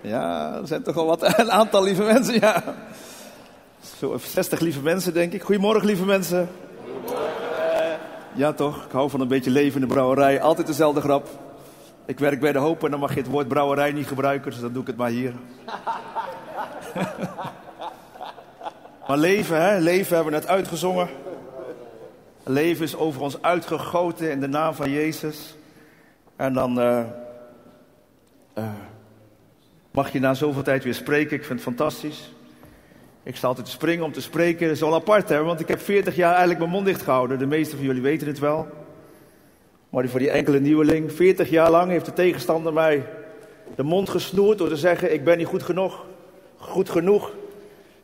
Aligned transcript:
Ja, 0.00 0.54
er 0.54 0.66
zijn 0.66 0.82
toch 0.82 0.96
al 0.96 1.06
wat, 1.06 1.22
een 1.38 1.52
aantal 1.52 1.82
lieve 1.82 2.02
mensen, 2.02 2.40
ja. 2.40 2.62
Zo 3.98 4.18
60 4.18 4.60
lieve 4.60 4.80
mensen, 4.80 5.14
denk 5.14 5.32
ik. 5.32 5.42
Goedemorgen, 5.42 5.86
lieve 5.86 6.04
mensen. 6.04 6.48
Ja, 8.34 8.52
toch? 8.52 8.84
Ik 8.84 8.92
hou 8.92 9.10
van 9.10 9.20
een 9.20 9.28
beetje 9.28 9.50
leven 9.50 9.80
in 9.80 9.88
de 9.88 9.94
brouwerij. 9.94 10.40
Altijd 10.40 10.66
dezelfde 10.66 11.00
grap. 11.00 11.28
Ik 12.06 12.18
werk 12.18 12.40
bij 12.40 12.52
de 12.52 12.58
Hoop 12.58 12.84
en 12.84 12.90
dan 12.90 13.00
mag 13.00 13.14
je 13.14 13.20
het 13.20 13.30
woord 13.30 13.48
brouwerij 13.48 13.92
niet 13.92 14.06
gebruiken, 14.06 14.50
dus 14.50 14.60
dan 14.60 14.72
doe 14.72 14.82
ik 14.82 14.86
het 14.86 14.96
maar 14.96 15.10
hier. 15.10 15.34
maar 19.08 19.18
leven, 19.18 19.62
hè? 19.62 19.78
Leven 19.78 20.14
hebben 20.14 20.32
we 20.32 20.38
net 20.38 20.48
uitgezongen. 20.48 21.08
Leven 22.44 22.84
is 22.84 22.96
over 22.96 23.20
ons 23.20 23.42
uitgegoten 23.42 24.30
in 24.30 24.40
de 24.40 24.48
naam 24.48 24.74
van 24.74 24.90
Jezus. 24.90 25.56
En 26.36 26.52
dan 26.52 26.80
uh, 26.80 27.04
mag 29.90 30.12
je 30.12 30.20
na 30.20 30.34
zoveel 30.34 30.62
tijd 30.62 30.84
weer 30.84 30.94
spreken. 30.94 31.36
Ik 31.36 31.44
vind 31.44 31.64
het 31.64 31.68
fantastisch. 31.68 32.32
Ik 33.22 33.36
sta 33.36 33.46
altijd 33.46 33.66
te 33.66 33.72
springen 33.72 34.04
om 34.04 34.12
te 34.12 34.20
spreken. 34.20 34.66
Dat 34.66 34.76
is 34.76 34.80
wel 34.80 34.94
apart, 34.94 35.28
hè? 35.28 35.42
Want 35.42 35.60
ik 35.60 35.68
heb 35.68 35.80
40 35.80 36.16
jaar 36.16 36.30
eigenlijk 36.30 36.58
mijn 36.58 36.70
mond 36.70 36.86
dicht 36.86 37.02
gehouden. 37.02 37.38
De 37.38 37.46
meeste 37.46 37.76
van 37.76 37.84
jullie 37.84 38.02
weten 38.02 38.26
het 38.26 38.38
wel. 38.38 38.68
Maar 39.90 40.08
voor 40.08 40.18
die 40.18 40.30
enkele 40.30 40.60
nieuweling, 40.60 41.12
40 41.12 41.50
jaar 41.50 41.70
lang 41.70 41.90
heeft 41.90 42.04
de 42.04 42.12
tegenstander 42.12 42.72
mij 42.72 43.04
de 43.74 43.82
mond 43.82 44.08
gesnoerd 44.08 44.58
door 44.58 44.68
te 44.68 44.76
zeggen: 44.76 45.12
Ik 45.12 45.24
ben 45.24 45.38
niet 45.38 45.46
goed 45.46 45.62
genoeg. 45.62 46.04
Goed 46.56 46.90
genoeg. 46.90 47.30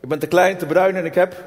Ik 0.00 0.08
ben 0.08 0.18
te 0.18 0.26
klein, 0.26 0.56
te 0.56 0.66
bruin 0.66 0.96
en 0.96 1.04
ik 1.04 1.14
heb 1.14 1.44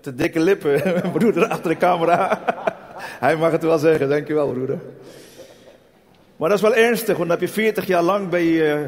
te 0.00 0.14
dikke 0.14 0.40
lippen. 0.40 0.80
Mijn 1.00 1.12
broeder 1.12 1.48
achter 1.48 1.70
de 1.70 1.76
camera. 1.76 2.40
Hij 3.24 3.36
mag 3.36 3.52
het 3.52 3.62
wel 3.62 3.78
zeggen, 3.78 4.08
dankjewel 4.08 4.52
broeder. 4.52 4.78
Maar 6.36 6.48
dat 6.48 6.58
is 6.58 6.64
wel 6.64 6.74
ernstig, 6.74 7.16
want 7.16 7.28
dan 7.28 7.38
heb 7.38 7.48
je 7.48 7.54
40 7.54 7.86
jaar 7.86 8.02
lang 8.02 8.28
bij 8.28 8.44
je 8.44 8.86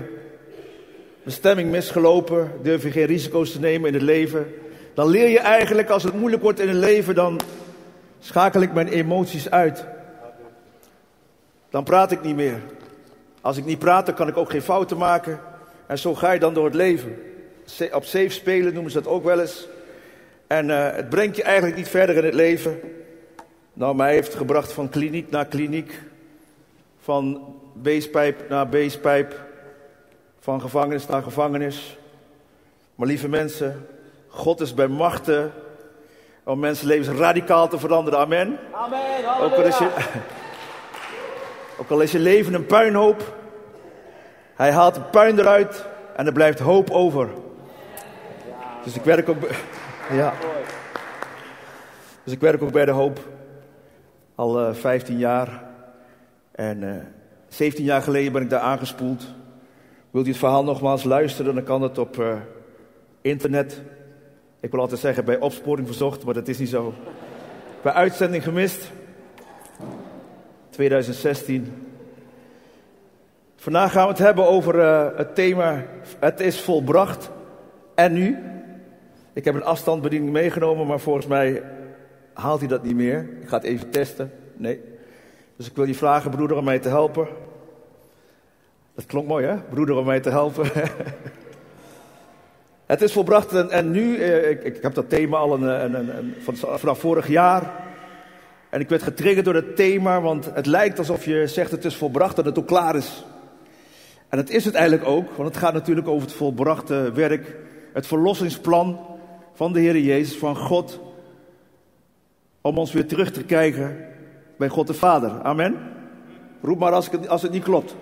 bestemming 1.27 1.71
misgelopen. 1.71 2.53
Durf 2.63 2.83
je 2.83 2.91
geen 2.91 3.07
risico's 3.07 3.53
te 3.53 3.61
nemen 3.61 3.89
in 3.89 3.95
het 3.95 4.03
leven. 4.03 4.55
Dan 4.95 5.09
leer 5.09 5.29
je 5.29 5.39
eigenlijk, 5.39 5.91
als 5.91 6.03
het 6.03 6.15
moeilijk 6.15 6.43
wordt 6.43 6.61
in 6.61 6.69
het 6.69 6.77
leven, 6.77 7.15
dan 7.15 7.41
schakel 8.19 8.61
ik 8.61 8.73
mijn 8.73 8.89
emoties 8.89 9.51
uit. 9.51 9.85
Dan 11.71 11.85
praat 11.85 12.13
ik 12.13 12.23
niet 12.23 12.37
meer. 12.37 12.61
Als 13.41 13.57
ik 13.57 13.65
niet 13.65 13.79
praat, 13.79 14.07
dan 14.07 14.15
kan 14.15 14.29
ik 14.29 14.37
ook 14.37 14.51
geen 14.51 14.63
fouten 14.63 14.97
maken. 14.97 15.41
En 15.87 15.99
zo 15.99 16.15
ga 16.15 16.33
je 16.33 16.39
dan 16.39 16.55
door 16.55 16.65
het 16.65 16.75
leven. 16.75 17.19
Op 17.93 18.05
safe 18.05 18.29
spelen 18.29 18.73
noemen 18.75 18.93
ze 18.93 19.03
dat 19.03 19.13
ook 19.13 19.25
wel 19.25 19.41
eens. 19.41 19.69
En 20.47 20.69
uh, 20.69 20.93
het 20.93 21.09
brengt 21.09 21.37
je 21.37 21.43
eigenlijk 21.43 21.77
niet 21.77 21.89
verder 21.89 22.17
in 22.17 22.25
het 22.25 22.35
leven. 22.35 22.81
Nou, 23.73 23.97
mij 23.97 24.13
heeft 24.13 24.35
gebracht 24.35 24.73
van 24.73 24.89
kliniek 24.89 25.31
naar 25.31 25.47
kliniek. 25.47 26.01
Van 27.01 27.55
beestpijp 27.75 28.49
naar 28.49 28.69
beestpijp. 28.69 29.46
Van 30.47 30.61
gevangenis 30.61 31.07
naar 31.07 31.23
gevangenis. 31.23 31.99
Maar 32.95 33.07
lieve 33.07 33.29
mensen, 33.29 33.87
God 34.29 34.61
is 34.61 34.75
bij 34.75 34.87
machten 34.87 35.53
om 36.45 36.59
mensenlevens 36.59 37.19
radicaal 37.19 37.69
te 37.69 37.79
veranderen. 37.79 38.19
Amen. 38.19 38.59
Amen. 38.73 39.41
Ook 39.41 39.53
al, 39.53 39.63
is 39.63 39.79
je, 39.79 39.91
ook 41.79 41.91
al 41.91 42.01
is 42.01 42.13
je 42.13 42.19
leven 42.19 42.55
een 42.55 42.67
puinhoop. 42.67 43.37
Hij 44.55 44.73
haalt 44.73 44.95
de 44.95 45.01
puin 45.01 45.39
eruit 45.39 45.87
en 46.17 46.27
er 46.27 46.33
blijft 46.33 46.59
hoop 46.59 46.91
over. 46.91 47.29
Dus 48.85 48.95
ik 48.95 49.03
werk 49.03 49.29
ook. 49.29 49.39
Ja. 50.11 50.33
Dus 52.25 52.33
ik 52.33 52.41
werk 52.41 52.63
ook 52.63 52.73
bij 52.73 52.85
de 52.85 52.91
Hoop. 52.91 53.21
Al 54.35 54.69
uh, 54.69 54.75
15 54.75 55.19
jaar. 55.19 55.63
En 56.53 56.83
uh, 56.83 56.95
17 57.49 57.85
jaar 57.85 58.03
geleden 58.03 58.33
ben 58.33 58.43
ik 58.43 58.51
daar 58.51 58.61
aangespoeld. 58.61 59.35
Wilt 60.17 60.29
u 60.29 60.31
het 60.31 60.41
verhaal 60.41 60.65
nogmaals 60.65 61.05
luisteren, 61.05 61.55
dan 61.55 61.65
kan 61.65 61.83
het 61.83 61.99
op 61.99 62.17
uh, 62.17 62.37
internet. 63.21 63.83
Ik 64.61 64.71
wil 64.71 64.81
altijd 64.81 65.01
zeggen 65.01 65.25
bij 65.25 65.39
opsporing 65.39 65.87
verzocht, 65.87 66.25
maar 66.25 66.35
dat 66.35 66.49
is 66.49 66.59
niet 66.59 66.69
zo. 66.69 66.95
Bij 67.83 67.93
uitzending 67.93 68.43
gemist. 68.43 68.91
2016. 70.71 71.73
Vandaag 73.57 73.93
gaan 73.93 74.03
we 74.03 74.09
het 74.09 74.19
hebben 74.19 74.47
over 74.47 74.75
uh, 74.75 75.07
het 75.17 75.35
thema 75.35 75.85
Het 76.19 76.41
is 76.41 76.61
volbracht. 76.61 77.31
En 77.95 78.13
nu? 78.13 78.39
Ik 79.33 79.45
heb 79.45 79.55
een 79.55 79.65
afstandsbediening 79.65 80.33
meegenomen, 80.33 80.87
maar 80.87 81.01
volgens 81.01 81.27
mij 81.27 81.63
haalt 82.33 82.61
hij 82.61 82.69
dat 82.69 82.83
niet 82.83 82.97
meer. 82.97 83.29
Ik 83.41 83.49
ga 83.49 83.57
het 83.57 83.67
even 83.67 83.91
testen. 83.91 84.33
Nee. 84.55 84.81
Dus 85.57 85.67
ik 85.67 85.77
wil 85.77 85.85
je 85.85 85.95
vragen, 85.95 86.31
broeder, 86.31 86.57
om 86.57 86.65
mij 86.65 86.79
te 86.79 86.89
helpen. 86.89 87.29
Dat 88.97 89.07
klonk 89.07 89.27
mooi, 89.27 89.47
hè? 89.47 89.57
Broeder, 89.57 89.97
om 89.97 90.05
mij 90.05 90.21
te 90.21 90.31
helpen. 90.31 90.71
het 92.87 93.03
is 93.03 93.13
volbracht 93.13 93.53
en, 93.53 93.71
en 93.71 93.91
nu, 93.91 94.17
eh, 94.17 94.51
ik, 94.51 94.65
ik, 94.65 94.83
heb 94.83 94.95
dat 94.95 95.09
thema 95.09 95.37
al 95.37 95.55
een, 95.55 95.63
een, 95.63 96.17
een, 96.17 96.35
van, 96.39 96.57
vanaf 96.57 96.99
vorig 96.99 97.29
jaar. 97.29 97.85
En 98.71 98.81
ik 98.81 98.89
werd 98.89 99.03
getriggerd 99.03 99.45
door 99.45 99.55
het 99.55 99.77
thema, 99.77 100.21
want 100.21 100.51
het 100.55 100.67
lijkt 100.67 100.99
alsof 100.99 101.25
je 101.25 101.47
zegt 101.47 101.71
het 101.71 101.85
is 101.85 101.97
volbracht, 101.97 102.37
dat 102.37 102.45
het 102.45 102.59
ook 102.59 102.67
klaar 102.67 102.97
is. 102.97 103.25
En 104.29 104.39
dat 104.39 104.51
is 104.51 104.65
het 104.65 104.75
eigenlijk 104.75 105.09
ook, 105.09 105.37
want 105.37 105.49
het 105.49 105.57
gaat 105.57 105.73
natuurlijk 105.73 106.09
over 106.09 106.27
het 106.27 106.37
volbrachte 106.37 107.13
werk, 107.15 107.57
het 107.93 108.07
verlossingsplan 108.07 109.01
van 109.55 109.73
de 109.73 109.81
Heer 109.81 109.99
Jezus, 109.99 110.39
van 110.39 110.57
God, 110.57 111.01
om 112.61 112.79
ons 112.79 112.93
weer 112.93 113.07
terug 113.07 113.31
te 113.31 113.45
krijgen 113.45 113.97
bij 114.57 114.69
God 114.69 114.87
de 114.87 114.95
Vader. 114.95 115.43
Amen. 115.43 115.77
Roep 116.63 116.79
maar 116.79 116.93
als, 116.93 117.11
het, 117.11 117.29
als 117.29 117.43
het 117.43 117.53
niet 117.53 117.65
klopt. 117.65 117.97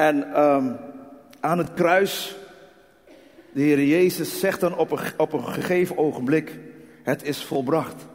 En 0.00 0.40
um, 0.40 0.76
aan 1.40 1.58
het 1.58 1.74
kruis, 1.74 2.36
de 3.52 3.62
Heer 3.62 3.84
Jezus 3.84 4.40
zegt 4.40 4.60
dan 4.60 4.76
op 4.76 4.90
een, 4.90 4.98
op 5.16 5.32
een 5.32 5.44
gegeven 5.44 5.98
ogenblik, 5.98 6.58
het 7.02 7.22
is 7.22 7.44
volbracht. 7.44 8.06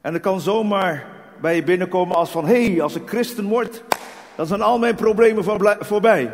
En 0.00 0.12
het 0.12 0.22
kan 0.22 0.40
zomaar 0.40 1.06
bij 1.40 1.54
je 1.54 1.62
binnenkomen 1.62 2.16
als 2.16 2.30
van, 2.30 2.46
hé, 2.46 2.70
hey, 2.70 2.82
als 2.82 2.94
ik 2.94 3.08
christen 3.08 3.44
word, 3.44 3.84
dan 4.36 4.46
zijn 4.46 4.62
al 4.62 4.78
mijn 4.78 4.94
problemen 4.94 5.44
voorbij. 5.80 6.32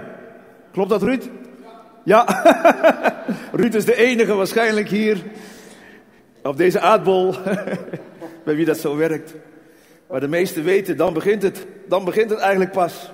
Klopt 0.72 0.90
dat, 0.90 1.02
Ruud? 1.02 1.24
Ja, 2.04 2.24
Ruud 3.60 3.74
is 3.74 3.84
de 3.84 3.96
enige 3.96 4.34
waarschijnlijk 4.34 4.88
hier 4.88 5.22
op 6.42 6.56
deze 6.56 6.80
aardbol 6.80 7.34
bij 8.44 8.54
wie 8.54 8.64
dat 8.64 8.78
zo 8.78 8.96
werkt. 8.96 9.34
Maar 10.08 10.20
de 10.20 10.28
meesten 10.28 10.64
weten, 10.64 10.96
dan 10.96 11.12
begint 11.12 11.42
het, 11.42 11.66
dan 11.88 12.04
begint 12.04 12.30
het 12.30 12.38
eigenlijk 12.38 12.72
pas. 12.72 13.10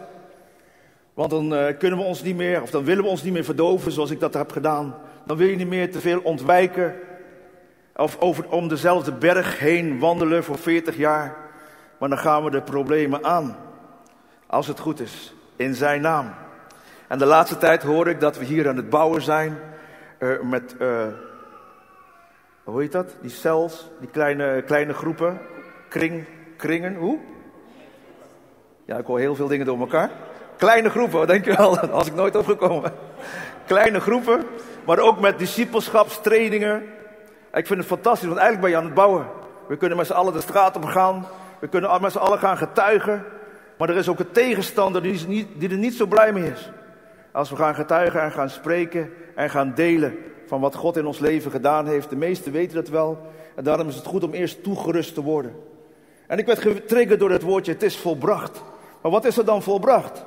Want 1.17 1.31
dan 1.31 1.53
uh, 1.53 1.79
kunnen 1.79 1.99
we 1.99 2.05
ons 2.05 2.23
niet 2.23 2.37
meer, 2.37 2.63
of 2.63 2.71
dan 2.71 2.85
willen 2.85 3.05
we 3.05 3.11
ons 3.11 3.23
niet 3.23 3.33
meer 3.33 3.45
verdoven 3.45 3.93
zoals 3.93 4.11
ik 4.11 4.21
dat 4.21 4.35
heb 4.35 4.53
gedaan. 4.53 4.95
Dan 5.25 5.37
wil 5.37 5.47
je 5.47 5.57
niet 5.57 5.69
meer 5.69 5.93
te 5.93 6.01
veel 6.01 6.21
ontwijken 6.21 6.95
of 7.95 8.21
over, 8.21 8.49
om 8.49 8.69
dezelfde 8.69 9.13
berg 9.13 9.59
heen 9.59 9.99
wandelen 9.99 10.45
voor 10.45 10.59
40 10.59 10.97
jaar. 10.97 11.37
Maar 11.99 12.09
dan 12.09 12.19
gaan 12.19 12.45
we 12.45 12.51
de 12.51 12.63
problemen 12.63 13.25
aan, 13.25 13.57
als 14.47 14.67
het 14.67 14.79
goed 14.79 15.01
is, 15.01 15.35
in 15.57 15.75
zijn 15.75 16.01
naam. 16.01 16.35
En 17.09 17.19
de 17.19 17.27
laatste 17.27 17.59
tijd 17.59 17.83
hoor 17.83 18.09
ik 18.09 18.21
dat 18.21 18.39
we 18.39 18.45
hier 18.45 18.69
aan 18.69 18.77
het 18.77 18.91
bouwen 18.91 19.23
zijn 19.23 19.59
uh, 20.19 20.41
met, 20.41 20.77
uh, 20.81 21.07
hoe 22.65 22.81
heet 22.81 22.93
dat? 22.93 23.17
Die 23.21 23.31
cells, 23.31 23.91
die 24.01 24.09
kleine, 24.09 24.63
kleine 24.63 24.93
groepen, 24.93 25.41
kring, 25.89 26.25
kringen, 26.57 26.95
hoe? 26.95 27.19
Ja, 28.85 28.99
ik 28.99 29.07
hoor 29.07 29.19
heel 29.19 29.35
veel 29.35 29.49
dingen 29.49 29.67
door 29.67 29.81
elkaar. 29.81 30.11
Kleine 30.57 30.91
groepen, 30.91 31.27
denk 31.27 31.45
je 31.45 31.57
wel, 31.57 31.79
was 31.91 32.07
ik 32.07 32.15
nooit 32.15 32.37
opgekomen. 32.37 32.93
Kleine 33.67 34.01
groepen, 34.01 34.47
maar 34.85 34.99
ook 34.99 35.21
met 35.21 35.39
discipelschapstrainingen. 35.39 36.83
Ik 37.53 37.67
vind 37.67 37.79
het 37.79 37.89
fantastisch, 37.89 38.29
want 38.29 38.41
eigenlijk 38.41 38.61
ben 38.61 38.71
je 38.71 38.77
aan 38.77 38.85
het 38.85 38.95
bouwen. 38.95 39.27
We 39.69 39.77
kunnen 39.77 39.97
met 39.97 40.07
z'n 40.07 40.13
allen 40.13 40.33
de 40.33 40.41
straat 40.41 40.77
op 40.77 40.85
gaan. 40.85 41.27
We 41.59 41.69
kunnen 41.69 42.01
met 42.01 42.13
z'n 42.13 42.19
allen 42.19 42.39
gaan 42.39 42.57
getuigen. 42.57 43.25
Maar 43.79 43.89
er 43.89 43.97
is 43.97 44.09
ook 44.09 44.19
een 44.19 44.31
tegenstander 44.31 45.03
die, 45.03 45.27
niet, 45.27 45.49
die 45.55 45.71
er 45.71 45.77
niet 45.77 45.95
zo 45.95 46.07
blij 46.07 46.33
mee 46.33 46.51
is. 46.51 46.71
Als 47.33 47.51
we 47.51 47.57
gaan 47.57 47.75
getuigen 47.75 48.21
en 48.21 48.33
gaan 48.33 48.51
spreken 48.51 49.13
en 49.35 49.51
gaan 49.51 49.73
delen 49.75 50.19
van 50.47 50.61
wat 50.61 50.75
God 50.75 50.97
in 50.97 51.07
ons 51.07 51.19
leven 51.19 51.51
gedaan 51.51 51.87
heeft. 51.87 52.11
De 52.11 52.17
meesten 52.17 52.53
weten 52.53 52.75
dat 52.75 52.89
wel. 52.89 53.27
En 53.55 53.65
daarom 53.65 53.89
is 53.89 53.95
het 53.95 54.07
goed 54.07 54.25
om 54.25 54.33
eerst 54.33 54.63
toegerust 54.63 55.15
te 55.15 55.23
worden. 55.23 55.55
En 56.27 56.39
ik 56.39 56.47
werd 56.47 56.59
getriggerd 56.59 57.21
door 57.21 57.31
het 57.31 57.43
woordje, 57.43 57.73
het 57.73 57.83
is 57.83 57.97
volbracht. 57.97 58.63
Maar 59.03 59.11
wat 59.11 59.25
is 59.25 59.37
er 59.37 59.45
dan 59.45 59.63
volbracht? 59.63 60.25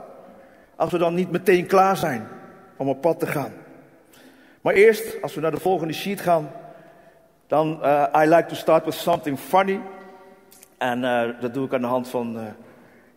Als 0.79 0.91
we 0.91 0.97
dan 0.97 1.13
niet 1.13 1.31
meteen 1.31 1.65
klaar 1.65 1.97
zijn 1.97 2.27
om 2.77 2.89
op 2.89 3.01
pad 3.01 3.19
te 3.19 3.27
gaan. 3.27 3.53
Maar 4.61 4.73
eerst, 4.73 5.21
als 5.21 5.33
we 5.33 5.41
naar 5.41 5.51
de 5.51 5.59
volgende 5.59 5.93
sheet 5.93 6.21
gaan, 6.21 6.51
dan 7.47 7.79
uh, 7.81 8.05
I 8.15 8.27
like 8.27 8.45
to 8.45 8.55
start 8.55 8.85
with 8.85 8.93
something 8.93 9.39
funny. 9.39 9.79
En 10.77 11.03
uh, 11.03 11.41
dat 11.41 11.53
doe 11.53 11.65
ik 11.65 11.73
aan 11.73 11.81
de 11.81 11.87
hand 11.87 12.07
van 12.09 12.37
uh, 12.37 12.43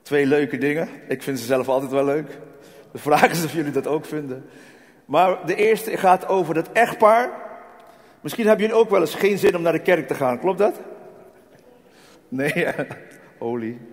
twee 0.03 0.27
leuke 0.27 0.59
dingen. 0.59 0.89
Ik 1.09 1.23
vind 1.23 1.39
ze 1.39 1.45
zelf 1.45 1.69
altijd 1.69 1.91
wel 1.91 2.05
leuk. 2.05 2.39
De 2.93 2.99
vraag 2.99 3.31
is 3.31 3.45
of 3.45 3.53
jullie 3.53 3.73
dat 3.73 3.87
ook 3.87 4.05
vinden. 4.05 4.45
Maar 5.05 5.47
de 5.47 5.55
eerste 5.55 5.97
gaat 5.97 6.29
over 6.29 6.57
het 6.57 6.73
echtpaar. 6.73 7.31
Misschien 8.21 8.47
hebben 8.47 8.67
jullie 8.67 8.81
ook 8.81 8.91
wel 8.91 9.01
eens 9.01 9.15
geen 9.15 9.39
zin 9.39 9.57
om 9.57 9.63
naar 9.63 9.73
de 9.73 9.79
kerk 9.79 10.07
te 10.07 10.15
gaan, 10.15 10.39
klopt 10.39 10.59
dat? 10.59 10.81
Nee, 12.29 12.67
olie. 13.39 13.92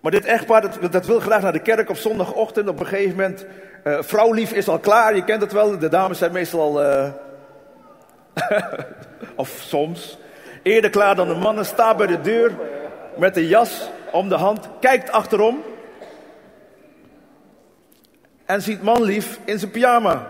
Maar 0.00 0.10
dit 0.10 0.24
echtpaar, 0.24 0.60
dat, 0.60 0.92
dat 0.92 1.06
wil 1.06 1.20
graag 1.20 1.42
naar 1.42 1.52
de 1.52 1.58
kerk 1.62 1.90
op 1.90 1.96
zondagochtend. 1.96 2.68
Op 2.68 2.80
een 2.80 2.86
gegeven 2.86 3.16
moment, 3.16 3.46
uh, 3.84 3.98
vrouwlief 4.00 4.52
is 4.52 4.68
al 4.68 4.78
klaar, 4.78 5.14
je 5.14 5.24
kent 5.24 5.40
het 5.40 5.52
wel. 5.52 5.78
De 5.78 5.88
dames 5.88 6.18
zijn 6.18 6.32
meestal 6.32 6.60
al, 6.60 6.82
uh, 6.82 7.08
of 9.34 9.48
soms, 9.48 10.18
eerder 10.62 10.90
klaar 10.90 11.14
dan 11.14 11.28
de 11.28 11.34
mannen. 11.34 11.64
Staat 11.64 11.96
bij 11.96 12.06
de 12.06 12.20
deur 12.20 12.52
met 13.16 13.34
de 13.34 13.48
jas 13.48 13.90
om 14.12 14.28
de 14.28 14.34
hand, 14.34 14.68
kijkt 14.80 15.10
achterom. 15.10 15.62
En 18.44 18.62
ziet 18.62 18.82
manlief 18.82 19.38
in 19.44 19.58
zijn 19.58 19.70
pyjama. 19.70 20.26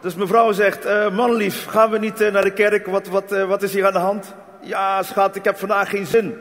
Dus 0.00 0.14
mevrouw 0.14 0.52
zegt, 0.52 0.86
uh, 0.86 1.10
manlief, 1.10 1.66
gaan 1.66 1.90
we 1.90 1.98
niet 1.98 2.18
naar 2.18 2.42
de 2.42 2.52
kerk? 2.52 2.86
Wat, 2.86 3.06
wat, 3.06 3.30
wat 3.30 3.62
is 3.62 3.72
hier 3.72 3.86
aan 3.86 3.92
de 3.92 3.98
hand? 3.98 4.34
Ja, 4.60 5.02
schat, 5.02 5.36
ik 5.36 5.44
heb 5.44 5.58
vandaag 5.58 5.90
geen 5.90 6.06
zin. 6.06 6.38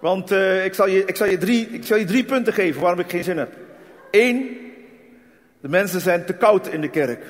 Want 0.00 0.32
uh, 0.32 0.64
ik, 0.64 0.74
zal 0.74 0.88
je, 0.88 1.04
ik, 1.04 1.16
zal 1.16 1.26
je 1.26 1.38
drie, 1.38 1.68
ik 1.70 1.84
zal 1.84 1.96
je 1.96 2.24
punten 2.24 2.52
geven 2.52 2.80
waarom 2.80 3.00
ik 3.00 3.10
geen 3.10 3.24
zin 3.24 3.38
heb. 3.38 3.52
Eén, 4.10 4.56
de 5.60 5.68
mensen 5.68 6.00
zijn 6.00 6.24
te 6.24 6.34
koud 6.34 6.68
in 6.68 6.80
de 6.80 6.90
kerk. 6.90 7.24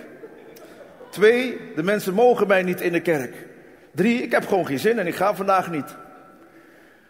Twee, 1.11 1.59
de 1.75 1.82
mensen 1.82 2.15
mogen 2.15 2.47
mij 2.47 2.62
niet 2.62 2.81
in 2.81 2.93
de 2.93 3.00
kerk. 3.00 3.35
Drie, 3.94 4.23
ik 4.23 4.31
heb 4.31 4.47
gewoon 4.47 4.67
geen 4.67 4.79
zin 4.79 4.99
en 4.99 5.06
ik 5.06 5.15
ga 5.15 5.35
vandaag 5.35 5.70
niet. 5.70 5.97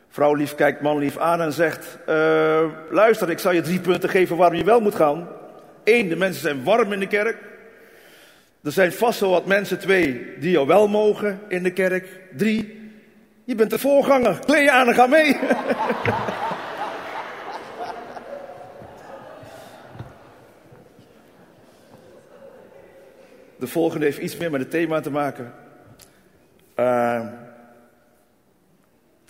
Vrouw 0.08 0.34
lief 0.34 0.55
kijkt 0.55 0.81
man 0.81 0.99
lief 0.99 1.19
aan 1.19 1.40
en 1.40 1.52
zegt: 1.52 1.99
uh, 2.08 2.64
Luister, 2.90 3.31
ik 3.31 3.38
zal 3.38 3.52
je 3.52 3.61
drie 3.61 3.81
punten 3.81 4.08
geven 4.08 4.37
waarom 4.37 4.56
je 4.56 4.64
wel 4.64 4.81
moet 4.81 4.94
gaan. 4.94 5.28
Eén, 5.84 6.08
de 6.08 6.16
mensen 6.16 6.43
zijn 6.43 6.64
warm 6.64 6.93
in 6.93 7.00
de 7.00 7.06
kerk. 7.06 7.37
Er 8.62 8.72
zijn 8.72 8.93
vast 8.93 9.20
wel 9.20 9.31
wat 9.31 9.46
mensen, 9.46 9.78
twee, 9.78 10.34
die 10.38 10.58
al 10.58 10.66
wel 10.66 10.88
mogen 10.88 11.40
in 11.49 11.62
de 11.62 11.72
kerk. 11.72 12.08
Drie, 12.37 12.77
je 13.49 13.55
bent 13.55 13.71
de 13.71 13.79
voorganger. 13.79 14.39
Kleed 14.39 14.62
je 14.62 14.71
aan 14.71 14.89
en 14.89 14.95
ga 14.95 15.06
mee. 15.06 15.33
De 23.59 23.67
volgende 23.67 24.05
heeft 24.05 24.19
iets 24.19 24.37
meer 24.37 24.50
met 24.50 24.61
het 24.61 24.71
thema 24.71 25.00
te 25.00 25.11
maken. 25.11 25.55
Uh, 26.77 27.27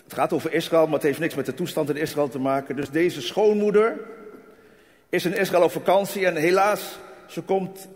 het 0.05 0.12
gaat 0.12 0.32
over 0.32 0.53
Israël, 0.53 0.85
maar 0.85 0.94
het 0.94 1.03
heeft 1.03 1.19
niks 1.19 1.35
met 1.35 1.47
de 1.47 1.55
toestand 1.55 1.88
in 1.88 1.97
Israël 1.97 2.29
te 2.29 2.38
maken. 2.38 2.76
Dus 2.76 2.91
deze 2.91 3.20
schoonmoeder 3.20 4.00
is 5.09 5.25
in 5.25 5.37
Israël 5.37 5.62
op 5.62 5.70
vakantie 5.70 6.26
en 6.26 6.37
helaas, 6.37 6.99
ze 7.26 7.43
komt 7.43 7.88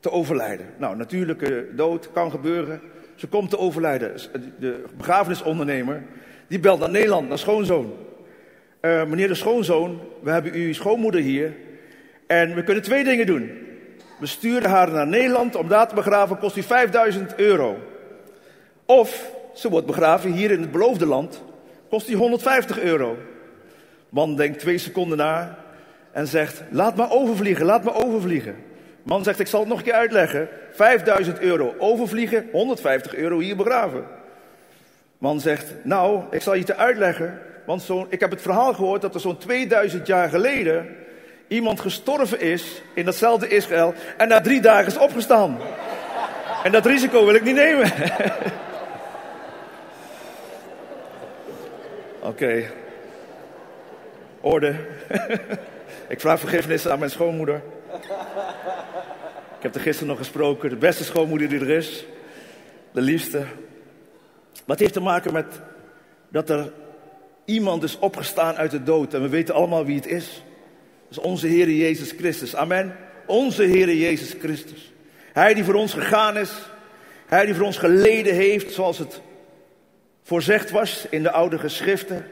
te 0.00 0.10
overlijden. 0.10 0.66
Nou, 0.76 0.96
natuurlijke 0.96 1.68
dood 1.74 2.12
kan 2.12 2.30
gebeuren. 2.30 2.80
Ze 3.18 3.26
komt 3.26 3.50
te 3.50 3.58
overlijden. 3.58 4.14
De 4.58 4.84
begrafenisondernemer, 4.96 6.02
die 6.46 6.58
belt 6.58 6.80
naar 6.80 6.90
Nederland, 6.90 7.28
naar 7.28 7.38
schoonzoon. 7.38 7.92
Uh, 8.80 9.04
meneer 9.04 9.28
de 9.28 9.34
schoonzoon, 9.34 10.00
we 10.22 10.30
hebben 10.30 10.52
uw 10.52 10.72
schoonmoeder 10.72 11.20
hier. 11.20 11.52
En 12.26 12.54
we 12.54 12.62
kunnen 12.62 12.82
twee 12.82 13.04
dingen 13.04 13.26
doen. 13.26 13.50
We 14.18 14.26
sturen 14.26 14.70
haar 14.70 14.90
naar 14.90 15.06
Nederland 15.06 15.54
om 15.54 15.68
daar 15.68 15.88
te 15.88 15.94
begraven, 15.94 16.38
kost 16.38 16.56
u 16.56 16.62
5000 16.62 17.34
euro. 17.34 17.76
Of 18.84 19.30
ze 19.54 19.68
wordt 19.68 19.86
begraven 19.86 20.32
hier 20.32 20.50
in 20.50 20.60
het 20.60 20.70
beloofde 20.70 21.06
land, 21.06 21.42
kost 21.88 22.08
u 22.08 22.14
150 22.14 22.80
euro. 22.80 23.16
Man 24.08 24.36
denkt 24.36 24.58
twee 24.58 24.78
seconden 24.78 25.18
na 25.18 25.58
en 26.12 26.26
zegt: 26.26 26.62
Laat 26.70 26.96
me 26.96 27.10
overvliegen, 27.10 27.66
laat 27.66 27.84
me 27.84 27.92
overvliegen. 27.92 28.56
Man 29.02 29.24
zegt, 29.24 29.40
ik 29.40 29.46
zal 29.46 29.60
het 29.60 29.68
nog 29.68 29.78
een 29.78 29.84
keer 29.84 29.92
uitleggen. 29.92 30.48
5000 30.78 31.40
euro 31.40 31.74
overvliegen, 31.78 32.48
150 32.52 33.14
euro 33.14 33.38
hier 33.38 33.56
begraven. 33.56 34.06
Man 35.18 35.40
zegt, 35.40 35.66
nou, 35.82 36.22
ik 36.30 36.42
zal 36.42 36.54
je 36.54 36.64
te 36.64 36.76
uitleggen. 36.76 37.38
Want 37.66 37.82
zo, 37.82 38.06
ik 38.08 38.20
heb 38.20 38.30
het 38.30 38.42
verhaal 38.42 38.74
gehoord 38.74 39.02
dat 39.02 39.14
er 39.14 39.20
zo'n 39.20 39.38
2000 39.38 40.06
jaar 40.06 40.28
geleden 40.28 40.96
iemand 41.48 41.80
gestorven 41.80 42.40
is 42.40 42.82
in 42.94 43.04
datzelfde 43.04 43.48
Israël 43.48 43.94
en 44.16 44.28
na 44.28 44.40
drie 44.40 44.60
dagen 44.60 44.86
is 44.86 44.98
opgestaan. 44.98 45.58
En 46.62 46.72
dat 46.72 46.86
risico 46.86 47.24
wil 47.24 47.34
ik 47.34 47.44
niet 47.44 47.54
nemen. 47.54 47.92
Oké. 52.30 52.70
Orde. 54.40 54.74
ik 56.14 56.20
vraag 56.20 56.40
vergiffenis 56.40 56.88
aan 56.88 56.98
mijn 56.98 57.10
schoonmoeder. 57.10 57.62
Ik 59.58 59.64
heb 59.64 59.74
er 59.74 59.80
gisteren 59.80 60.08
nog 60.08 60.18
gesproken. 60.18 60.70
De 60.70 60.76
beste 60.76 61.04
schoonmoeder 61.04 61.48
die 61.48 61.60
er 61.60 61.70
is. 61.70 62.04
De 62.92 63.00
liefste. 63.00 63.44
Wat 64.64 64.78
heeft 64.78 64.92
te 64.92 65.00
maken 65.00 65.32
met 65.32 65.60
dat 66.28 66.50
er 66.50 66.72
iemand 67.44 67.82
is 67.82 67.98
opgestaan 67.98 68.56
uit 68.56 68.70
de 68.70 68.82
dood. 68.82 69.14
En 69.14 69.22
we 69.22 69.28
weten 69.28 69.54
allemaal 69.54 69.84
wie 69.84 69.96
het 69.96 70.06
is. 70.06 70.42
Dat 71.08 71.18
is 71.18 71.24
onze 71.24 71.46
Heer 71.46 71.70
Jezus 71.70 72.10
Christus. 72.10 72.56
Amen. 72.56 72.96
Onze 73.26 73.62
Heer 73.62 73.94
Jezus 73.94 74.34
Christus. 74.40 74.92
Hij 75.32 75.54
die 75.54 75.64
voor 75.64 75.74
ons 75.74 75.92
gegaan 75.92 76.36
is. 76.36 76.52
Hij 77.26 77.44
die 77.44 77.54
voor 77.54 77.66
ons 77.66 77.78
geleden 77.78 78.34
heeft 78.34 78.72
zoals 78.72 78.98
het 78.98 79.20
voorzegd 80.22 80.70
was 80.70 81.06
in 81.10 81.22
de 81.22 81.30
oude 81.30 81.58
geschriften. 81.58 82.26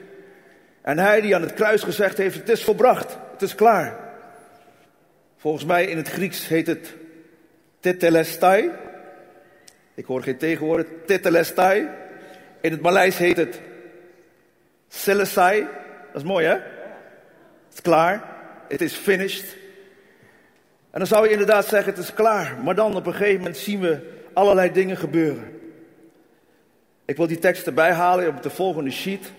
En 0.83 0.99
hij 0.99 1.21
die 1.21 1.35
aan 1.35 1.43
het 1.43 1.55
kruis 1.55 1.83
gezegd 1.83 2.19
heeft, 2.19 2.37
het 2.37 2.49
is 2.49 2.65
volbracht, 2.65 3.19
het 3.33 3.43
is 3.43 3.55
klaar. 3.55 3.99
Volgens 5.37 5.65
mij 5.65 5.85
in 5.85 5.97
het 5.97 6.09
Grieks 6.09 6.49
heet 6.49 6.67
het 6.67 6.95
tetelestai. 7.87 8.71
Ik 9.95 10.05
hoor 10.05 10.23
geen 10.23 10.37
tegenwoorden. 10.37 10.87
Tetelestai. 11.07 11.89
In 12.61 12.73
het 12.73 12.81
Maleis 12.81 13.19
heet 13.19 13.37
het 13.37 13.61
selesai. 14.89 15.61
Dat 16.13 16.23
is 16.23 16.29
mooi 16.29 16.47
hè? 16.47 16.53
Het 16.53 17.73
is 17.73 17.81
klaar. 17.81 18.23
Het 18.69 18.81
is 18.81 18.95
finished. 18.95 19.57
En 20.91 20.99
dan 20.99 21.07
zou 21.07 21.25
je 21.25 21.33
inderdaad 21.33 21.67
zeggen 21.67 21.93
het 21.93 22.03
is 22.03 22.15
klaar. 22.15 22.57
Maar 22.65 22.75
dan 22.75 22.97
op 22.97 23.07
een 23.07 23.15
gegeven 23.15 23.37
moment 23.37 23.57
zien 23.57 23.81
we 23.81 23.99
allerlei 24.33 24.73
dingen 24.73 24.97
gebeuren. 24.97 25.61
Ik 27.05 27.17
wil 27.17 27.27
die 27.27 27.39
tekst 27.39 27.67
erbij 27.67 27.93
halen 27.93 28.29
op 28.29 28.43
de 28.43 28.51
volgende 28.51 28.91
sheet. 28.91 29.33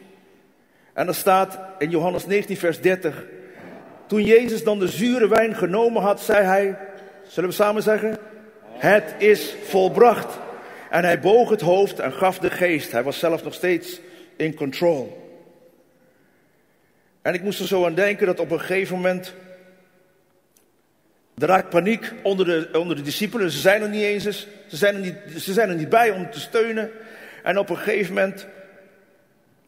En 0.94 1.08
er 1.08 1.16
staat 1.16 1.60
in 1.78 1.90
Johannes 1.90 2.26
19 2.26 2.58
vers 2.58 2.82
30. 2.82 3.26
Toen 4.06 4.24
Jezus 4.24 4.64
dan 4.64 4.80
de 4.80 4.88
zure 4.88 5.28
wijn 5.28 5.56
genomen 5.56 6.02
had, 6.02 6.22
zei 6.22 6.44
hij, 6.44 6.78
zullen 7.24 7.50
we 7.50 7.56
samen 7.56 7.84
zeggen? 7.84 8.18
Het 8.78 9.16
is 9.18 9.56
volbracht. 9.64 10.38
En 10.90 11.04
hij 11.04 11.20
boog 11.20 11.50
het 11.50 11.62
hoofd 11.62 12.00
en 12.00 12.14
gaf 12.14 12.40
de 12.40 12.50
geest. 12.50 12.92
Hij 12.92 13.04
was 13.04 13.20
zelf 13.20 13.44
nog 13.44 13.54
steeds 13.54 14.00
in 14.36 14.56
control. 14.56 15.26
En 17.22 17.34
ik 17.34 17.44
moest 17.44 17.60
er 17.60 17.68
zo 17.68 17.86
aan 17.86 17.96
denken 17.96 18.26
dat 18.26 18.40
op 18.40 18.52
een 18.52 18.60
gegeven 18.60 18.96
moment. 18.96 19.34
Er 21.38 21.48
raakt 21.48 21.70
paniek 21.70 22.14
onder 22.24 22.46
de, 22.46 22.80
onder 22.80 22.96
de 22.96 23.02
discipelen. 23.02 23.52
Ze 23.52 23.60
zijn 23.60 23.82
er 23.82 23.90
niet 23.90 24.04
eens. 24.04 24.24
Ze 24.68 24.78
zijn 24.78 24.96
er 24.96 25.02
niet, 25.02 25.16
ze 25.38 25.54
zijn 25.54 25.70
er 25.70 25.76
niet 25.76 25.90
bij 25.90 26.12
om 26.12 26.32
te 26.32 26.40
steunen. 26.40 26.92
En 27.44 27.58
op 27.58 27.70
een 27.70 27.78
gegeven 27.78 28.14
moment 28.14 28.48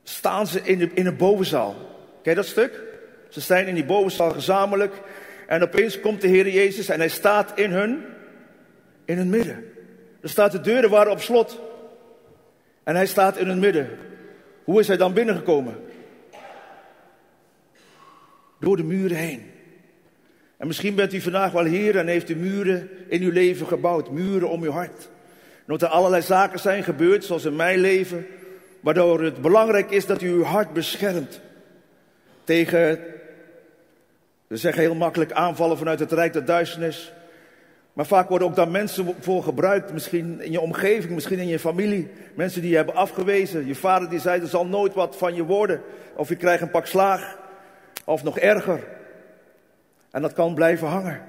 staan 0.03 0.47
ze 0.47 0.61
in, 0.63 0.77
de, 0.77 0.89
in 0.93 1.05
een 1.05 1.17
bovenzaal. 1.17 1.75
Ken 2.23 2.35
dat 2.35 2.45
stuk? 2.45 2.81
Ze 3.29 3.41
staan 3.41 3.65
in 3.65 3.75
die 3.75 3.85
bovenzaal 3.85 4.31
gezamenlijk. 4.31 4.93
En 5.47 5.63
opeens 5.63 5.99
komt 5.99 6.21
de 6.21 6.27
Heer 6.27 6.49
Jezus 6.49 6.89
en 6.89 6.99
hij 6.99 7.09
staat 7.09 7.51
in 7.55 7.71
hun 7.71 8.05
in 9.09 9.17
het 9.17 9.27
midden. 9.27 9.65
Er 10.21 10.29
staat 10.29 10.51
de 10.51 10.61
deuren 10.61 10.89
waren 10.89 11.11
op 11.11 11.21
slot. 11.21 11.59
En 12.83 12.95
hij 12.95 13.05
staat 13.05 13.37
in 13.37 13.47
het 13.47 13.57
midden. 13.57 13.89
Hoe 14.63 14.79
is 14.79 14.87
hij 14.87 14.97
dan 14.97 15.13
binnengekomen? 15.13 15.75
Door 18.59 18.77
de 18.77 18.83
muren 18.83 19.17
heen. 19.17 19.51
En 20.57 20.67
misschien 20.67 20.95
bent 20.95 21.13
u 21.13 21.21
vandaag 21.21 21.51
wel 21.51 21.63
hier 21.63 21.97
en 21.97 22.07
heeft 22.07 22.29
u 22.29 22.35
muren 22.35 22.89
in 23.07 23.21
uw 23.21 23.31
leven 23.31 23.67
gebouwd. 23.67 24.11
Muren 24.11 24.49
om 24.49 24.63
uw 24.63 24.71
hart. 24.71 25.09
omdat 25.61 25.81
er 25.81 25.87
allerlei 25.87 26.21
zaken 26.21 26.59
zijn 26.59 26.83
gebeurd, 26.83 27.25
zoals 27.25 27.45
in 27.45 27.55
mijn 27.55 27.79
leven. 27.79 28.27
Waardoor 28.79 29.23
het 29.23 29.41
belangrijk 29.41 29.91
is 29.91 30.05
dat 30.05 30.21
u 30.21 30.29
uw 30.29 30.43
hart 30.43 30.73
beschermt. 30.73 31.41
Tegen, 32.43 32.99
we 34.47 34.57
zeggen 34.57 34.81
heel 34.81 34.95
makkelijk, 34.95 35.31
aanvallen 35.31 35.77
vanuit 35.77 35.99
het 35.99 36.11
rijk 36.11 36.33
der 36.33 36.45
duisternis. 36.45 37.13
Maar 37.99 38.07
vaak 38.07 38.29
worden 38.29 38.47
ook 38.47 38.55
daar 38.55 38.69
mensen 38.69 39.15
voor 39.19 39.43
gebruikt, 39.43 39.93
misschien 39.93 40.41
in 40.41 40.51
je 40.51 40.61
omgeving, 40.61 41.13
misschien 41.13 41.39
in 41.39 41.47
je 41.47 41.59
familie. 41.59 42.11
Mensen 42.35 42.61
die 42.61 42.69
je 42.69 42.75
hebben 42.75 42.95
afgewezen. 42.95 43.67
Je 43.67 43.75
vader 43.75 44.09
die 44.09 44.19
zei, 44.19 44.41
er 44.41 44.47
zal 44.47 44.65
nooit 44.65 44.93
wat 44.93 45.15
van 45.15 45.35
je 45.35 45.43
worden. 45.43 45.81
Of 46.15 46.29
je 46.29 46.35
krijgt 46.35 46.61
een 46.61 46.71
pak 46.71 46.85
slaag. 46.85 47.37
Of 48.05 48.23
nog 48.23 48.37
erger. 48.37 48.83
En 50.11 50.21
dat 50.21 50.33
kan 50.33 50.53
blijven 50.53 50.87
hangen. 50.87 51.21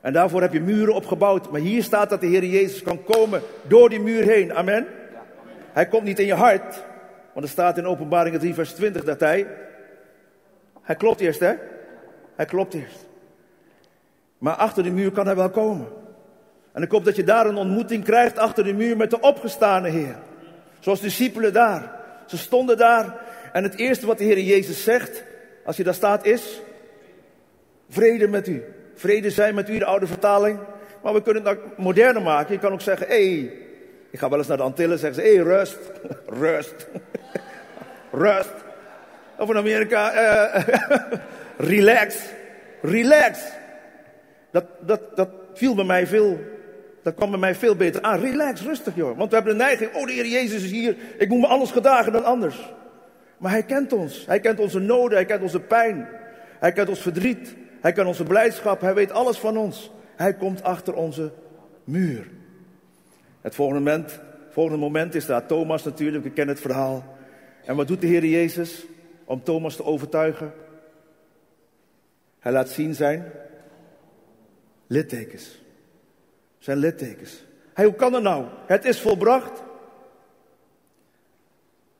En 0.00 0.12
daarvoor 0.12 0.40
heb 0.40 0.52
je 0.52 0.60
muren 0.60 0.94
opgebouwd. 0.94 1.50
Maar 1.50 1.60
hier 1.60 1.82
staat 1.82 2.10
dat 2.10 2.20
de 2.20 2.26
Heer 2.26 2.44
Jezus 2.44 2.82
kan 2.82 3.04
komen 3.04 3.42
door 3.66 3.88
die 3.88 4.00
muur 4.00 4.22
heen. 4.24 4.54
Amen. 4.54 4.86
Hij 5.72 5.86
komt 5.86 6.04
niet 6.04 6.18
in 6.18 6.26
je 6.26 6.34
hart. 6.34 6.84
Want 7.32 7.46
er 7.46 7.52
staat 7.52 7.78
in 7.78 7.86
openbaring 7.86 8.38
3 8.38 8.54
vers 8.54 8.72
20 8.72 9.04
dat 9.04 9.20
hij... 9.20 9.46
Hij 10.82 10.96
klopt 10.96 11.20
eerst 11.20 11.40
hè. 11.40 11.54
Hij 12.34 12.46
klopt 12.46 12.74
eerst. 12.74 13.06
Maar 14.38 14.54
achter 14.54 14.82
de 14.82 14.90
muur 14.90 15.10
kan 15.10 15.26
hij 15.26 15.36
wel 15.36 15.50
komen. 15.50 15.97
En 16.78 16.84
ik 16.84 16.90
hoop 16.90 17.04
dat 17.04 17.16
je 17.16 17.24
daar 17.24 17.46
een 17.46 17.56
ontmoeting 17.56 18.04
krijgt 18.04 18.38
achter 18.38 18.64
de 18.64 18.72
muur 18.72 18.96
met 18.96 19.10
de 19.10 19.20
opgestane 19.20 19.88
Heer. 19.88 20.16
Zoals 20.78 21.00
de 21.00 21.06
discipelen 21.06 21.52
daar. 21.52 21.92
Ze 22.26 22.38
stonden 22.38 22.76
daar 22.76 23.14
En 23.52 23.62
het 23.62 23.76
eerste 23.76 24.06
wat 24.06 24.18
de 24.18 24.24
Heer 24.24 24.40
Jezus 24.40 24.82
zegt, 24.82 25.22
als 25.64 25.76
je 25.76 25.84
daar 25.84 25.94
staat, 25.94 26.26
is 26.26 26.60
vrede 27.88 28.28
met 28.28 28.48
u. 28.48 28.64
Vrede 28.94 29.30
zijn 29.30 29.54
met 29.54 29.68
u, 29.68 29.78
de 29.78 29.84
oude 29.84 30.06
vertaling. 30.06 30.58
Maar 31.02 31.12
we 31.14 31.22
kunnen 31.22 31.44
het 31.44 31.56
ook 31.56 31.76
moderner 31.76 32.22
maken. 32.22 32.52
Je 32.52 32.60
kan 32.60 32.72
ook 32.72 32.80
zeggen, 32.80 33.06
hé, 33.06 33.38
hey, 33.38 33.52
ik 34.10 34.18
ga 34.18 34.28
wel 34.28 34.38
eens 34.38 34.48
naar 34.48 34.56
de 34.56 34.62
Antillen 34.62 34.98
zeggen 34.98 35.22
ze, 35.22 35.28
hé, 35.28 35.34
hey, 35.34 35.44
rust, 35.44 35.78
rust, 36.42 36.86
rust. 38.24 38.54
Of 39.38 39.50
in 39.50 39.56
Amerika, 39.56 40.14
uh, 40.14 40.64
relax, 41.74 42.16
relax. 42.82 43.38
Dat, 44.50 44.64
dat, 44.80 45.16
dat 45.16 45.28
viel 45.54 45.74
bij 45.74 45.84
mij 45.84 46.06
veel, 46.06 46.38
dat 47.02 47.14
kwam 47.14 47.30
bij 47.30 47.38
mij 47.38 47.54
veel 47.54 47.76
beter 47.76 48.02
aan. 48.02 48.20
Relax, 48.20 48.62
rustig 48.62 48.94
joh. 48.94 49.16
Want 49.16 49.30
we 49.30 49.36
hebben 49.36 49.58
de 49.58 49.64
neiging, 49.64 49.94
oh 49.94 50.06
de 50.06 50.12
Heer 50.12 50.26
Jezus 50.26 50.62
is 50.62 50.70
hier, 50.70 50.96
ik 51.18 51.28
moet 51.28 51.40
me 51.40 51.46
anders 51.46 51.70
gedragen 51.70 52.12
dan 52.12 52.24
anders. 52.24 52.72
Maar 53.38 53.50
Hij 53.50 53.62
kent 53.62 53.92
ons. 53.92 54.26
Hij 54.26 54.40
kent 54.40 54.60
onze 54.60 54.78
noden, 54.78 55.16
Hij 55.16 55.26
kent 55.26 55.42
onze 55.42 55.60
pijn. 55.60 56.08
Hij 56.58 56.72
kent 56.72 56.88
ons 56.88 57.00
verdriet. 57.00 57.54
Hij 57.80 57.92
kent 57.92 58.06
onze 58.06 58.24
blijdschap. 58.24 58.80
Hij 58.80 58.94
weet 58.94 59.12
alles 59.12 59.38
van 59.38 59.56
ons. 59.56 59.90
Hij 60.16 60.34
komt 60.34 60.62
achter 60.62 60.94
onze 60.94 61.32
muur. 61.84 62.28
Het 63.40 63.54
volgende 63.54 63.80
moment, 63.80 64.20
volgende 64.50 64.78
moment 64.78 65.14
is 65.14 65.26
daar 65.26 65.46
Thomas 65.46 65.84
natuurlijk, 65.84 66.24
we 66.24 66.30
kennen 66.30 66.54
het 66.54 66.64
verhaal. 66.64 67.16
En 67.64 67.76
wat 67.76 67.88
doet 67.88 68.00
de 68.00 68.06
Heer 68.06 68.24
Jezus 68.24 68.84
om 69.24 69.42
Thomas 69.42 69.76
te 69.76 69.84
overtuigen? 69.84 70.52
Hij 72.38 72.52
laat 72.52 72.68
zien 72.68 72.94
zijn 72.94 73.32
littekens. 74.86 75.60
Zijn 76.58 76.78
littekens. 76.78 77.44
Hoe 77.74 77.94
kan 77.94 78.12
dat 78.12 78.22
nou? 78.22 78.44
Het 78.66 78.84
is 78.84 79.00
volbracht. 79.00 79.62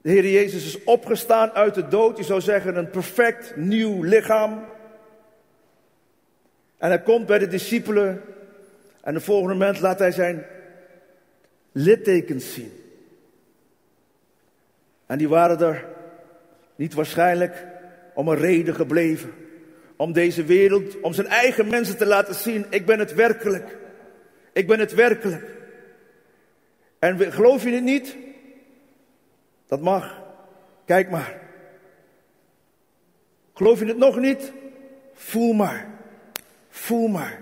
De 0.00 0.10
Heer 0.10 0.28
Jezus 0.28 0.64
is 0.64 0.84
opgestaan 0.84 1.50
uit 1.50 1.74
de 1.74 1.88
dood. 1.88 2.16
Je 2.16 2.24
zou 2.24 2.40
zeggen 2.40 2.76
een 2.76 2.90
perfect 2.90 3.56
nieuw 3.56 4.02
lichaam. 4.02 4.64
En 6.76 6.88
hij 6.88 7.02
komt 7.02 7.26
bij 7.26 7.38
de 7.38 7.48
discipelen. 7.48 8.22
En 9.00 9.14
de 9.14 9.20
volgende 9.20 9.54
moment 9.54 9.80
laat 9.80 9.98
hij 9.98 10.12
zijn 10.12 10.46
littekens 11.72 12.54
zien. 12.54 12.72
En 15.06 15.18
die 15.18 15.28
waren 15.28 15.60
er 15.60 15.84
niet 16.76 16.94
waarschijnlijk 16.94 17.66
om 18.14 18.28
een 18.28 18.38
reden 18.38 18.74
gebleven. 18.74 19.32
Om 19.96 20.12
deze 20.12 20.44
wereld, 20.44 21.00
om 21.00 21.12
zijn 21.12 21.26
eigen 21.26 21.68
mensen 21.68 21.96
te 21.96 22.06
laten 22.06 22.34
zien. 22.34 22.66
Ik 22.70 22.86
ben 22.86 22.98
het 22.98 23.14
werkelijk. 23.14 23.76
Ik 24.58 24.66
ben 24.66 24.78
het 24.78 24.94
werkelijk. 24.94 25.44
En 26.98 27.32
geloof 27.32 27.62
je 27.64 27.70
het 27.70 27.82
niet? 27.82 28.16
Dat 29.66 29.80
mag. 29.80 30.22
Kijk 30.84 31.10
maar. 31.10 31.40
Geloof 33.54 33.78
je 33.78 33.86
het 33.86 33.96
nog 33.96 34.16
niet? 34.16 34.52
Voel 35.12 35.52
maar. 35.52 35.86
Voel 36.68 37.08
maar. 37.08 37.40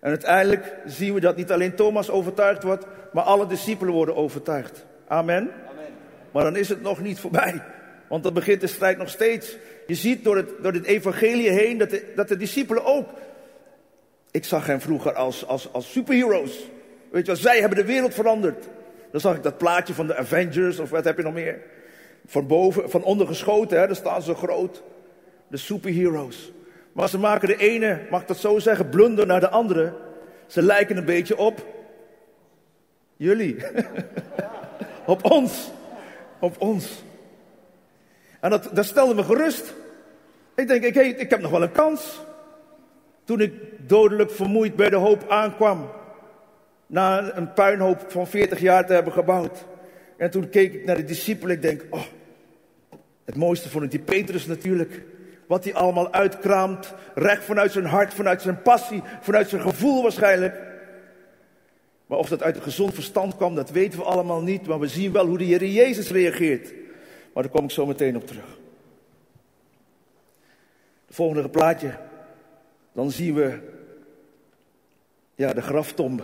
En 0.00 0.08
uiteindelijk 0.08 0.76
zien 0.86 1.14
we 1.14 1.20
dat 1.20 1.36
niet 1.36 1.52
alleen 1.52 1.74
Thomas 1.74 2.10
overtuigd 2.10 2.62
wordt, 2.62 2.86
maar 3.12 3.24
alle 3.24 3.46
discipelen 3.46 3.94
worden 3.94 4.16
overtuigd. 4.16 4.84
Amen. 5.06 5.50
Amen. 5.68 5.92
Maar 6.30 6.44
dan 6.44 6.56
is 6.56 6.68
het 6.68 6.82
nog 6.82 7.00
niet 7.00 7.20
voorbij. 7.20 7.62
Want 8.08 8.22
dan 8.22 8.34
begint 8.34 8.60
de 8.60 8.66
strijd 8.66 8.98
nog 8.98 9.08
steeds. 9.08 9.56
Je 9.86 9.94
ziet 9.94 10.24
door 10.24 10.36
het, 10.36 10.50
door 10.62 10.72
het 10.72 10.84
evangelie 10.84 11.50
heen 11.50 11.78
dat 11.78 11.90
de, 11.90 12.12
dat 12.14 12.28
de 12.28 12.36
discipelen 12.36 12.84
ook. 12.84 13.08
Ik 14.34 14.44
zag 14.44 14.66
hen 14.66 14.80
vroeger 14.80 15.12
als, 15.12 15.46
als, 15.46 15.72
als 15.72 15.92
superheroes. 15.92 16.70
Weet 17.10 17.26
je 17.26 17.32
wel, 17.32 17.40
zij 17.40 17.60
hebben 17.60 17.78
de 17.78 17.84
wereld 17.84 18.14
veranderd. 18.14 18.68
Dan 19.10 19.20
zag 19.20 19.36
ik 19.36 19.42
dat 19.42 19.58
plaatje 19.58 19.94
van 19.94 20.06
de 20.06 20.16
Avengers 20.16 20.78
of 20.78 20.90
wat 20.90 21.04
heb 21.04 21.16
je 21.16 21.22
nog 21.22 21.32
meer. 21.32 21.60
Van 22.26 22.46
boven, 22.46 22.90
van 22.90 23.02
onder 23.02 23.26
geschoten, 23.26 23.80
hè, 23.80 23.86
daar 23.86 23.96
staan 23.96 24.22
ze 24.22 24.34
groot. 24.34 24.82
De 25.48 25.56
superheroes. 25.56 26.52
Maar 26.92 27.08
ze 27.08 27.18
maken 27.18 27.48
de 27.48 27.56
ene, 27.56 28.00
mag 28.10 28.20
ik 28.20 28.28
dat 28.28 28.36
zo 28.36 28.58
zeggen, 28.58 28.88
blunder 28.88 29.26
naar 29.26 29.40
de 29.40 29.48
andere. 29.48 29.92
Ze 30.46 30.62
lijken 30.62 30.96
een 30.96 31.04
beetje 31.04 31.36
op 31.36 31.66
jullie. 33.16 33.56
op 35.06 35.30
ons. 35.30 35.70
Op 36.38 36.60
ons. 36.60 37.02
En 38.40 38.50
dat, 38.50 38.70
dat 38.72 38.84
stelde 38.84 39.14
me 39.14 39.22
gerust. 39.22 39.74
Ik 40.54 40.68
denk, 40.68 40.84
ik, 40.84 40.96
ik 41.18 41.30
heb 41.30 41.40
nog 41.40 41.50
wel 41.50 41.62
een 41.62 41.72
kans. 41.72 42.20
Toen 43.24 43.40
ik 43.40 43.52
dodelijk 43.88 44.30
vermoeid 44.30 44.76
bij 44.76 44.90
de 44.90 44.96
hoop 44.96 45.28
aankwam. 45.28 45.90
Na 46.86 47.36
een 47.36 47.52
puinhoop 47.52 48.04
van 48.08 48.26
40 48.26 48.60
jaar 48.60 48.86
te 48.86 48.92
hebben 48.92 49.12
gebouwd. 49.12 49.64
En 50.16 50.30
toen 50.30 50.48
keek 50.48 50.74
ik 50.74 50.84
naar 50.84 50.96
de 50.96 51.04
discipelen. 51.04 51.54
Ik 51.54 51.62
denk, 51.62 51.84
oh, 51.90 52.02
het 53.24 53.36
mooiste 53.36 53.68
vond 53.68 53.84
ik 53.84 53.90
die 53.90 54.00
Petrus 54.00 54.46
natuurlijk. 54.46 55.02
Wat 55.46 55.64
hij 55.64 55.74
allemaal 55.74 56.12
uitkraamt. 56.12 56.94
Recht 57.14 57.44
vanuit 57.44 57.72
zijn 57.72 57.84
hart, 57.84 58.14
vanuit 58.14 58.42
zijn 58.42 58.62
passie, 58.62 59.02
vanuit 59.20 59.48
zijn 59.48 59.62
gevoel 59.62 60.02
waarschijnlijk. 60.02 60.54
Maar 62.06 62.18
of 62.18 62.28
dat 62.28 62.42
uit 62.42 62.56
een 62.56 62.62
gezond 62.62 62.94
verstand 62.94 63.36
kwam, 63.36 63.54
dat 63.54 63.70
weten 63.70 63.98
we 63.98 64.04
allemaal 64.04 64.42
niet. 64.42 64.66
Maar 64.66 64.80
we 64.80 64.88
zien 64.88 65.12
wel 65.12 65.26
hoe 65.26 65.38
de 65.38 65.44
Heer 65.44 65.64
Jezus 65.64 66.10
reageert. 66.10 66.72
Maar 67.32 67.42
daar 67.42 67.52
kom 67.52 67.64
ik 67.64 67.70
zo 67.70 67.86
meteen 67.86 68.16
op 68.16 68.26
terug. 68.26 68.58
Het 71.06 71.14
volgende 71.14 71.48
plaatje. 71.48 71.98
Dan 72.94 73.10
zien 73.10 73.34
we 73.34 73.58
ja, 75.34 75.52
de 75.52 75.62
graftombe. 75.62 76.22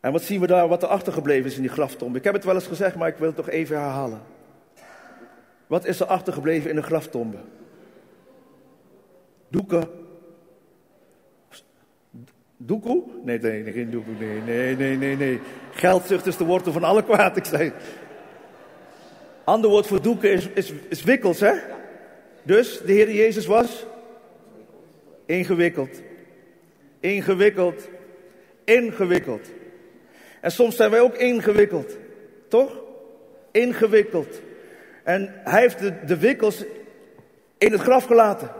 En 0.00 0.12
wat 0.12 0.22
zien 0.22 0.40
we 0.40 0.46
daar, 0.46 0.68
wat 0.68 0.82
er 0.82 0.88
achtergebleven 0.88 1.50
is 1.50 1.56
in 1.56 1.62
die 1.62 1.70
graftombe? 1.70 2.18
Ik 2.18 2.24
heb 2.24 2.34
het 2.34 2.44
wel 2.44 2.54
eens 2.54 2.66
gezegd, 2.66 2.96
maar 2.96 3.08
ik 3.08 3.16
wil 3.16 3.26
het 3.26 3.36
toch 3.36 3.48
even 3.48 3.76
herhalen. 3.76 4.20
Wat 5.66 5.84
is 5.84 6.00
er 6.00 6.06
achtergebleven 6.06 6.70
in 6.70 6.76
de 6.76 6.82
graftombe? 6.82 7.36
Doeken. 9.48 9.88
Doekoe? 12.56 13.02
Nee, 13.24 13.38
nee, 13.38 13.72
geen 13.72 13.90
doekoe. 13.90 14.14
Nee, 14.18 14.40
nee, 14.40 14.76
nee, 14.76 14.96
nee, 14.96 15.16
nee. 15.16 15.40
Geldzucht 15.70 16.26
is 16.26 16.36
de 16.36 16.44
wortel 16.44 16.72
van 16.72 16.84
alle 16.84 17.04
kwaad, 17.04 17.36
ik 17.36 17.44
zei. 17.44 17.72
Ander 19.44 19.70
woord 19.70 19.86
voor 19.86 20.02
doeken 20.02 20.32
is, 20.32 20.48
is, 20.48 20.72
is 20.88 21.02
wikkels, 21.02 21.40
hè? 21.40 21.52
Dus 22.42 22.80
de 22.80 22.92
Heer 22.92 23.12
Jezus 23.12 23.46
was 23.46 23.86
ingewikkeld. 25.28 26.02
Ingewikkeld. 27.00 27.88
Ingewikkeld. 28.64 29.50
En 30.40 30.50
soms 30.50 30.76
zijn 30.76 30.90
wij 30.90 31.00
ook 31.00 31.14
ingewikkeld. 31.14 31.96
Toch? 32.48 32.82
Ingewikkeld. 33.50 34.40
En 35.04 35.34
hij 35.44 35.60
heeft 35.60 35.78
de, 35.78 35.92
de 36.06 36.18
wikkels 36.18 36.64
in 37.58 37.72
het 37.72 37.80
graf 37.80 38.04
gelaten. 38.04 38.50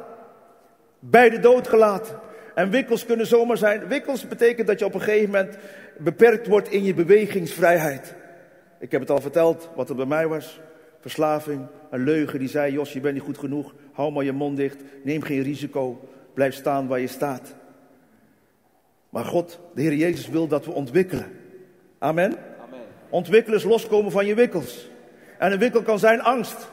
Bij 0.98 1.30
de 1.30 1.38
dood 1.38 1.68
gelaten. 1.68 2.20
En 2.54 2.70
wikkels 2.70 3.04
kunnen 3.04 3.26
zomaar 3.26 3.56
zijn. 3.56 3.88
Wikkels 3.88 4.28
betekent 4.28 4.66
dat 4.66 4.78
je 4.78 4.84
op 4.84 4.94
een 4.94 5.00
gegeven 5.00 5.30
moment 5.30 5.56
beperkt 5.98 6.46
wordt 6.46 6.70
in 6.70 6.84
je 6.84 6.94
bewegingsvrijheid. 6.94 8.14
Ik 8.80 8.90
heb 8.90 9.00
het 9.00 9.10
al 9.10 9.20
verteld 9.20 9.70
wat 9.75 9.88
er 9.88 9.96
bij 9.96 10.06
mij 10.06 10.26
was. 10.26 10.60
Verslaving, 11.00 11.66
een 11.90 12.04
leugen 12.04 12.38
die 12.38 12.48
zei: 12.48 12.72
Jos, 12.72 12.92
je 12.92 13.00
bent 13.00 13.14
niet 13.14 13.22
goed 13.22 13.38
genoeg. 13.38 13.75
Hou 13.92 14.12
maar 14.12 14.25
je 14.25 14.32
mond 14.32 14.56
dicht. 14.56 14.82
Neem 15.02 15.22
geen 15.22 15.42
risico. 15.42 16.08
Blijf 16.38 16.54
staan 16.54 16.87
waar 16.87 17.00
je 17.00 17.07
staat. 17.07 17.54
Maar 19.09 19.25
God, 19.25 19.61
de 19.75 19.83
Heer 19.83 19.95
Jezus, 19.95 20.28
wil 20.28 20.49
dat 20.49 20.64
we 20.64 20.73
ontwikkelen. 20.73 21.26
Amen. 21.99 22.37
Amen. 22.62 22.80
Ontwikkelen 23.09 23.59
is 23.59 23.64
loskomen 23.64 24.12
van 24.12 24.26
je 24.26 24.35
wikkels. 24.35 24.90
En 25.38 25.52
een 25.52 25.59
wikkel 25.59 25.83
kan 25.83 25.99
zijn 25.99 26.21
angst. 26.21 26.71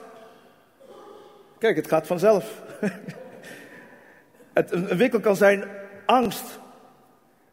Kijk, 1.57 1.75
het 1.75 1.87
gaat 1.87 2.07
vanzelf. 2.07 2.63
het, 4.53 4.71
een, 4.71 4.97
wikkel 4.97 5.19
kan 5.19 5.35
zijn 5.35 5.63
angst, 6.05 6.59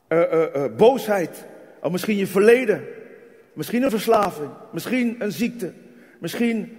uh, 0.09 0.19
uh, 0.19 0.45
uh, 0.57 0.64
boosheid, 0.76 1.45
of 1.83 1.90
misschien 1.90 2.16
je 2.16 2.26
verleden, 2.26 2.85
misschien 3.52 3.83
een 3.83 3.90
verslaving, 3.90 4.50
misschien 4.73 5.16
een 5.19 5.33
ziekte, 5.33 5.73
misschien 6.19 6.78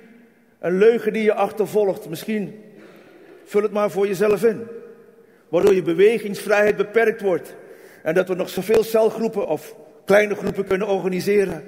een 0.59 0.77
leugen 0.77 1.13
die 1.13 1.23
je 1.23 1.33
achtervolgt, 1.33 2.09
misschien 2.09 2.63
vul 3.45 3.61
het 3.61 3.71
maar 3.71 3.91
voor 3.91 4.07
jezelf 4.07 4.43
in. 4.43 4.67
Waardoor 5.53 5.73
je 5.73 5.81
bewegingsvrijheid 5.81 6.75
beperkt 6.75 7.21
wordt. 7.21 7.55
En 8.03 8.13
dat 8.13 8.27
we 8.27 8.35
nog 8.35 8.49
zoveel 8.49 8.83
celgroepen 8.83 9.47
of 9.47 9.75
kleine 10.05 10.35
groepen 10.35 10.67
kunnen 10.67 10.87
organiseren. 10.87 11.63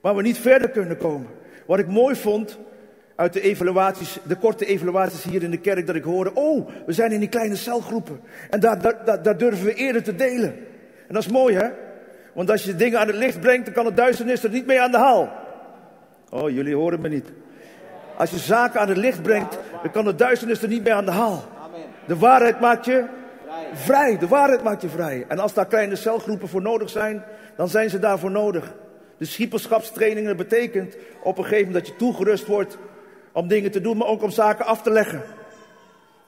Waar 0.00 0.14
we 0.16 0.22
niet 0.22 0.38
verder 0.38 0.70
kunnen 0.70 0.96
komen. 0.96 1.28
Wat 1.66 1.78
ik 1.78 1.86
mooi 1.86 2.14
vond 2.14 2.58
uit 3.16 3.32
de 3.32 3.40
evaluaties, 3.40 4.18
de 4.26 4.36
korte 4.36 4.66
evaluaties 4.66 5.22
hier 5.22 5.42
in 5.42 5.50
de 5.50 5.58
kerk, 5.58 5.86
dat 5.86 5.96
ik 5.96 6.02
hoorde, 6.02 6.34
oh, 6.34 6.68
we 6.86 6.92
zijn 6.92 7.12
in 7.12 7.20
die 7.20 7.28
kleine 7.28 7.56
celgroepen. 7.56 8.20
En 8.50 8.60
daar, 8.60 9.36
durven 9.36 9.64
we 9.64 9.74
eerder 9.74 10.02
te 10.02 10.14
delen. 10.14 10.54
En 11.08 11.14
dat 11.14 11.22
is 11.22 11.28
mooi, 11.28 11.54
hè? 11.54 11.68
Want 12.34 12.50
als 12.50 12.64
je 12.64 12.76
dingen 12.76 12.98
aan 12.98 13.06
het 13.06 13.16
licht 13.16 13.40
brengt, 13.40 13.64
dan 13.64 13.74
kan 13.74 13.86
het 13.86 13.96
duisternis 13.96 14.42
er 14.42 14.50
niet 14.50 14.66
mee 14.66 14.80
aan 14.80 14.90
de 14.90 14.98
haal. 14.98 15.32
Oh, 16.30 16.50
jullie 16.50 16.74
horen 16.74 17.00
me 17.00 17.08
niet. 17.08 17.32
Als 18.16 18.30
je 18.30 18.38
zaken 18.38 18.80
aan 18.80 18.88
het 18.88 18.96
licht 18.96 19.22
brengt, 19.22 19.58
dan 19.82 19.90
kan 19.90 20.04
de 20.04 20.14
duisternis 20.14 20.62
er 20.62 20.68
niet 20.68 20.84
mee 20.84 20.94
aan 20.94 21.04
de 21.04 21.10
haal. 21.10 21.58
De 22.10 22.18
waarheid 22.18 22.60
maakt 22.60 22.84
je 22.84 23.04
vrij. 23.72 24.18
De 24.18 24.28
waarheid 24.28 24.62
maakt 24.62 24.82
je 24.82 24.88
vrij. 24.88 25.24
En 25.28 25.38
als 25.38 25.54
daar 25.54 25.66
kleine 25.66 25.96
celgroepen 25.96 26.48
voor 26.48 26.62
nodig 26.62 26.90
zijn, 26.90 27.24
dan 27.56 27.68
zijn 27.68 27.90
ze 27.90 27.98
daarvoor 27.98 28.30
nodig. 28.30 28.74
Discipelschapstraining, 29.18 30.26
dat 30.26 30.36
betekent 30.36 30.96
op 31.22 31.38
een 31.38 31.44
gegeven 31.44 31.66
moment 31.66 31.84
dat 31.84 31.94
je 31.94 31.98
toegerust 31.98 32.46
wordt 32.46 32.78
om 33.32 33.48
dingen 33.48 33.70
te 33.70 33.80
doen, 33.80 33.96
maar 33.96 34.06
ook 34.06 34.22
om 34.22 34.30
zaken 34.30 34.64
af 34.64 34.82
te 34.82 34.90
leggen. 34.90 35.22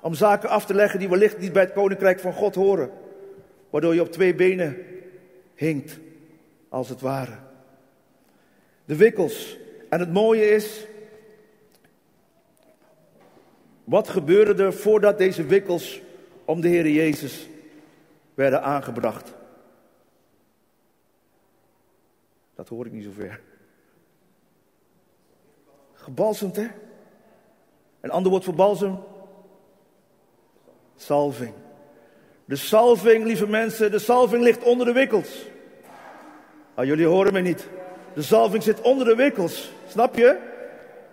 Om 0.00 0.14
zaken 0.14 0.48
af 0.48 0.66
te 0.66 0.74
leggen 0.74 0.98
die 0.98 1.08
wellicht 1.08 1.38
niet 1.38 1.52
bij 1.52 1.62
het 1.62 1.72
koninkrijk 1.72 2.20
van 2.20 2.32
God 2.32 2.54
horen. 2.54 2.90
Waardoor 3.70 3.94
je 3.94 4.00
op 4.00 4.12
twee 4.12 4.34
benen 4.34 4.76
hinkt, 5.54 5.98
als 6.68 6.88
het 6.88 7.00
ware. 7.00 7.34
De 8.84 8.96
wikkels. 8.96 9.58
En 9.88 10.00
het 10.00 10.12
mooie 10.12 10.50
is, 10.50 10.86
wat 13.84 14.08
gebeurde 14.08 14.64
er 14.64 14.72
voordat 14.72 15.18
deze 15.18 15.46
wikkels 15.46 16.00
om 16.44 16.60
de 16.60 16.68
Heer 16.68 16.88
Jezus 16.88 17.48
werden 18.34 18.62
aangebracht? 18.62 19.34
Dat 22.54 22.68
hoor 22.68 22.86
ik 22.86 22.92
niet 22.92 23.04
zover. 23.04 23.40
Gebalsemd, 25.92 26.56
hè? 26.56 26.66
Een 28.00 28.10
ander 28.10 28.30
woord 28.30 28.44
voor 28.44 28.54
balsem? 28.54 28.98
Salving. 30.96 31.54
De 32.44 32.56
salving, 32.56 33.24
lieve 33.24 33.46
mensen, 33.46 33.90
de 33.90 33.98
salving 33.98 34.42
ligt 34.42 34.62
onder 34.62 34.86
de 34.86 34.92
wikkels. 34.92 35.46
Ah, 36.74 36.84
jullie 36.84 37.06
horen 37.06 37.32
me 37.32 37.40
niet. 37.40 37.68
De 38.14 38.22
salving 38.22 38.62
zit 38.62 38.80
onder 38.80 39.06
de 39.06 39.14
wikkels. 39.14 39.72
Snap 39.88 40.16
je? 40.16 40.51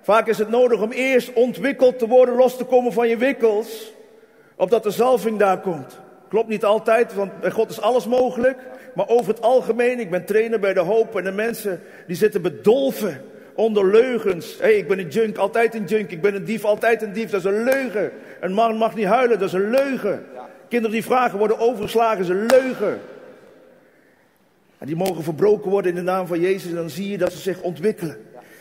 Vaak 0.09 0.27
is 0.27 0.37
het 0.37 0.49
nodig 0.49 0.81
om 0.81 0.91
eerst 0.91 1.33
ontwikkeld 1.33 1.99
te 1.99 2.07
worden, 2.07 2.35
los 2.35 2.57
te 2.57 2.63
komen 2.63 2.93
van 2.93 3.07
je 3.07 3.17
wikkels. 3.17 3.93
Opdat 4.55 4.83
de 4.83 4.91
salving 4.91 5.39
daar 5.39 5.59
komt. 5.59 5.99
Klopt 6.29 6.49
niet 6.49 6.65
altijd, 6.65 7.13
want 7.13 7.39
bij 7.39 7.51
God 7.51 7.69
is 7.69 7.81
alles 7.81 8.07
mogelijk. 8.07 8.57
Maar 8.95 9.07
over 9.07 9.33
het 9.33 9.41
algemeen, 9.41 9.99
ik 9.99 10.09
ben 10.09 10.25
trainer 10.25 10.59
bij 10.59 10.73
de 10.73 10.79
hoop 10.79 11.17
en 11.17 11.23
de 11.23 11.31
mensen 11.31 11.81
die 12.07 12.15
zitten 12.15 12.41
bedolven 12.41 13.21
onder 13.55 13.91
leugens. 13.91 14.57
Hey, 14.59 14.73
ik 14.73 14.87
ben 14.87 14.99
een 14.99 15.07
junk, 15.07 15.37
altijd 15.37 15.75
een 15.75 15.85
junk. 15.85 16.11
Ik 16.11 16.21
ben 16.21 16.35
een 16.35 16.45
dief, 16.45 16.65
altijd 16.65 17.01
een 17.01 17.13
dief. 17.13 17.29
Dat 17.29 17.39
is 17.39 17.51
een 17.51 17.63
leugen. 17.63 18.11
Een 18.39 18.53
man 18.53 18.75
mag 18.75 18.95
niet 18.95 19.05
huilen, 19.05 19.39
dat 19.39 19.47
is 19.47 19.53
een 19.53 19.69
leugen. 19.69 20.25
Kinderen 20.67 20.95
die 20.95 21.05
vragen 21.05 21.37
worden 21.37 21.59
overgeslagen, 21.59 22.19
is 22.19 22.29
een 22.29 22.45
leugen. 22.45 22.99
En 24.77 24.87
die 24.87 24.95
mogen 24.95 25.23
verbroken 25.23 25.71
worden 25.71 25.91
in 25.91 25.97
de 25.97 26.11
naam 26.11 26.27
van 26.27 26.39
Jezus. 26.39 26.69
En 26.69 26.75
dan 26.75 26.89
zie 26.89 27.09
je 27.09 27.17
dat 27.17 27.31
ze 27.31 27.37
zich 27.37 27.61
ontwikkelen. 27.61 28.17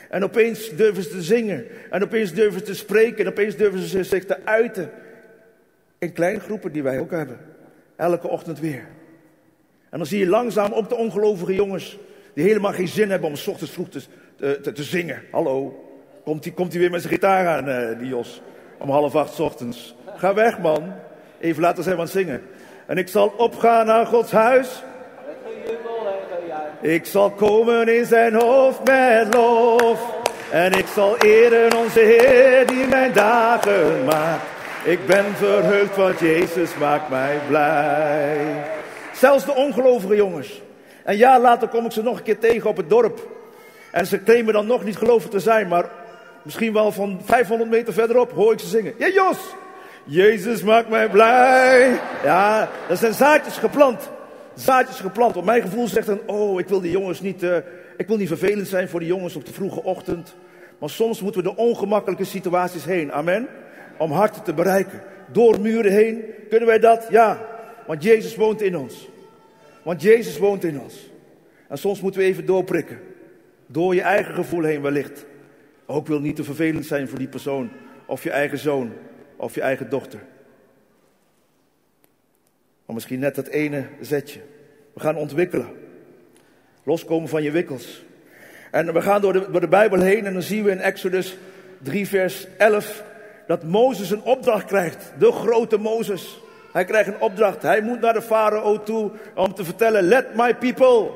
En 0.08 0.24
opeens 0.24 0.70
durven 0.70 1.02
ze 1.02 1.08
te 1.08 1.22
zingen. 1.22 1.66
En 1.90 2.02
opeens 2.02 2.32
durven 2.32 2.58
ze 2.58 2.66
te 2.66 2.74
spreken. 2.74 3.24
En 3.24 3.30
opeens 3.30 3.56
durven 3.56 3.80
ze 3.80 4.04
zich 4.04 4.24
te 4.24 4.44
uiten. 4.44 4.90
In 5.98 6.12
kleine 6.12 6.40
groepen 6.40 6.72
die 6.72 6.82
wij 6.82 6.98
ook 6.98 7.10
hebben. 7.10 7.38
Elke 7.96 8.28
ochtend 8.28 8.60
weer. 8.60 8.86
En 9.90 9.98
dan 9.98 10.06
zie 10.06 10.18
je 10.18 10.26
langzaam 10.26 10.72
ook 10.72 10.88
de 10.88 10.94
ongelovige 10.94 11.54
jongens. 11.54 11.98
Die 12.34 12.44
helemaal 12.44 12.72
geen 12.72 12.88
zin 12.88 13.10
hebben 13.10 13.28
om 13.28 13.36
s 13.36 13.46
ochtends 13.46 13.72
vroeg 13.72 13.88
te, 13.88 14.02
te, 14.36 14.72
te 14.72 14.82
zingen. 14.82 15.22
Hallo. 15.30 15.84
Komt 16.24 16.44
hij 16.44 16.52
komt 16.52 16.72
weer 16.72 16.90
met 16.90 17.00
zijn 17.00 17.12
gitaar 17.14 17.46
aan, 17.46 17.68
uh, 17.68 17.98
die 17.98 18.08
Jos. 18.08 18.42
Om 18.78 18.90
half 18.90 19.14
acht 19.14 19.40
ochtends. 19.40 19.94
Ga 20.16 20.34
weg, 20.34 20.58
man. 20.58 20.92
Even 21.40 21.62
later 21.62 21.82
zijn 21.82 21.96
we 21.96 22.06
zingen. 22.06 22.42
En 22.86 22.98
ik 22.98 23.08
zal 23.08 23.28
opgaan 23.28 23.86
naar 23.86 24.06
Gods 24.06 24.32
huis. 24.32 24.82
Ik 26.80 27.06
zal 27.06 27.30
komen 27.30 27.88
in 27.88 28.06
zijn 28.06 28.34
hoofd 28.34 28.84
met 28.84 29.34
lof. 29.34 30.16
En 30.50 30.72
ik 30.72 30.86
zal 30.94 31.16
eren 31.16 31.76
onze 31.76 32.00
Heer 32.00 32.66
die 32.66 32.86
mijn 32.86 33.12
dagen 33.12 34.04
maakt. 34.04 34.42
Ik 34.84 35.06
ben 35.06 35.24
verheugd, 35.36 35.96
want 35.96 36.18
Jezus 36.18 36.76
maakt 36.76 37.08
mij 37.08 37.38
blij. 37.48 38.36
Zelfs 39.12 39.44
de 39.44 39.54
ongelovige 39.54 40.16
jongens. 40.16 40.62
Een 41.04 41.16
jaar 41.16 41.40
later 41.40 41.68
kom 41.68 41.84
ik 41.84 41.92
ze 41.92 42.02
nog 42.02 42.16
een 42.16 42.22
keer 42.22 42.38
tegen 42.38 42.70
op 42.70 42.76
het 42.76 42.90
dorp. 42.90 43.20
En 43.92 44.06
ze 44.06 44.22
claimen 44.22 44.52
dan 44.52 44.66
nog 44.66 44.84
niet 44.84 44.96
gelovig 44.96 45.30
te 45.30 45.40
zijn, 45.40 45.68
maar 45.68 45.84
misschien 46.42 46.72
wel 46.72 46.92
van 46.92 47.20
500 47.24 47.70
meter 47.70 47.92
verderop 47.92 48.32
hoor 48.32 48.52
ik 48.52 48.60
ze 48.60 48.66
zingen. 48.66 48.94
Ja, 48.98 49.08
Jos! 49.08 49.38
Jezus 50.04 50.62
maakt 50.62 50.88
mij 50.88 51.08
blij. 51.08 52.00
Ja, 52.24 52.68
dat 52.88 52.98
zijn 52.98 53.14
zaadjes 53.14 53.56
geplant. 53.56 54.10
Zaadjes 54.60 55.00
geplant. 55.00 55.36
Op 55.36 55.44
mijn 55.44 55.62
gevoel 55.62 55.88
zegt 55.88 56.06
dan, 56.06 56.20
oh, 56.26 56.60
ik 56.60 56.68
wil 56.68 56.80
die 56.80 56.90
jongens 56.90 57.20
niet, 57.20 57.42
uh, 57.42 57.56
ik 57.96 58.06
wil 58.06 58.16
niet 58.16 58.28
vervelend 58.28 58.68
zijn 58.68 58.88
voor 58.88 59.00
die 59.00 59.08
jongens 59.08 59.36
op 59.36 59.46
de 59.46 59.52
vroege 59.52 59.82
ochtend. 59.82 60.34
Maar 60.78 60.90
soms 60.90 61.20
moeten 61.20 61.42
we 61.42 61.48
de 61.48 61.56
ongemakkelijke 61.56 62.24
situaties 62.24 62.84
heen. 62.84 63.12
Amen. 63.12 63.48
Om 63.98 64.12
harten 64.12 64.42
te 64.42 64.54
bereiken. 64.54 65.02
Door 65.32 65.60
muren 65.60 65.92
heen. 65.92 66.24
Kunnen 66.48 66.68
wij 66.68 66.78
dat? 66.78 67.06
Ja. 67.10 67.46
Want 67.86 68.02
Jezus 68.02 68.36
woont 68.36 68.62
in 68.62 68.76
ons. 68.76 69.08
Want 69.82 70.02
Jezus 70.02 70.38
woont 70.38 70.64
in 70.64 70.80
ons. 70.80 71.10
En 71.68 71.78
soms 71.78 72.00
moeten 72.00 72.20
we 72.20 72.26
even 72.26 72.46
doorprikken. 72.46 72.98
Door 73.66 73.94
je 73.94 74.02
eigen 74.02 74.34
gevoel 74.34 74.62
heen 74.62 74.82
wellicht. 74.82 75.26
Ook 75.86 76.06
wil 76.06 76.20
niet 76.20 76.36
te 76.36 76.44
vervelend 76.44 76.86
zijn 76.86 77.08
voor 77.08 77.18
die 77.18 77.28
persoon. 77.28 77.70
Of 78.06 78.22
je 78.22 78.30
eigen 78.30 78.58
zoon. 78.58 78.92
Of 79.36 79.54
je 79.54 79.60
eigen 79.60 79.90
dochter. 79.90 80.20
Maar 82.88 82.96
misschien 82.96 83.18
net 83.18 83.34
dat 83.34 83.46
ene 83.46 83.86
zetje. 84.00 84.40
We 84.94 85.00
gaan 85.00 85.16
ontwikkelen. 85.16 85.68
Loskomen 86.82 87.28
van 87.28 87.42
je 87.42 87.50
wikkels. 87.50 88.04
En 88.70 88.92
we 88.92 89.00
gaan 89.00 89.20
door 89.20 89.32
de, 89.32 89.50
door 89.50 89.60
de 89.60 89.68
Bijbel 89.68 90.00
heen 90.00 90.26
en 90.26 90.32
dan 90.32 90.42
zien 90.42 90.64
we 90.64 90.70
in 90.70 90.80
Exodus 90.80 91.36
3 91.82 92.08
vers 92.08 92.46
11 92.56 93.04
dat 93.46 93.62
Mozes 93.62 94.10
een 94.10 94.22
opdracht 94.22 94.64
krijgt. 94.64 95.12
De 95.18 95.32
grote 95.32 95.78
Mozes. 95.78 96.40
Hij 96.72 96.84
krijgt 96.84 97.08
een 97.08 97.20
opdracht. 97.20 97.62
Hij 97.62 97.80
moet 97.80 98.00
naar 98.00 98.12
de 98.12 98.22
farao 98.22 98.82
toe 98.82 99.10
om 99.34 99.54
te 99.54 99.64
vertellen: 99.64 100.02
Let 100.02 100.34
my 100.34 100.54
people 100.54 101.10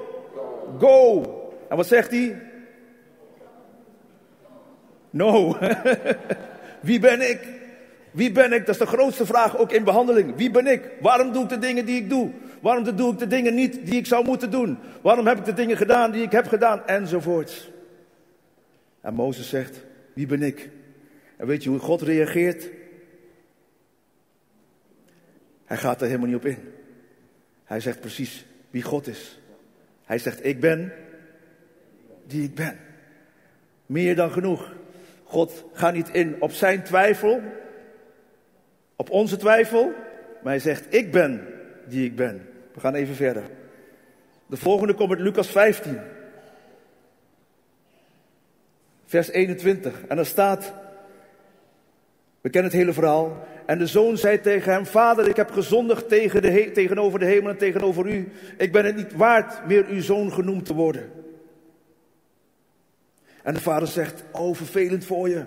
go. 0.79 1.23
En 1.69 1.77
wat 1.77 1.87
zegt 1.87 2.11
hij? 2.11 2.43
No. 5.11 5.57
Wie 6.81 7.01
ben 7.01 7.31
ik? 7.31 7.62
Wie 8.13 8.33
ben 8.33 8.53
ik? 8.53 8.67
Dat 8.67 8.75
is 8.75 8.79
de 8.79 8.87
grootste 8.87 9.27
vraag 9.27 9.59
ook 9.59 9.73
in 9.73 9.85
behandeling. 9.85 10.37
Wie 10.37 10.51
ben 10.51 10.67
ik? 10.67 10.91
Waarom 11.01 11.33
doe 11.33 11.43
ik 11.43 11.49
de 11.49 11.59
dingen 11.59 11.87
die 11.87 11.97
ik 11.97 12.09
doe? 12.09 12.31
Waarom 12.61 12.97
doe 12.97 13.13
ik 13.13 13.19
de 13.19 13.27
dingen 13.27 13.55
niet 13.55 13.87
die 13.87 13.95
ik 13.95 14.07
zou 14.07 14.25
moeten 14.25 14.51
doen? 14.51 14.79
Waarom 15.03 15.27
heb 15.27 15.39
ik 15.39 15.45
de 15.45 15.53
dingen 15.53 15.77
gedaan 15.77 16.11
die 16.11 16.23
ik 16.23 16.33
heb 16.33 16.47
gedaan? 16.47 16.87
Enzovoorts. 16.87 17.71
En 19.01 19.15
Mozes 19.15 19.49
zegt: 19.49 19.85
Wie 20.13 20.27
ben 20.27 20.43
ik? 20.43 20.71
En 21.37 21.47
weet 21.47 21.63
je 21.63 21.69
hoe 21.69 21.79
God 21.79 22.03
reageert? 22.03 22.69
Hij 25.65 25.77
gaat 25.77 26.01
er 26.01 26.07
helemaal 26.07 26.27
niet 26.27 26.37
op 26.37 26.47
in. 26.47 26.59
Hij 27.65 27.81
zegt 27.81 28.01
precies 28.01 28.47
wie 28.71 28.83
God 28.83 29.07
is. 29.07 29.41
Hij 30.05 30.19
zegt: 30.19 30.45
Ik 30.45 30.61
ben 30.61 30.93
die 32.27 32.45
ik 32.45 32.55
ben. 32.55 32.79
Meer 33.87 34.17
dan 34.17 34.31
genoeg. 34.31 34.75
God 35.25 35.65
gaat 35.73 35.95
niet 35.95 36.09
in 36.09 36.37
op 36.39 36.53
zijn 36.53 36.83
twijfel, 36.83 37.41
op 39.03 39.11
onze 39.11 39.37
twijfel, 39.37 39.93
maar 40.43 40.53
hij 40.53 40.59
zegt: 40.59 40.95
Ik 40.95 41.13
ben 41.13 41.47
die 41.87 42.05
ik 42.05 42.17
ben. 42.17 42.49
We 42.75 42.81
gaan 42.81 42.95
even 42.95 43.15
verder. 43.15 43.43
De 44.47 44.57
volgende 44.57 44.95
komt 44.95 45.11
uit 45.11 45.21
Lucas 45.21 45.49
15, 45.49 45.99
vers 49.07 49.31
21. 49.31 50.07
En 50.09 50.19
er 50.19 50.27
staat: 50.27 50.73
We 52.41 52.51
kennen 52.51 52.71
het 52.71 52.81
hele 52.81 52.93
verhaal. 52.93 53.47
En 53.67 53.79
de 53.79 53.87
zoon 53.87 54.17
zei 54.17 54.41
tegen 54.41 54.73
hem: 54.73 54.87
Vader, 54.87 55.29
ik 55.29 55.37
heb 55.37 55.51
gezondigd 55.51 56.09
tegen 56.09 56.43
de 56.43 56.71
tegenover 56.73 57.19
de 57.19 57.27
hemel 57.27 57.51
en 57.51 57.57
tegenover 57.59 58.07
u. 58.07 58.33
Ik 58.59 58.73
ben 58.73 58.85
het 58.85 58.97
niet 58.97 59.13
waard 59.13 59.67
meer 59.67 59.87
uw 59.87 60.01
zoon 60.01 60.33
genoemd 60.33 60.65
te 60.65 60.75
worden. 60.75 61.11
En 63.43 63.55
de 63.55 63.61
vader 63.61 63.89
zegt: 63.89 64.25
Oh, 64.33 64.55
vervelend 64.55 65.05
voor 65.05 65.29
je. 65.29 65.45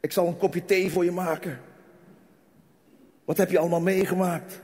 Ik 0.00 0.12
zal 0.12 0.26
een 0.26 0.38
kopje 0.38 0.64
thee 0.64 0.90
voor 0.90 1.04
je 1.04 1.12
maken. 1.12 1.72
Wat 3.24 3.36
heb 3.36 3.50
je 3.50 3.58
allemaal 3.58 3.80
meegemaakt? 3.80 4.60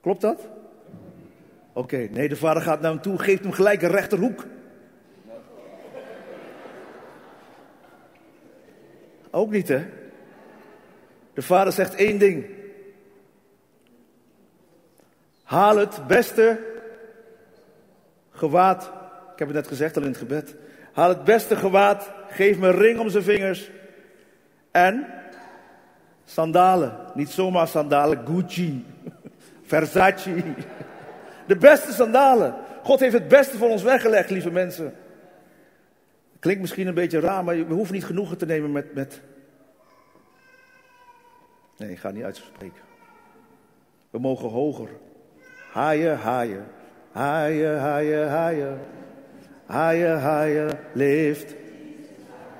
Klopt 0.00 0.20
dat? 0.20 0.48
Oké, 1.72 1.96
nee, 1.96 2.28
de 2.28 2.36
vader 2.36 2.62
gaat 2.62 2.80
naar 2.80 2.90
hem 2.90 3.00
toe, 3.00 3.18
geeft 3.18 3.42
hem 3.42 3.52
gelijk 3.52 3.82
een 3.82 3.90
rechterhoek. 3.90 4.46
Ook 9.30 9.50
niet, 9.50 9.68
hè? 9.68 9.86
De 11.34 11.42
vader 11.42 11.72
zegt 11.72 11.94
één 11.94 12.18
ding. 12.18 12.46
Haal 15.42 15.76
het 15.76 16.06
beste 16.06 16.60
gewaad. 18.30 18.82
Ik 19.32 19.38
heb 19.38 19.48
het 19.48 19.56
net 19.56 19.66
gezegd 19.66 19.96
al 19.96 20.02
in 20.02 20.08
het 20.08 20.16
gebed. 20.16 20.54
Haal 20.92 21.08
het 21.08 21.24
beste 21.24 21.56
gewaad. 21.56 22.10
Geef 22.28 22.58
me 22.58 22.68
een 22.68 22.78
ring 22.78 22.98
om 22.98 23.10
zijn 23.10 23.22
vingers. 23.22 23.70
En 24.70 25.06
sandalen. 26.24 26.96
Niet 27.14 27.30
zomaar 27.30 27.68
sandalen. 27.68 28.26
Gucci. 28.26 28.86
Versace. 29.62 30.42
De 31.46 31.56
beste 31.56 31.92
sandalen. 31.92 32.54
God 32.82 33.00
heeft 33.00 33.12
het 33.12 33.28
beste 33.28 33.56
voor 33.56 33.68
ons 33.68 33.82
weggelegd, 33.82 34.30
lieve 34.30 34.50
mensen. 34.50 34.94
Klinkt 36.38 36.60
misschien 36.60 36.86
een 36.86 36.94
beetje 36.94 37.20
raar, 37.20 37.44
maar 37.44 37.66
we 37.66 37.74
hoeven 37.74 37.94
niet 37.94 38.04
genoegen 38.04 38.38
te 38.38 38.46
nemen 38.46 38.72
met, 38.72 38.94
met 38.94 39.20
Nee, 41.76 41.90
ik 41.90 41.98
ga 41.98 42.10
niet 42.10 42.24
uitspreken. 42.24 42.82
We 44.10 44.18
mogen 44.18 44.48
hoger. 44.48 44.88
Haaien, 45.72 46.18
haaien. 46.18 46.66
Haaien, 47.12 47.80
haaien, 47.80 48.28
haaien. 48.28 48.80
Higher, 49.66 50.20
higher 50.20 50.78
leeft. 50.92 51.54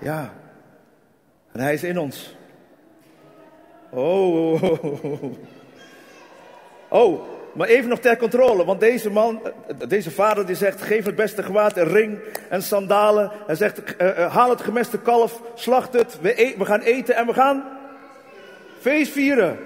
Ja. 0.00 0.32
En 1.52 1.60
hij 1.60 1.74
is 1.74 1.84
in 1.84 1.98
ons. 1.98 2.36
Oh, 3.94 4.52
oh, 4.52 4.62
oh, 4.62 5.04
oh. 5.04 5.22
oh, 6.88 7.20
maar 7.52 7.68
even 7.68 7.88
nog 7.88 7.98
ter 7.98 8.16
controle. 8.16 8.64
Want 8.64 8.80
deze 8.80 9.10
man, 9.10 9.40
deze 9.88 10.10
vader 10.10 10.46
die 10.46 10.56
zegt, 10.56 10.82
geef 10.82 11.04
het 11.04 11.14
beste 11.14 11.42
gewaad, 11.42 11.76
een 11.76 11.88
ring 11.88 12.18
en 12.48 12.62
sandalen. 12.62 13.30
Hij 13.46 13.54
zegt, 13.54 13.80
uh, 14.02 14.34
haal 14.34 14.50
het 14.50 14.60
gemeste 14.60 14.98
kalf, 14.98 15.40
slacht 15.54 15.92
het. 15.92 16.18
We, 16.20 16.42
e 16.42 16.54
we 16.58 16.64
gaan 16.64 16.80
eten 16.80 17.14
en 17.14 17.26
we 17.26 17.32
gaan 17.32 17.64
feest 18.80 19.12
vieren. 19.12 19.58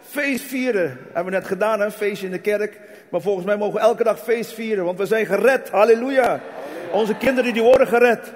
Feest 0.00 0.44
vieren. 0.44 0.98
Hebben 1.04 1.32
we 1.32 1.38
net 1.38 1.46
gedaan, 1.46 1.80
een 1.80 1.90
feestje 1.90 2.26
in 2.26 2.32
de 2.32 2.40
kerk. 2.40 2.80
Maar 3.08 3.20
volgens 3.20 3.46
mij 3.46 3.56
mogen 3.56 3.74
we 3.74 3.80
elke 3.80 4.04
dag 4.04 4.18
feest 4.18 4.52
vieren, 4.52 4.84
want 4.84 4.98
we 4.98 5.06
zijn 5.06 5.26
gered. 5.26 5.70
Halleluja. 5.70 6.40
Onze 6.92 7.16
kinderen 7.16 7.52
die 7.52 7.62
worden 7.62 7.86
gered. 7.86 8.32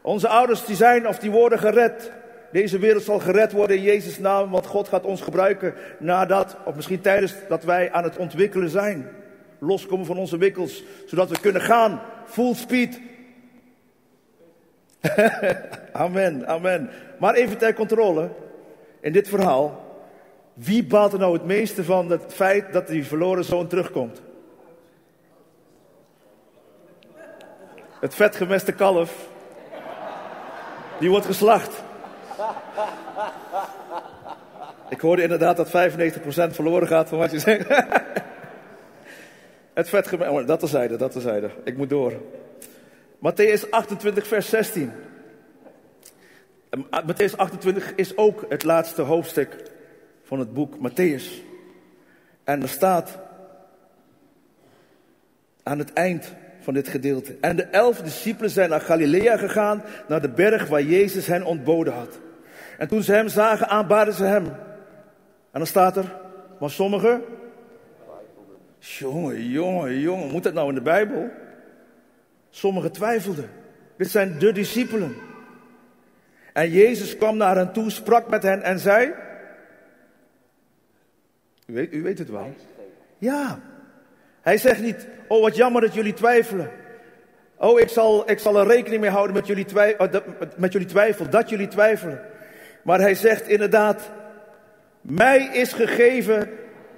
Onze 0.00 0.28
ouders 0.28 0.64
die 0.64 0.76
zijn 0.76 1.08
of 1.08 1.18
die 1.18 1.30
worden 1.30 1.58
gered. 1.58 2.10
Deze 2.54 2.78
wereld 2.78 3.02
zal 3.02 3.18
gered 3.18 3.52
worden 3.52 3.76
in 3.76 3.82
Jezus' 3.82 4.18
naam, 4.18 4.50
want 4.50 4.66
God 4.66 4.88
gaat 4.88 5.04
ons 5.04 5.20
gebruiken 5.20 5.74
nadat, 5.98 6.56
of 6.64 6.74
misschien 6.74 7.00
tijdens 7.00 7.34
dat 7.48 7.64
wij 7.64 7.92
aan 7.92 8.04
het 8.04 8.16
ontwikkelen 8.16 8.68
zijn. 8.68 9.08
Loskomen 9.58 10.06
van 10.06 10.16
onze 10.16 10.38
wikkels, 10.38 10.82
zodat 11.06 11.28
we 11.28 11.40
kunnen 11.40 11.62
gaan. 11.62 12.00
Full 12.26 12.54
speed. 12.54 13.00
amen, 15.92 16.46
amen. 16.46 16.90
Maar 17.18 17.34
even 17.34 17.58
ter 17.58 17.74
controle. 17.74 18.30
In 19.00 19.12
dit 19.12 19.28
verhaal. 19.28 19.98
Wie 20.52 20.84
baalt 20.84 21.12
er 21.12 21.18
nou 21.18 21.32
het 21.32 21.44
meeste 21.44 21.84
van 21.84 22.10
het 22.10 22.34
feit 22.34 22.72
dat 22.72 22.86
die 22.86 23.06
verloren 23.06 23.44
zoon 23.44 23.66
terugkomt? 23.66 24.22
Het 28.00 28.14
vetgemeste 28.14 28.72
kalf. 28.72 29.28
Die 30.98 31.10
wordt 31.10 31.26
geslacht. 31.26 31.83
Ik 34.88 35.00
hoorde 35.00 35.22
inderdaad 35.22 35.56
dat 35.56 35.68
95% 35.68 35.70
verloren 36.54 36.88
gaat 36.88 37.08
van 37.08 37.18
wat 37.18 37.30
je 37.30 37.38
zegt. 37.38 37.68
Het 39.74 39.88
vetgemeste. 39.88 40.32
Oh, 40.32 40.46
dat 40.46 40.58
terzijde, 40.58 40.96
dat 40.96 41.12
terzijde. 41.12 41.50
Ik 41.64 41.76
moet 41.76 41.88
door. 41.88 42.12
Matthäus 43.16 43.70
28, 43.70 44.26
vers 44.26 44.48
16. 44.48 44.92
Matthäus 47.06 47.36
28 47.36 47.94
is 47.94 48.16
ook 48.16 48.44
het 48.48 48.64
laatste 48.64 49.02
hoofdstuk 49.02 49.56
van 50.22 50.38
het 50.38 50.52
boek 50.52 50.74
Matthäus. 50.76 51.42
En 52.44 52.62
er 52.62 52.68
staat 52.68 53.18
aan 55.62 55.78
het 55.78 55.92
eind 55.92 56.34
van 56.64 56.74
dit 56.74 56.88
gedeelte. 56.88 57.36
En 57.40 57.56
de 57.56 57.62
elf 57.62 58.00
discipelen 58.00 58.50
zijn 58.50 58.70
naar 58.70 58.80
Galilea 58.80 59.36
gegaan, 59.36 59.82
naar 60.08 60.20
de 60.20 60.28
berg 60.30 60.68
waar 60.68 60.82
Jezus 60.82 61.26
hen 61.26 61.44
ontboden 61.44 61.92
had. 61.92 62.20
En 62.78 62.88
toen 62.88 63.02
ze 63.02 63.12
hem 63.12 63.28
zagen, 63.28 63.68
aanbaden 63.68 64.14
ze 64.14 64.24
hem. 64.24 64.44
En 64.44 65.60
dan 65.60 65.66
staat 65.66 65.96
er, 65.96 66.16
maar 66.60 66.70
sommigen. 66.70 67.22
Jongen, 68.78 69.48
jongen, 69.48 70.00
jongen, 70.00 70.30
moet 70.30 70.42
dat 70.42 70.54
nou 70.54 70.68
in 70.68 70.74
de 70.74 70.80
Bijbel? 70.80 71.30
Sommigen 72.50 72.92
twijfelden. 72.92 73.50
Dit 73.96 74.10
zijn 74.10 74.38
de 74.38 74.52
discipelen. 74.52 75.14
En 76.52 76.70
Jezus 76.70 77.16
kwam 77.16 77.36
naar 77.36 77.56
hen 77.56 77.72
toe, 77.72 77.90
sprak 77.90 78.28
met 78.28 78.42
hen 78.42 78.62
en 78.62 78.78
zei. 78.78 79.12
U 81.66 81.74
weet, 81.74 81.92
u 81.92 82.02
weet 82.02 82.18
het 82.18 82.30
wel. 82.30 82.54
Ja. 83.18 83.60
Hij 84.44 84.58
zegt 84.58 84.82
niet, 84.82 85.06
oh 85.28 85.42
wat 85.42 85.56
jammer 85.56 85.80
dat 85.80 85.94
jullie 85.94 86.12
twijfelen. 86.12 86.70
Oh, 87.56 87.80
ik 87.80 87.88
zal, 87.88 88.30
ik 88.30 88.38
zal 88.38 88.58
er 88.58 88.66
rekening 88.66 89.00
mee 89.00 89.10
houden 89.10 89.34
met 89.34 89.46
jullie, 89.46 89.64
twijfel, 89.64 90.06
oh, 90.06 90.12
met 90.56 90.72
jullie 90.72 90.88
twijfel, 90.88 91.28
dat 91.28 91.48
jullie 91.48 91.68
twijfelen. 91.68 92.20
Maar 92.82 93.00
hij 93.00 93.14
zegt 93.14 93.48
inderdaad, 93.48 94.10
mij 95.00 95.50
is 95.52 95.72
gegeven 95.72 96.48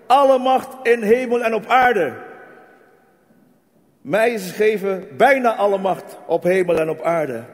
alle 0.06 0.38
macht 0.38 0.76
in 0.82 1.02
hemel 1.02 1.44
en 1.44 1.54
op 1.54 1.66
aarde. 1.66 2.12
Mij 4.00 4.30
is 4.30 4.50
gegeven 4.50 5.08
bijna 5.16 5.54
alle 5.54 5.78
macht 5.78 6.18
op 6.26 6.42
hemel 6.42 6.78
en 6.78 6.90
op 6.90 7.02
aarde. 7.02 7.44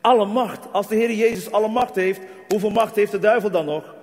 Alle 0.00 0.26
macht. 0.26 0.72
Als 0.72 0.88
de 0.88 0.94
Heer 0.94 1.12
Jezus 1.12 1.52
alle 1.52 1.68
macht 1.68 1.94
heeft, 1.94 2.20
hoeveel 2.48 2.70
macht 2.70 2.96
heeft 2.96 3.12
de 3.12 3.18
duivel 3.18 3.50
dan 3.50 3.64
nog? 3.64 3.94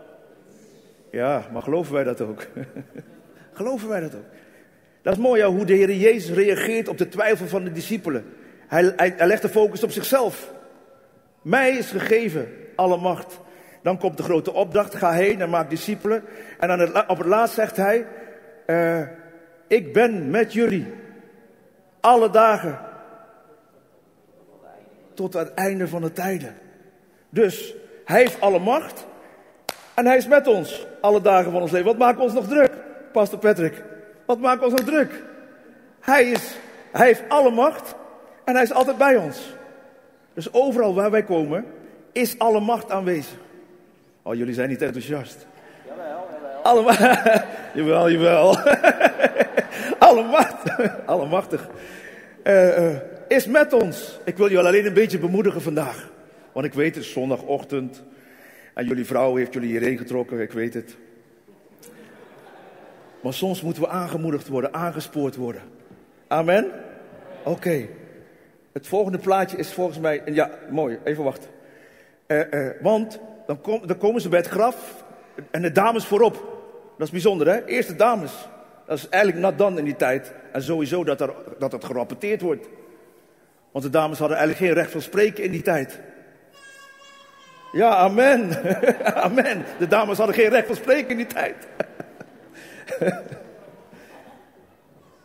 Ja, 1.12 1.46
maar 1.52 1.62
geloven 1.62 1.94
wij 1.94 2.04
dat 2.04 2.22
ook? 2.22 2.48
geloven 3.54 3.90
wij 3.90 4.00
dat 4.00 4.16
ook? 4.16 4.26
Dat 5.04 5.14
is 5.14 5.20
mooi 5.20 5.44
hoe 5.44 5.66
de 5.66 5.74
Heer 5.74 5.94
Jezus 5.94 6.36
reageert 6.36 6.88
op 6.88 6.98
de 6.98 7.08
twijfel 7.08 7.48
van 7.48 7.64
de 7.64 7.72
discipelen. 7.72 8.26
Hij, 8.68 8.94
hij, 8.96 9.28
legt 9.28 9.42
de 9.42 9.50
focus 9.50 9.84
op 9.84 9.92
zichzelf. 9.92 10.54
Mij 11.42 11.72
is 11.72 11.92
gegeven 11.92 12.48
alle 12.76 12.98
macht. 12.98 13.40
Dan 13.82 13.98
komt 13.98 14.18
de 14.18 14.24
grote 14.24 14.54
opdracht, 14.54 14.96
ga 14.96 15.12
heen 15.12 15.42
en 15.42 15.50
maak 15.50 15.70
discipelen. 15.70 16.24
En 16.60 16.70
aan 16.70 16.80
het, 16.80 17.08
op 17.08 17.18
het 17.18 17.28
laatst 17.28 17.56
zegt 17.56 17.78
hij, 17.78 18.06
uh, 18.68 19.02
ik 19.68 19.94
ben 19.94 20.30
met 20.30 20.54
jullie 20.54 20.94
alle 22.00 22.30
dagen 22.30 22.80
tot 25.14 25.34
het 25.34 25.54
einde 25.54 25.88
van 25.88 26.02
de 26.02 26.12
tijden. 26.12 26.56
Dus 27.30 27.76
hij 28.06 28.20
heeft 28.20 28.42
alle 28.42 28.60
macht 28.60 29.06
en 29.94 30.06
hij 30.06 30.18
is 30.18 30.28
met 30.28 30.48
ons 30.48 30.88
alle 31.02 31.22
dagen 31.22 31.52
van 31.52 31.62
ons 31.62 31.72
leven. 31.72 31.88
Wat 31.88 31.98
maakt 31.98 32.20
ons 32.20 32.34
nog 32.34 32.48
druk, 32.48 32.72
Pastor 33.12 33.40
Patrick? 33.40 33.84
Wat 34.26 34.40
maakt 34.40 34.64
ons 34.64 34.74
nog 34.74 34.84
druk? 34.84 35.24
Hij, 36.00 36.24
is, 36.24 36.56
hij 36.92 37.06
heeft 37.06 37.24
alle 37.28 37.52
macht 37.52 37.96
en 38.46 38.54
hij 38.54 38.64
is 38.64 38.74
altijd 38.74 38.98
bij 38.98 39.18
ons. 39.18 39.54
Dus 40.34 40.54
overal 40.54 40.94
waar 40.94 41.12
wij 41.12 41.24
komen, 41.24 41.66
is 42.12 42.40
alle 42.40 42.60
macht 42.60 42.92
aanwezig. 42.92 43.38
Oh, 44.22 44.36
jullie 44.36 44.54
zijn 44.54 44.70
niet 44.70 44.82
enthousiast. 44.82 45.48
Jawel, 45.88 46.28
jawel. 46.32 46.62
Alle, 46.64 46.94
jawel, 47.74 48.10
jawel. 48.12 48.58
alle 50.00 50.24
macht, 50.24 50.78
allemachtig. 51.06 51.70
Uh, 52.44 52.78
uh, 52.78 52.96
is 53.28 53.48
met 53.48 53.74
ons. 53.74 54.20
Ik 54.26 54.38
wil 54.38 54.50
jullie 54.50 54.68
alleen 54.68 54.86
een 54.86 54.94
beetje 54.94 55.20
bemoedigen 55.20 55.62
vandaag. 55.62 56.10
Want 56.52 56.66
ik 56.66 56.74
weet 56.74 56.96
het 56.96 57.04
zondagochtend. 57.04 58.04
En 58.74 58.86
jullie 58.88 59.06
vrouw 59.06 59.36
heeft 59.36 59.54
jullie 59.54 59.70
hierheen 59.70 59.98
getrokken, 59.98 60.40
ik 60.40 60.52
weet 60.52 60.74
het. 60.74 60.96
Maar 63.24 63.34
soms 63.34 63.62
moeten 63.62 63.84
we 63.84 63.90
aangemoedigd 63.90 64.48
worden, 64.48 64.74
aangespoord 64.74 65.36
worden. 65.36 65.62
Amen? 66.28 66.72
Oké. 67.44 67.88
Het 68.72 68.88
volgende 68.88 69.18
plaatje 69.18 69.58
is 69.58 69.74
volgens 69.74 70.00
mij. 70.00 70.22
Ja, 70.26 70.50
mooi, 70.70 71.00
even 71.04 71.24
wachten. 71.24 71.50
Uh, 72.28 72.40
uh, 72.52 72.70
want 72.82 73.20
dan, 73.46 73.98
komen 73.98 74.22
ze 74.22 74.30
bij 74.30 74.40
het 74.40 74.48
graf 74.48 75.04
en 75.52 75.62
de 75.62 75.72
dames 75.72 76.06
voorop. 76.06 76.34
Dat 76.98 77.08
is 77.08 77.14
bijzonder, 77.14 77.48
hè? 77.48 77.66
Eerst 77.66 77.88
de 77.88 77.96
dames. 77.96 78.48
Dat 78.86 78.98
is 78.98 79.10
eigenlijk 79.10 79.44
nat 79.44 79.58
dan 79.58 79.78
in 79.78 79.86
die 79.86 79.96
tijd. 79.96 80.34
En 80.52 80.64
sowieso 80.64 81.04
dat, 81.04 81.22
er, 81.22 81.34
dat 81.60 81.72
het 81.72 81.86
gerapporteerd 81.86 82.42
wordt. 82.42 82.68
Want 83.72 83.86
de 83.86 83.92
dames 83.92 84.20
hadden 84.20 84.38
eigenlijk 84.38 84.68
geen 84.68 84.82
recht 84.82 84.92
van 84.92 85.02
spreken 85.02 85.44
in 85.44 85.52
die 85.52 85.62
tijd. 85.62 86.00
Ja, 87.72 87.96
amen. 87.96 88.50
amen. 89.26 89.66
De 89.80 89.88
dames 89.88 90.18
hadden 90.18 90.36
geen 90.36 90.50
recht 90.50 90.68
van 90.68 90.76
spreken 90.76 91.10
in 91.10 91.18
die 91.18 91.28
tijd. 91.28 91.56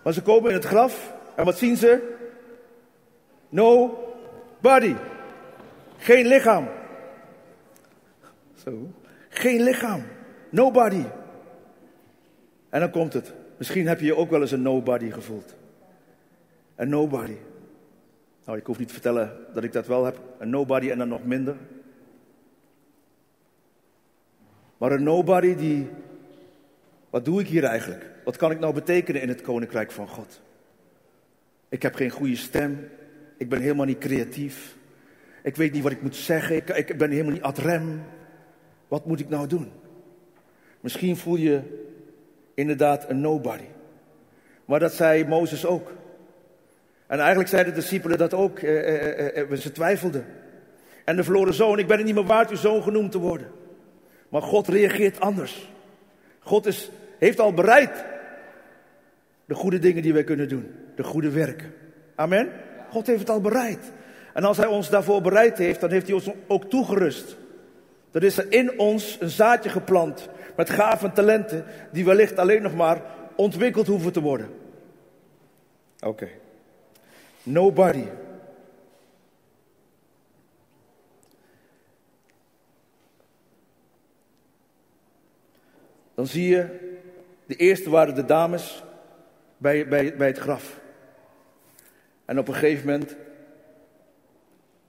maar 0.02 0.12
ze 0.12 0.22
komen 0.22 0.50
in 0.50 0.56
het 0.56 0.64
graf 0.64 1.14
en 1.36 1.44
wat 1.44 1.58
zien 1.58 1.76
ze? 1.76 2.16
No 3.48 3.98
body. 4.60 4.94
Geen 5.96 6.26
lichaam. 6.26 6.68
Zo. 8.54 8.90
Geen 9.28 9.62
lichaam. 9.62 10.02
Nobody. 10.50 11.04
En 12.68 12.80
dan 12.80 12.90
komt 12.90 13.12
het. 13.12 13.34
Misschien 13.56 13.86
heb 13.86 14.00
je 14.00 14.06
je 14.06 14.16
ook 14.16 14.30
wel 14.30 14.40
eens 14.40 14.50
een 14.50 14.62
nobody 14.62 15.10
gevoeld. 15.10 15.54
Een 16.76 16.88
nobody. 16.88 17.36
Nou, 18.44 18.58
ik 18.58 18.66
hoef 18.66 18.78
niet 18.78 18.88
te 18.88 18.94
vertellen 18.94 19.32
dat 19.54 19.64
ik 19.64 19.72
dat 19.72 19.86
wel 19.86 20.04
heb. 20.04 20.20
Een 20.38 20.50
nobody 20.50 20.90
en 20.90 20.98
dan 20.98 21.08
nog 21.08 21.24
minder. 21.24 21.56
Maar 24.78 24.92
een 24.92 25.02
nobody 25.02 25.54
die. 25.54 25.90
Wat 27.10 27.24
doe 27.24 27.40
ik 27.40 27.46
hier 27.46 27.64
eigenlijk? 27.64 28.10
Wat 28.24 28.36
kan 28.36 28.50
ik 28.50 28.58
nou 28.58 28.74
betekenen 28.74 29.22
in 29.22 29.28
het 29.28 29.40
koninkrijk 29.40 29.90
van 29.90 30.08
God? 30.08 30.40
Ik 31.68 31.82
heb 31.82 31.94
geen 31.94 32.10
goede 32.10 32.36
stem. 32.36 32.88
Ik 33.36 33.48
ben 33.48 33.60
helemaal 33.60 33.86
niet 33.86 33.98
creatief. 33.98 34.76
Ik 35.42 35.56
weet 35.56 35.72
niet 35.72 35.82
wat 35.82 35.92
ik 35.92 36.02
moet 36.02 36.16
zeggen. 36.16 36.56
Ik, 36.56 36.68
ik 36.68 36.98
ben 36.98 37.10
helemaal 37.10 37.32
niet 37.32 37.42
ad 37.42 37.58
rem. 37.58 38.02
Wat 38.88 39.06
moet 39.06 39.20
ik 39.20 39.28
nou 39.28 39.46
doen? 39.46 39.72
Misschien 40.80 41.16
voel 41.16 41.36
je 41.36 41.60
inderdaad 42.54 43.10
een 43.10 43.20
nobody. 43.20 43.66
Maar 44.64 44.80
dat 44.80 44.92
zei 44.92 45.24
Mozes 45.24 45.66
ook. 45.66 45.92
En 47.06 47.18
eigenlijk 47.18 47.48
zeiden 47.48 47.74
de 47.74 47.80
discipelen 47.80 48.18
dat 48.18 48.34
ook. 48.34 48.58
Eh, 48.58 49.36
eh, 49.36 49.50
eh, 49.50 49.58
ze 49.58 49.72
twijfelden. 49.72 50.26
En 51.04 51.16
de 51.16 51.24
verloren 51.24 51.54
zoon, 51.54 51.78
ik 51.78 51.86
ben 51.86 51.96
het 51.96 52.06
niet 52.06 52.14
meer 52.14 52.24
waard 52.24 52.50
uw 52.50 52.56
zoon 52.56 52.82
genoemd 52.82 53.12
te 53.12 53.18
worden. 53.18 53.50
Maar 54.28 54.42
God 54.42 54.68
reageert 54.68 55.20
anders. 55.20 55.68
God 56.48 56.66
is, 56.66 56.90
heeft 57.18 57.40
al 57.40 57.52
bereid 57.54 58.04
de 59.44 59.54
goede 59.54 59.78
dingen 59.78 60.02
die 60.02 60.12
wij 60.12 60.24
kunnen 60.24 60.48
doen. 60.48 60.74
De 60.94 61.02
goede 61.02 61.30
werken. 61.30 61.74
Amen? 62.14 62.50
God 62.90 63.06
heeft 63.06 63.18
het 63.20 63.30
al 63.30 63.40
bereid. 63.40 63.92
En 64.34 64.44
als 64.44 64.56
hij 64.56 64.66
ons 64.66 64.90
daarvoor 64.90 65.20
bereid 65.20 65.58
heeft, 65.58 65.80
dan 65.80 65.90
heeft 65.90 66.06
hij 66.06 66.14
ons 66.14 66.30
ook 66.46 66.64
toegerust. 66.64 67.36
Er 68.12 68.24
is 68.24 68.38
er 68.38 68.52
in 68.52 68.78
ons 68.78 69.16
een 69.20 69.28
zaadje 69.28 69.70
geplant 69.70 70.28
met 70.56 70.70
gaven 70.70 71.08
en 71.08 71.14
talenten 71.14 71.64
die 71.92 72.04
wellicht 72.04 72.38
alleen 72.38 72.62
nog 72.62 72.74
maar 72.74 73.02
ontwikkeld 73.36 73.86
hoeven 73.86 74.12
te 74.12 74.20
worden. 74.20 74.48
Oké. 76.00 76.28
Nobody. 77.42 78.04
Dan 86.18 86.26
zie 86.26 86.48
je, 86.48 86.66
de 87.46 87.56
eerste 87.56 87.90
waren 87.90 88.14
de 88.14 88.24
dames 88.24 88.82
bij, 89.56 89.88
bij, 89.88 90.16
bij 90.16 90.26
het 90.26 90.38
graf. 90.38 90.80
En 92.24 92.38
op 92.38 92.48
een 92.48 92.54
gegeven 92.54 92.86
moment, 92.86 93.16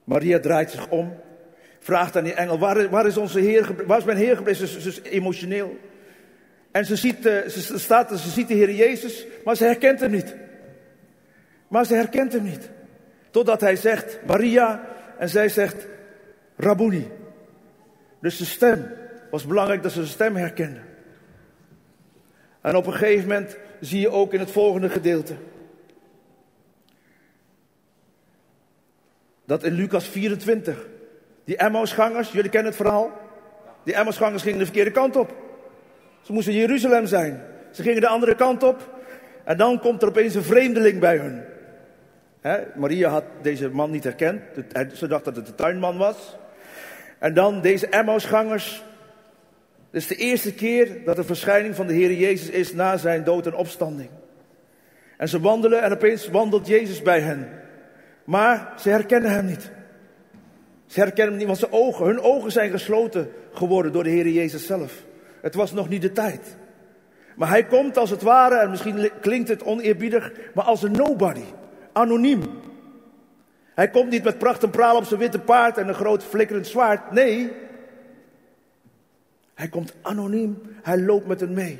Maria 0.04 0.40
draait 0.40 0.70
zich 0.70 0.88
om, 0.88 1.16
vraagt 1.78 2.16
aan 2.16 2.24
die 2.24 2.34
engel, 2.34 2.58
waar, 2.58 2.88
waar 2.88 3.06
is 3.06 3.16
onze 3.16 3.40
Heer, 3.40 3.86
waar 3.86 3.98
is 3.98 4.04
mijn 4.04 4.16
Heer 4.18 4.36
gebleven? 4.36 4.68
Ze, 4.68 4.88
is 4.88 5.00
emotioneel. 5.02 5.78
En 6.70 6.84
ze 6.84 6.96
ziet, 6.96 7.26
eh, 7.26 7.48
ze, 7.48 7.78
staat, 7.78 8.20
ze 8.20 8.30
ziet 8.30 8.48
de 8.48 8.54
Heer 8.54 8.74
Jezus, 8.74 9.26
maar 9.44 9.56
ze 9.56 9.64
herkent 9.64 10.00
hem 10.00 10.10
niet. 10.10 10.36
Maar 11.68 11.86
ze 11.86 11.94
herkent 11.94 12.32
hem 12.32 12.42
niet. 12.42 12.70
Totdat 13.30 13.60
hij 13.60 13.76
zegt, 13.76 14.18
Maria, 14.26 14.86
en 15.18 15.28
zij 15.28 15.48
zegt, 15.48 15.86
Rabuni. 16.56 17.10
Dus 18.20 18.36
de 18.36 18.44
stem, 18.44 18.86
was 19.30 19.46
belangrijk 19.46 19.82
dat 19.82 19.92
ze 19.92 20.00
de 20.00 20.06
stem 20.06 20.36
herkende. 20.36 20.88
En 22.60 22.76
op 22.76 22.86
een 22.86 22.92
gegeven 22.92 23.28
moment 23.28 23.56
zie 23.80 24.00
je 24.00 24.10
ook 24.10 24.32
in 24.32 24.40
het 24.40 24.50
volgende 24.50 24.88
gedeelte. 24.88 25.34
Dat 29.44 29.64
in 29.64 29.72
Lucas 29.72 30.08
24, 30.08 30.86
die 31.44 31.56
Emmausgangers, 31.56 32.32
jullie 32.32 32.50
kennen 32.50 32.72
het 32.72 32.80
verhaal. 32.80 33.10
Die 33.82 33.94
Emmausgangers 33.94 34.42
gingen 34.42 34.58
de 34.58 34.64
verkeerde 34.64 34.90
kant 34.90 35.16
op. 35.16 35.34
Ze 36.22 36.32
moesten 36.32 36.52
in 36.52 36.58
Jeruzalem 36.58 37.06
zijn. 37.06 37.42
Ze 37.70 37.82
gingen 37.82 38.00
de 38.00 38.08
andere 38.08 38.34
kant 38.34 38.62
op. 38.62 39.00
En 39.44 39.56
dan 39.56 39.80
komt 39.80 40.02
er 40.02 40.08
opeens 40.08 40.34
een 40.34 40.42
vreemdeling 40.42 41.00
bij 41.00 41.16
hun. 41.16 41.42
Maria 42.74 43.08
had 43.10 43.24
deze 43.42 43.68
man 43.68 43.90
niet 43.90 44.04
herkend. 44.04 44.42
Ze 44.94 45.06
dacht 45.06 45.24
dat 45.24 45.36
het 45.36 45.46
de 45.46 45.54
tuinman 45.54 45.96
was. 45.96 46.36
En 47.18 47.34
dan 47.34 47.60
deze 47.60 47.86
Emmausgangers 47.86 48.82
dit 49.90 50.00
is 50.00 50.06
de 50.06 50.16
eerste 50.16 50.54
keer 50.54 51.04
dat 51.04 51.16
de 51.16 51.24
verschijning 51.24 51.74
van 51.74 51.86
de 51.86 51.92
Heer 51.92 52.12
Jezus 52.12 52.48
is 52.48 52.72
na 52.72 52.96
zijn 52.96 53.24
dood 53.24 53.46
en 53.46 53.54
opstanding. 53.54 54.10
En 55.16 55.28
ze 55.28 55.40
wandelen 55.40 55.82
en 55.82 55.92
opeens 55.92 56.28
wandelt 56.28 56.66
Jezus 56.66 57.02
bij 57.02 57.20
hen. 57.20 57.48
Maar 58.24 58.72
ze 58.78 58.88
herkennen 58.88 59.30
hem 59.30 59.44
niet. 59.44 59.70
Ze 60.86 61.00
herkennen 61.00 61.28
hem 61.28 61.36
niet, 61.36 61.46
want 61.46 61.58
zijn 61.58 61.72
ogen, 61.72 62.06
hun 62.06 62.20
ogen 62.20 62.52
zijn 62.52 62.70
gesloten 62.70 63.30
geworden 63.52 63.92
door 63.92 64.04
de 64.04 64.10
Heer 64.10 64.28
Jezus 64.28 64.66
zelf. 64.66 64.92
Het 65.40 65.54
was 65.54 65.72
nog 65.72 65.88
niet 65.88 66.02
de 66.02 66.12
tijd. 66.12 66.56
Maar 67.36 67.48
hij 67.48 67.64
komt 67.64 67.96
als 67.96 68.10
het 68.10 68.22
ware, 68.22 68.56
en 68.56 68.70
misschien 68.70 69.10
klinkt 69.20 69.48
het 69.48 69.62
oneerbiedig, 69.62 70.32
maar 70.54 70.64
als 70.64 70.82
een 70.82 70.92
nobody. 70.92 71.44
Anoniem. 71.92 72.42
Hij 73.74 73.90
komt 73.90 74.10
niet 74.10 74.24
met 74.24 74.38
pracht 74.38 74.62
en 74.62 74.70
praal 74.70 74.96
op 74.96 75.04
zijn 75.04 75.20
witte 75.20 75.38
paard 75.38 75.78
en 75.78 75.88
een 75.88 75.94
groot 75.94 76.24
flikkerend 76.24 76.66
zwaard. 76.66 77.10
Nee, 77.10 77.52
hij 79.60 79.68
komt 79.68 79.94
anoniem, 80.02 80.62
hij 80.82 80.98
loopt 80.98 81.26
met 81.26 81.40
hen 81.40 81.52
mee. 81.52 81.78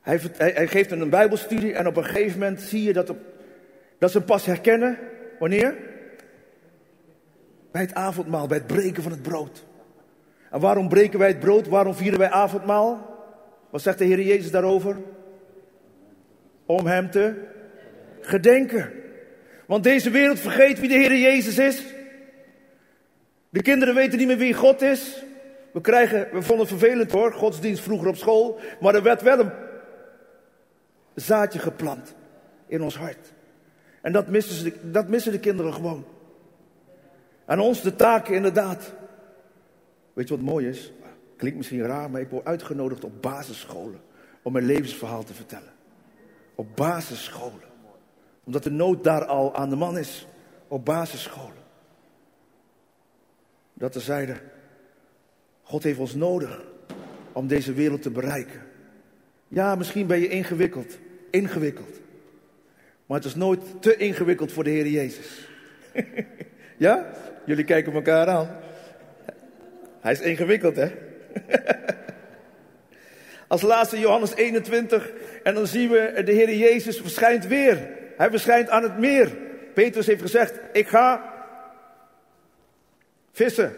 Hij, 0.00 0.20
hij, 0.36 0.66
geeft 0.66 0.90
hen 0.90 1.00
een 1.00 1.10
bijbelstudie 1.10 1.72
en 1.72 1.86
op 1.86 1.96
een 1.96 2.04
gegeven 2.04 2.38
moment 2.38 2.60
zie 2.60 2.82
je 2.82 2.92
dat, 2.92 3.14
dat 3.98 4.10
ze 4.10 4.18
hem 4.18 4.26
pas 4.26 4.46
herkennen. 4.46 4.98
Wanneer? 5.38 5.76
Bij 7.70 7.82
het 7.82 7.94
avondmaal, 7.94 8.46
bij 8.46 8.56
het 8.56 8.66
breken 8.66 9.02
van 9.02 9.12
het 9.12 9.22
brood. 9.22 9.64
En 10.50 10.60
waarom 10.60 10.88
breken 10.88 11.18
wij 11.18 11.28
het 11.28 11.40
brood? 11.40 11.68
Waarom 11.68 11.94
vieren 11.94 12.18
wij 12.18 12.30
avondmaal? 12.30 13.16
Wat 13.70 13.82
zegt 13.82 13.98
de 13.98 14.04
Heer 14.04 14.20
Jezus 14.20 14.50
daarover? 14.50 14.96
Om 16.66 16.86
hem 16.86 17.10
te 17.10 17.34
gedenken. 18.20 18.92
Want 19.66 19.84
deze 19.84 20.10
wereld 20.10 20.40
vergeet 20.40 20.80
wie 20.80 20.88
de 20.88 20.94
Heer 20.94 21.16
Jezus 21.16 21.58
is. 21.58 21.84
De 23.48 23.62
kinderen 23.62 23.94
weten 23.94 24.18
niet 24.18 24.26
meer 24.26 24.36
wie 24.36 24.54
God 24.54 24.82
is. 24.82 25.26
We, 25.72 25.80
krijgen, 25.80 26.28
we 26.32 26.42
vonden 26.42 26.66
het 26.66 26.78
vervelend 26.78 27.12
hoor, 27.12 27.32
godsdienst 27.32 27.82
vroeger 27.82 28.08
op 28.08 28.16
school. 28.16 28.60
Maar 28.80 28.94
er 28.94 29.02
werd 29.02 29.22
wel 29.22 29.38
een 29.38 29.50
zaadje 31.14 31.58
geplant 31.58 32.14
in 32.66 32.82
ons 32.82 32.96
hart. 32.96 33.32
En 34.02 34.12
dat 34.12 34.28
missen, 34.28 34.54
ze, 34.54 34.90
dat 34.90 35.08
missen 35.08 35.32
de 35.32 35.40
kinderen 35.40 35.74
gewoon. 35.74 36.04
En 37.44 37.60
ons 37.60 37.82
de 37.82 37.96
taken 37.96 38.34
inderdaad. 38.34 38.92
Weet 40.12 40.28
je 40.28 40.36
wat 40.36 40.44
mooi 40.44 40.68
is? 40.68 40.92
Klinkt 41.36 41.56
misschien 41.56 41.82
raar, 41.82 42.10
maar 42.10 42.20
ik 42.20 42.30
word 42.30 42.44
uitgenodigd 42.44 43.04
op 43.04 43.22
basisscholen 43.22 44.00
om 44.42 44.52
mijn 44.52 44.64
levensverhaal 44.64 45.24
te 45.24 45.34
vertellen. 45.34 45.72
Op 46.54 46.76
basisscholen. 46.76 47.68
Omdat 48.44 48.62
de 48.62 48.70
nood 48.70 49.04
daar 49.04 49.24
al 49.24 49.56
aan 49.56 49.68
de 49.68 49.76
man 49.76 49.98
is. 49.98 50.26
Op 50.68 50.84
basisscholen. 50.84 51.62
Dat 53.74 53.94
zeiden, 53.94 54.40
God 55.68 55.82
heeft 55.82 55.98
ons 55.98 56.14
nodig 56.14 56.60
om 57.32 57.46
deze 57.46 57.72
wereld 57.72 58.02
te 58.02 58.10
bereiken. 58.10 58.62
Ja, 59.48 59.74
misschien 59.74 60.06
ben 60.06 60.20
je 60.20 60.28
ingewikkeld. 60.28 60.98
Ingewikkeld. 61.30 62.00
Maar 63.06 63.16
het 63.16 63.26
is 63.26 63.34
nooit 63.34 63.60
te 63.80 63.96
ingewikkeld 63.96 64.52
voor 64.52 64.64
de 64.64 64.70
Heer 64.70 64.86
Jezus. 64.86 65.48
ja? 66.76 67.06
Jullie 67.44 67.64
kijken 67.64 67.92
elkaar 67.92 68.26
aan. 68.26 68.56
Hij 70.00 70.12
is 70.12 70.20
ingewikkeld, 70.20 70.76
hè? 70.76 70.90
Als 73.48 73.62
laatste 73.62 73.98
Johannes 73.98 74.34
21. 74.34 75.10
En 75.42 75.54
dan 75.54 75.66
zien 75.66 75.90
we 75.90 76.22
de 76.24 76.32
Heer 76.32 76.54
Jezus 76.54 77.00
verschijnt 77.00 77.46
weer. 77.46 77.88
Hij 78.16 78.30
verschijnt 78.30 78.68
aan 78.68 78.82
het 78.82 78.98
meer. 78.98 79.36
Petrus 79.74 80.06
heeft 80.06 80.22
gezegd, 80.22 80.60
ik 80.72 80.88
ga 80.88 81.32
vissen. 83.32 83.72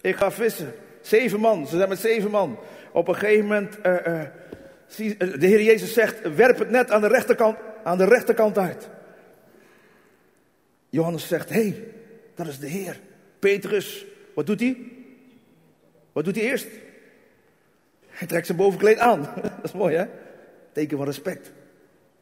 Ik 0.00 0.16
ga 0.16 0.30
vissen. 0.30 0.74
Zeven 1.08 1.40
man, 1.40 1.66
ze 1.66 1.76
zijn 1.76 1.88
met 1.88 1.98
zeven 1.98 2.30
man. 2.30 2.58
Op 2.92 3.08
een 3.08 3.14
gegeven 3.14 3.46
moment, 3.46 3.78
uh, 3.86 3.92
uh, 3.92 5.18
de 5.18 5.46
Heer 5.46 5.62
Jezus 5.62 5.92
zegt, 5.92 6.34
werp 6.34 6.58
het 6.58 6.70
net 6.70 6.90
aan 6.90 7.00
de 7.00 7.08
rechterkant, 7.08 7.56
aan 7.84 7.98
de 7.98 8.04
rechterkant 8.04 8.58
uit. 8.58 8.88
Johannes 10.88 11.28
zegt, 11.28 11.48
hé, 11.48 11.60
hey, 11.60 11.84
dat 12.34 12.46
is 12.46 12.58
de 12.58 12.66
Heer. 12.66 13.00
Petrus, 13.38 14.06
wat 14.34 14.46
doet 14.46 14.60
hij? 14.60 14.76
Wat 16.12 16.24
doet 16.24 16.34
hij 16.34 16.44
eerst? 16.44 16.66
Hij 18.08 18.26
trekt 18.26 18.46
zijn 18.46 18.58
bovenkleed 18.58 18.98
aan. 18.98 19.28
dat 19.42 19.52
is 19.62 19.72
mooi 19.72 19.96
hè? 19.96 20.06
Teken 20.72 20.96
van 20.96 21.06
respect. 21.06 21.52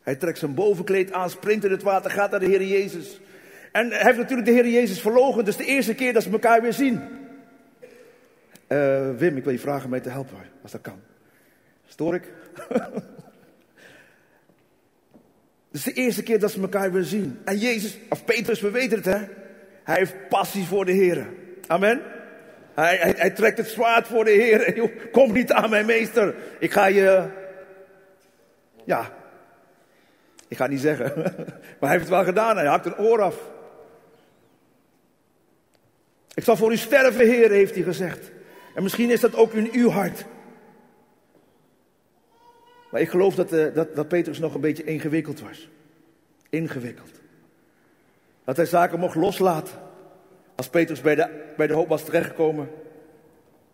Hij 0.03 0.16
trekt 0.16 0.38
zijn 0.38 0.55
bovenkleed 0.55 1.12
aan, 1.12 1.31
springt 1.31 1.64
in 1.64 1.70
het 1.70 1.83
water, 1.83 2.11
gaat 2.11 2.31
naar 2.31 2.40
de 2.40 2.46
Heer 2.46 2.64
Jezus. 2.64 3.20
En 3.72 3.90
hij 3.90 4.03
heeft 4.03 4.18
natuurlijk 4.18 4.49
de 4.49 4.55
Heer 4.55 4.68
Jezus 4.68 5.01
verlogen, 5.01 5.44
dus 5.44 5.57
de 5.57 5.64
eerste 5.64 5.94
keer 5.94 6.12
dat 6.12 6.22
ze 6.22 6.31
elkaar 6.31 6.62
weer 6.62 6.72
zien. 6.72 7.16
Uh, 8.69 9.17
Wim, 9.17 9.37
ik 9.37 9.45
wil 9.45 9.53
je 9.53 9.59
vragen 9.59 9.91
mij 9.91 10.01
te 10.01 10.09
helpen, 10.09 10.37
als 10.63 10.73
dat 10.73 10.81
kan. 10.81 11.01
Stoor 11.87 12.15
ik? 12.15 12.33
Het 15.77 15.87
is 15.87 15.95
de 15.95 16.01
eerste 16.01 16.23
keer 16.23 16.39
dat 16.39 16.51
ze 16.51 16.61
elkaar 16.61 16.93
weer 16.93 17.05
zien. 17.05 17.39
En 17.45 17.59
Jezus, 17.59 17.99
of 18.09 18.25
Petrus, 18.25 18.61
we 18.61 18.71
weten 18.71 18.97
het 18.97 19.05
hè. 19.05 19.19
Hij 19.85 19.97
heeft 19.97 20.29
passie 20.29 20.65
voor 20.65 20.85
de 20.85 20.93
Heer. 20.93 21.27
Amen. 21.67 22.03
Hij, 22.75 23.15
hij, 23.17 23.31
trekt 23.31 23.59
het 23.59 23.69
zwaard 23.69 24.07
voor 24.07 24.25
de 24.25 24.31
Heer. 24.31 24.91
Kom 25.11 25.33
niet 25.33 25.53
aan 25.53 25.71
mijn 25.71 25.87
meester. 25.87 26.35
Ik 26.59 26.73
ga 26.73 26.87
je. 26.87 27.29
Ja. 28.85 29.13
Ik 30.49 30.57
ga 30.57 30.67
niet 30.67 30.81
zeggen. 30.81 31.13
Maar 31.79 31.89
hij 31.89 31.99
heeft 31.99 32.01
het 32.01 32.09
wel 32.09 32.25
gedaan. 32.25 32.57
Hij 32.57 32.67
hakt 32.67 32.87
een 32.87 32.99
oor 32.99 33.23
af. 33.23 33.51
Ik 36.35 36.45
zal 36.45 36.57
voor 36.57 36.73
u 36.73 36.77
sterven, 36.77 37.27
Heer, 37.27 37.51
heeft 37.51 37.75
hij 37.75 37.85
gezegd. 37.85 38.31
En 38.77 38.83
misschien 38.83 39.11
is 39.11 39.21
dat 39.21 39.35
ook 39.35 39.53
in 39.53 39.69
uw 39.73 39.89
hart. 39.89 40.25
Maar 42.91 43.01
ik 43.01 43.09
geloof 43.09 43.35
dat, 43.35 43.53
uh, 43.53 43.75
dat, 43.75 43.97
dat 43.97 44.09
Petrus 44.09 44.39
nog 44.39 44.55
een 44.55 44.61
beetje 44.61 44.85
ingewikkeld 44.85 45.41
was. 45.41 45.69
Ingewikkeld. 46.51 47.21
Dat 48.45 48.57
hij 48.57 48.67
zaken 48.67 48.99
mocht 48.99 49.15
loslaten. 49.15 49.75
Als 50.55 50.69
Petrus 50.69 51.01
bij 51.01 51.15
de, 51.15 51.53
bij 51.57 51.67
de 51.67 51.73
hoop 51.73 51.89
was 51.89 52.05
terechtgekomen, 52.05 52.69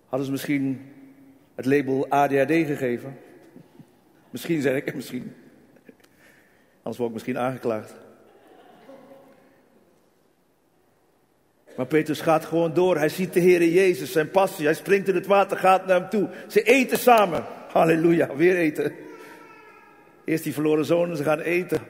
hadden 0.06 0.26
ze 0.26 0.32
misschien 0.32 0.92
het 1.54 1.66
label 1.66 2.08
ADHD 2.08 2.52
gegeven. 2.52 3.18
Misschien 4.30 4.60
zeg 4.60 4.74
ik, 4.76 4.94
misschien. 4.94 5.34
Anders 6.76 6.96
word 6.96 7.08
ik 7.08 7.14
misschien 7.14 7.38
aangeklaagd. 7.38 7.94
Maar 11.76 11.86
Petrus 11.86 12.20
gaat 12.20 12.44
gewoon 12.44 12.74
door. 12.74 12.96
Hij 12.96 13.08
ziet 13.08 13.32
de 13.32 13.40
Heer 13.40 13.64
Jezus, 13.64 14.12
zijn 14.12 14.30
passie. 14.30 14.64
Hij 14.64 14.74
springt 14.74 15.08
in 15.08 15.14
het 15.14 15.26
water, 15.26 15.56
gaat 15.56 15.86
naar 15.86 16.00
hem 16.00 16.08
toe. 16.08 16.28
Ze 16.48 16.62
eten 16.62 16.98
samen. 16.98 17.44
Halleluja, 17.68 18.36
weer 18.36 18.56
eten. 18.56 18.92
Eerst 20.24 20.44
die 20.44 20.52
verloren 20.52 20.84
zonen, 20.84 21.16
ze 21.16 21.22
gaan 21.22 21.40
eten. 21.40 21.80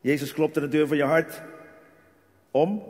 Jezus 0.00 0.32
klopt 0.32 0.56
aan 0.56 0.62
de 0.62 0.68
deur 0.68 0.86
van 0.86 0.96
je 0.96 1.02
hart 1.02 1.42
om 2.50 2.82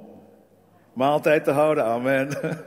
maaltijd 0.93 1.45
te 1.45 1.51
houden. 1.51 1.85
Amen. 1.85 2.29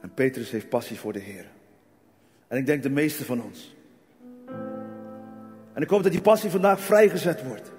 En 0.00 0.14
Petrus 0.14 0.50
heeft 0.50 0.68
passie 0.68 0.98
voor 0.98 1.12
de 1.12 1.18
Heer. 1.18 1.46
En 2.46 2.58
ik 2.58 2.66
denk 2.66 2.82
de 2.82 2.90
meeste 2.90 3.24
van 3.24 3.42
ons. 3.42 3.76
En 5.78 5.84
ik 5.84 5.90
hoop 5.90 6.02
dat 6.02 6.12
die 6.12 6.20
passie 6.20 6.50
vandaag 6.50 6.80
vrijgezet 6.80 7.44
wordt. 7.44 7.72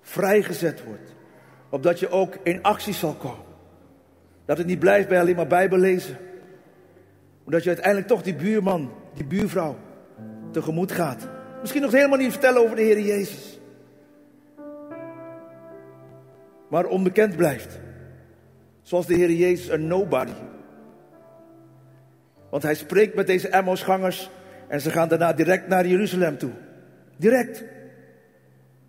Vrijgezet 0.00 0.84
wordt. 0.84 1.14
Opdat 1.68 1.98
je 1.98 2.10
ook 2.10 2.36
in 2.42 2.62
actie 2.62 2.94
zal 2.94 3.14
komen. 3.14 3.44
Dat 4.44 4.58
het 4.58 4.66
niet 4.66 4.78
blijft 4.78 5.08
bij 5.08 5.20
alleen 5.20 5.36
maar 5.36 5.46
Bijbel 5.46 5.78
lezen. 5.78 6.16
Maar 7.44 7.54
dat 7.54 7.62
je 7.62 7.68
uiteindelijk 7.68 8.06
toch 8.06 8.22
die 8.22 8.34
buurman, 8.34 8.92
die 9.14 9.24
buurvrouw 9.24 9.76
tegemoet 10.50 10.92
gaat. 10.92 11.28
Misschien 11.60 11.82
nog 11.82 11.92
helemaal 11.92 12.18
niet 12.18 12.30
vertellen 12.30 12.62
over 12.62 12.76
de 12.76 12.82
Heer 12.82 13.00
Jezus. 13.00 13.60
Maar 16.68 16.84
onbekend 16.84 17.36
blijft. 17.36 17.80
Zoals 18.82 19.06
de 19.06 19.14
Heer 19.14 19.30
Jezus 19.30 19.68
een 19.68 19.86
nobody. 19.86 20.32
Want 22.50 22.62
hij 22.62 22.74
spreekt 22.74 23.14
met 23.14 23.26
deze 23.26 23.48
Emmausgangers 23.48 24.30
en 24.72 24.80
ze 24.80 24.90
gaan 24.90 25.08
daarna 25.08 25.32
direct 25.32 25.68
naar 25.68 25.86
Jeruzalem 25.86 26.38
toe. 26.38 26.50
Direct. 27.16 27.64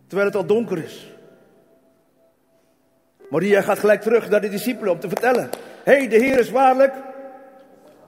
Terwijl 0.07 0.27
het 0.27 0.37
al 0.37 0.45
donker 0.45 0.83
is. 0.83 1.13
Maria 3.29 3.61
gaat 3.61 3.79
gelijk 3.79 4.01
terug 4.01 4.29
naar 4.29 4.41
de 4.41 4.49
discipelen 4.49 4.93
om 4.93 4.99
te 4.99 5.07
vertellen. 5.07 5.49
Hé, 5.83 5.97
hey, 5.97 6.07
de 6.07 6.15
Heer 6.15 6.39
is 6.39 6.49
waarlijk 6.49 6.93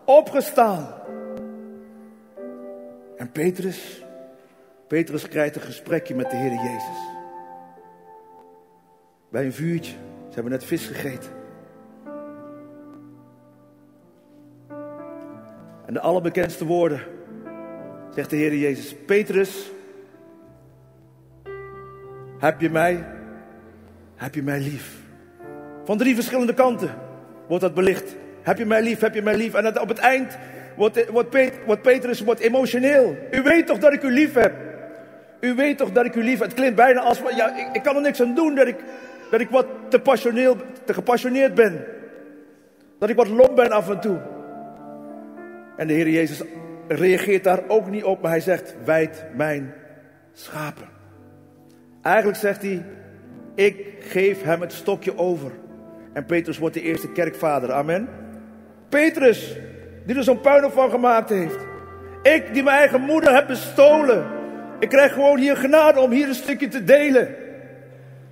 opgestaan. 0.06 0.94
En 3.18 3.32
Petrus, 3.32 4.04
Petrus 4.88 5.28
krijgt 5.28 5.56
een 5.56 5.62
gesprekje 5.62 6.16
met 6.16 6.30
de 6.30 6.38
Heer 6.38 6.54
Jezus. 6.54 7.00
Bij 9.30 9.46
een 9.46 9.54
vuurtje. 9.54 9.94
Ze 10.28 10.34
hebben 10.34 10.52
net 10.52 10.64
vis 10.64 10.86
gegeten. 10.88 11.32
En 15.86 15.94
de 15.94 16.00
allerbekendste 16.00 16.66
woorden 16.66 17.15
zegt 18.16 18.30
de 18.30 18.36
Heer 18.36 18.56
Jezus. 18.56 18.96
Petrus, 19.06 19.72
heb 22.40 22.62
je 22.62 22.70
mij, 22.70 23.06
heb 24.16 24.36
je 24.36 24.44
mij 24.44 24.60
lief? 24.60 24.98
Van 25.84 25.98
drie 25.98 26.16
verschillende 26.16 26.54
kanten 26.54 26.96
wordt 27.48 27.64
dat 27.64 27.74
belicht. 27.74 28.16
Heb 28.42 28.58
je 28.58 28.66
mij 28.66 28.82
lief, 28.82 29.00
heb 29.00 29.14
je 29.14 29.22
mij 29.22 29.36
lief? 29.36 29.54
En 29.54 29.80
op 29.82 29.88
het 29.88 29.98
eind 29.98 30.38
wordt, 30.76 31.06
wordt, 31.66 31.82
Petrus 31.82 32.22
wordt 32.22 32.40
emotioneel. 32.40 33.16
U 33.32 33.42
weet 33.42 33.68
toch 33.68 33.78
dat 33.78 33.94
ik 33.94 34.04
u 34.04 34.12
lief 34.12 34.34
heb? 34.34 34.54
U 35.40 35.54
weet 35.54 35.78
toch 35.78 35.92
dat 35.92 36.06
ik 36.06 36.16
u 36.16 36.24
lief 36.24 36.40
heb? 36.40 36.48
Het 36.48 36.58
klinkt 36.58 36.76
bijna 36.76 37.00
als, 37.00 37.22
ja, 37.36 37.56
ik, 37.56 37.76
ik 37.76 37.84
kan 37.84 37.96
er 37.96 38.02
niks 38.02 38.22
aan 38.22 38.36
doen 38.36 38.56
dat 38.56 38.68
ik, 38.68 38.78
dat 39.32 39.40
ik 39.40 39.50
wat 39.50 39.66
te, 39.90 40.00
passioneel, 40.00 40.58
te 40.84 40.94
gepassioneerd 40.94 41.54
ben. 41.56 41.86
Dat 43.00 43.10
ik 43.10 43.16
wat 43.16 43.28
lomp 43.28 43.56
ben 43.56 43.72
af 43.72 43.90
en 43.90 44.00
toe. 44.00 44.18
En 45.78 45.88
de 45.88 45.94
Heer 45.94 46.10
Jezus 46.10 46.42
reageert 46.88 47.44
daar 47.44 47.60
ook 47.68 47.90
niet 47.90 48.04
op, 48.04 48.22
maar 48.22 48.32
hij 48.32 48.40
zegt, 48.40 48.76
wijd 48.84 49.26
mijn 49.36 49.74
schapen. 50.34 50.88
Eigenlijk 52.02 52.38
zegt 52.38 52.62
hij, 52.62 52.86
ik 53.56 53.86
geef 54.00 54.44
hem 54.44 54.62
het 54.62 54.74
stokje 54.74 55.18
over. 55.18 55.52
En 56.14 56.26
Petrus 56.26 56.58
wordt 56.58 56.76
de 56.76 56.82
eerste 56.82 57.12
kerkvader. 57.12 57.72
Amen. 57.72 58.10
Petrus, 58.90 59.58
die 60.06 60.16
er 60.16 60.24
zo'n 60.24 60.42
puinhoop 60.42 60.74
van 60.74 60.90
gemaakt 60.90 61.30
heeft. 61.30 61.66
Ik, 62.24 62.54
die 62.54 62.64
mijn 62.64 62.78
eigen 62.78 63.02
moeder 63.02 63.34
heb 63.34 63.48
bestolen. 63.48 64.26
Ik 64.80 64.90
krijg 64.90 65.14
gewoon 65.14 65.38
hier 65.38 65.58
genade 65.58 66.00
om 66.00 66.12
hier 66.12 66.28
een 66.28 66.34
stukje 66.34 66.68
te 66.68 66.84
delen. 66.84 67.36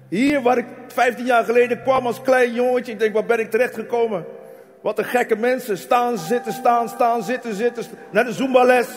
Hier 0.10 0.42
waar 0.42 0.58
ik 0.58 0.66
15 0.88 1.26
jaar 1.26 1.44
geleden 1.44 1.82
kwam 1.82 2.06
als 2.06 2.22
klein 2.22 2.54
jongetje. 2.54 2.92
Ik 2.92 3.00
denk, 3.00 3.14
waar 3.14 3.26
ben 3.26 3.40
ik 3.40 3.52
terecht 3.52 3.74
gekomen? 3.74 4.26
Wat 4.84 4.98
een 4.98 5.06
gekke 5.06 5.36
mensen. 5.36 5.78
Staan, 5.78 6.18
zitten, 6.18 6.54
staan, 6.54 6.90
staan, 6.90 7.24
zitten, 7.24 7.54
zitten. 7.54 7.84
Naar 8.12 8.26
de 8.26 8.34
Zumba-les. 8.34 8.88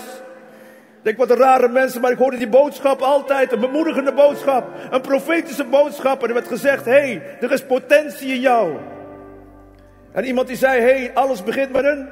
Denk 1.03 1.17
wat 1.17 1.31
een 1.31 1.37
rare 1.37 1.69
mensen, 1.69 2.01
maar 2.01 2.11
ik 2.11 2.19
hoorde 2.19 2.37
die 2.37 2.49
boodschap 2.49 3.01
altijd. 3.01 3.53
Een 3.53 3.61
bemoedigende 3.61 4.13
boodschap. 4.13 4.69
Een 4.91 5.01
profetische 5.01 5.65
boodschap. 5.65 6.23
En 6.23 6.29
er 6.29 6.35
werd 6.35 6.49
gezegd, 6.49 6.85
hé, 6.85 6.91
hey, 6.91 7.23
er 7.41 7.53
is 7.53 7.65
potentie 7.65 8.29
in 8.29 8.41
jou. 8.41 8.77
En 10.13 10.25
iemand 10.25 10.47
die 10.47 10.57
zei, 10.57 10.81
hé, 10.81 10.87
hey, 10.87 11.11
alles 11.15 11.43
begint 11.43 11.73
met 11.73 11.85
een 11.85 12.09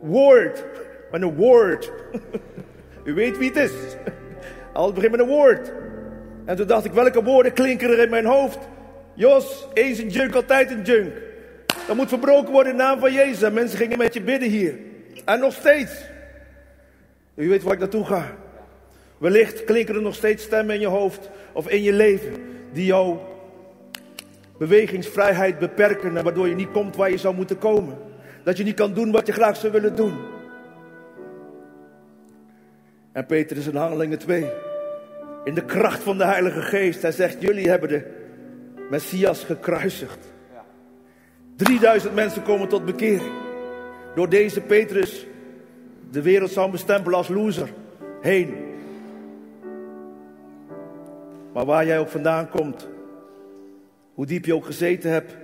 woord. 0.00 0.64
Met 1.10 1.22
een 1.22 1.34
woord. 1.34 1.92
U 3.04 3.14
weet 3.14 3.38
wie 3.38 3.48
het 3.48 3.56
is. 3.56 3.72
Alles 4.72 4.92
begint 4.92 5.10
met 5.10 5.20
een 5.20 5.26
woord. 5.26 5.72
En 6.44 6.56
toen 6.56 6.66
dacht 6.66 6.84
ik, 6.84 6.92
welke 6.92 7.22
woorden 7.22 7.52
klinken 7.52 7.90
er 7.90 7.98
in 7.98 8.10
mijn 8.10 8.26
hoofd? 8.26 8.58
Jos, 9.14 9.68
eens 9.72 9.98
een 9.98 10.08
junk, 10.08 10.34
altijd 10.34 10.70
een 10.70 10.82
junk. 10.82 11.23
Dat 11.86 11.96
moet 11.96 12.08
verbroken 12.08 12.52
worden 12.52 12.72
in 12.72 12.78
naam 12.78 12.98
van 12.98 13.12
Jezus. 13.12 13.42
En 13.42 13.52
mensen 13.52 13.78
gingen 13.78 13.98
met 13.98 14.14
je 14.14 14.22
bidden 14.22 14.48
hier. 14.48 14.78
En 15.24 15.40
nog 15.40 15.52
steeds. 15.52 15.92
U 17.34 17.48
weet 17.48 17.62
waar 17.62 17.72
ik 17.72 17.78
naartoe 17.78 18.04
ga. 18.04 18.36
Wellicht 19.18 19.64
klinken 19.64 19.94
er 19.94 20.02
nog 20.02 20.14
steeds 20.14 20.42
stemmen 20.42 20.74
in 20.74 20.80
je 20.80 20.86
hoofd 20.86 21.30
of 21.52 21.68
in 21.68 21.82
je 21.82 21.92
leven 21.92 22.32
die 22.72 22.86
jouw 22.86 23.32
bewegingsvrijheid 24.58 25.58
beperken 25.58 26.16
en 26.16 26.24
waardoor 26.24 26.48
je 26.48 26.54
niet 26.54 26.70
komt 26.70 26.96
waar 26.96 27.10
je 27.10 27.18
zou 27.18 27.34
moeten 27.34 27.58
komen. 27.58 27.96
Dat 28.42 28.56
je 28.56 28.64
niet 28.64 28.74
kan 28.74 28.94
doen 28.94 29.10
wat 29.10 29.26
je 29.26 29.32
graag 29.32 29.56
zou 29.56 29.72
willen 29.72 29.96
doen. 29.96 30.14
En 33.12 33.26
Peter 33.26 33.56
is 33.56 33.66
in 33.66 33.76
Handelingen 33.76 34.18
2. 34.18 34.50
In 35.44 35.54
de 35.54 35.64
kracht 35.64 36.02
van 36.02 36.18
de 36.18 36.24
Heilige 36.24 36.62
Geest. 36.62 37.02
Hij 37.02 37.12
zegt, 37.12 37.40
jullie 37.40 37.68
hebben 37.68 37.88
de 37.88 38.02
Messias 38.90 39.44
gekruisigd. 39.44 40.33
3000 41.56 42.14
mensen 42.14 42.42
komen 42.42 42.68
tot 42.68 42.84
bekering. 42.84 43.32
Door 44.14 44.28
deze 44.28 44.60
Petrus 44.60 45.26
de 46.10 46.22
wereld 46.22 46.50
zou 46.50 46.70
bestempelen 46.70 47.18
als 47.18 47.28
loser. 47.28 47.68
Heen. 48.20 48.54
Maar 51.52 51.64
waar 51.64 51.86
jij 51.86 51.98
ook 51.98 52.08
vandaan 52.08 52.48
komt. 52.48 52.88
Hoe 54.14 54.26
diep 54.26 54.44
je 54.44 54.54
ook 54.54 54.64
gezeten 54.64 55.10
hebt. 55.10 55.36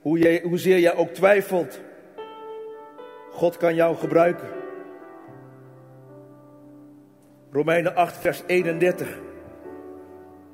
Hoe 0.00 0.18
jij, 0.18 0.40
hoezeer 0.42 0.78
jij 0.78 0.94
ook 0.94 1.10
twijfelt. 1.10 1.80
God 3.30 3.56
kan 3.56 3.74
jou 3.74 3.96
gebruiken. 3.96 4.48
Romeinen 7.50 7.94
8, 7.94 8.16
vers 8.16 8.42
31. 8.46 9.18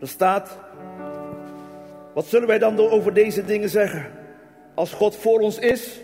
Er 0.01 0.09
staat. 0.09 0.59
Wat 2.15 2.27
zullen 2.27 2.49
wij 2.49 2.59
dan 2.59 2.79
over 2.79 3.15
deze 3.15 3.45
dingen 3.45 3.69
zeggen? 3.69 4.20
Als 4.81 4.93
God 4.93 5.17
voor 5.17 5.41
ons 5.41 5.59
is. 5.59 6.01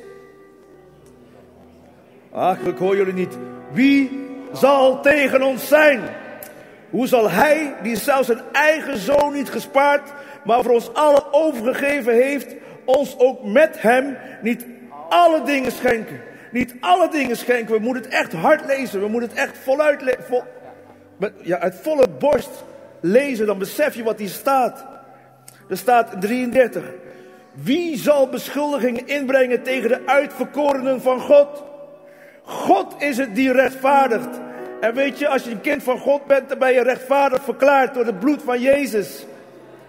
Ach, 2.33 2.59
ik 2.59 2.79
hoor 2.79 2.97
jullie 2.97 3.13
niet. 3.13 3.39
Wie 3.73 4.27
zal 4.53 5.03
tegen 5.03 5.43
ons 5.43 5.69
zijn? 5.69 6.01
Hoe 6.91 7.07
zal 7.07 7.31
hij, 7.31 7.75
die 7.83 7.97
zelfs 7.97 8.27
zijn 8.27 8.43
eigen 8.53 8.99
zoon 8.99 9.33
niet 9.33 9.51
gespaard, 9.51 10.13
maar 10.45 10.63
voor 10.63 10.73
ons 10.73 10.95
allen 10.95 11.33
overgegeven 11.33 12.15
heeft, 12.15 12.55
ons 12.85 13.19
ook 13.19 13.45
met 13.45 13.83
hem 13.83 14.17
niet 14.43 14.67
alle 15.09 15.43
dingen 15.43 15.73
schenken? 15.73 16.21
Niet 16.51 16.75
alle 16.81 17.09
dingen 17.11 17.37
schenken. 17.37 17.75
We 17.75 17.81
moeten 17.81 18.03
het 18.03 18.13
echt 18.13 18.33
hard 18.33 18.67
lezen. 18.67 19.01
We 19.01 19.09
moeten 19.09 19.29
het 19.29 19.39
echt 19.39 19.59
voluit 19.59 20.03
lezen. 20.03 20.25
Vol, 20.25 20.43
ja, 21.43 21.59
uit 21.59 21.75
volle 21.83 22.09
borst 22.19 22.65
lezen. 23.01 23.47
Dan 23.47 23.59
besef 23.59 23.95
je 23.95 24.03
wat 24.03 24.19
hier 24.19 24.29
staat. 24.29 24.87
Er 25.69 25.77
staat 25.77 26.21
33. 26.21 26.85
Wie 27.63 27.97
zal 27.97 28.29
beschuldigingen 28.29 29.07
inbrengen 29.07 29.63
tegen 29.63 29.89
de 29.89 30.01
uitverkorenen 30.07 31.01
van 31.01 31.21
God? 31.21 31.65
God 32.43 32.95
is 32.99 33.17
het 33.17 33.35
die 33.35 33.53
rechtvaardigt. 33.53 34.41
En 34.81 34.95
weet 34.95 35.19
je, 35.19 35.29
als 35.29 35.45
je 35.45 35.51
een 35.51 35.61
kind 35.61 35.83
van 35.83 35.99
God 35.99 36.27
bent, 36.27 36.49
dan 36.49 36.59
ben 36.59 36.73
je 36.73 36.83
rechtvaardig 36.83 37.43
verklaard 37.43 37.95
door 37.95 38.05
het 38.05 38.19
bloed 38.19 38.43
van 38.43 38.61
Jezus. 38.61 39.27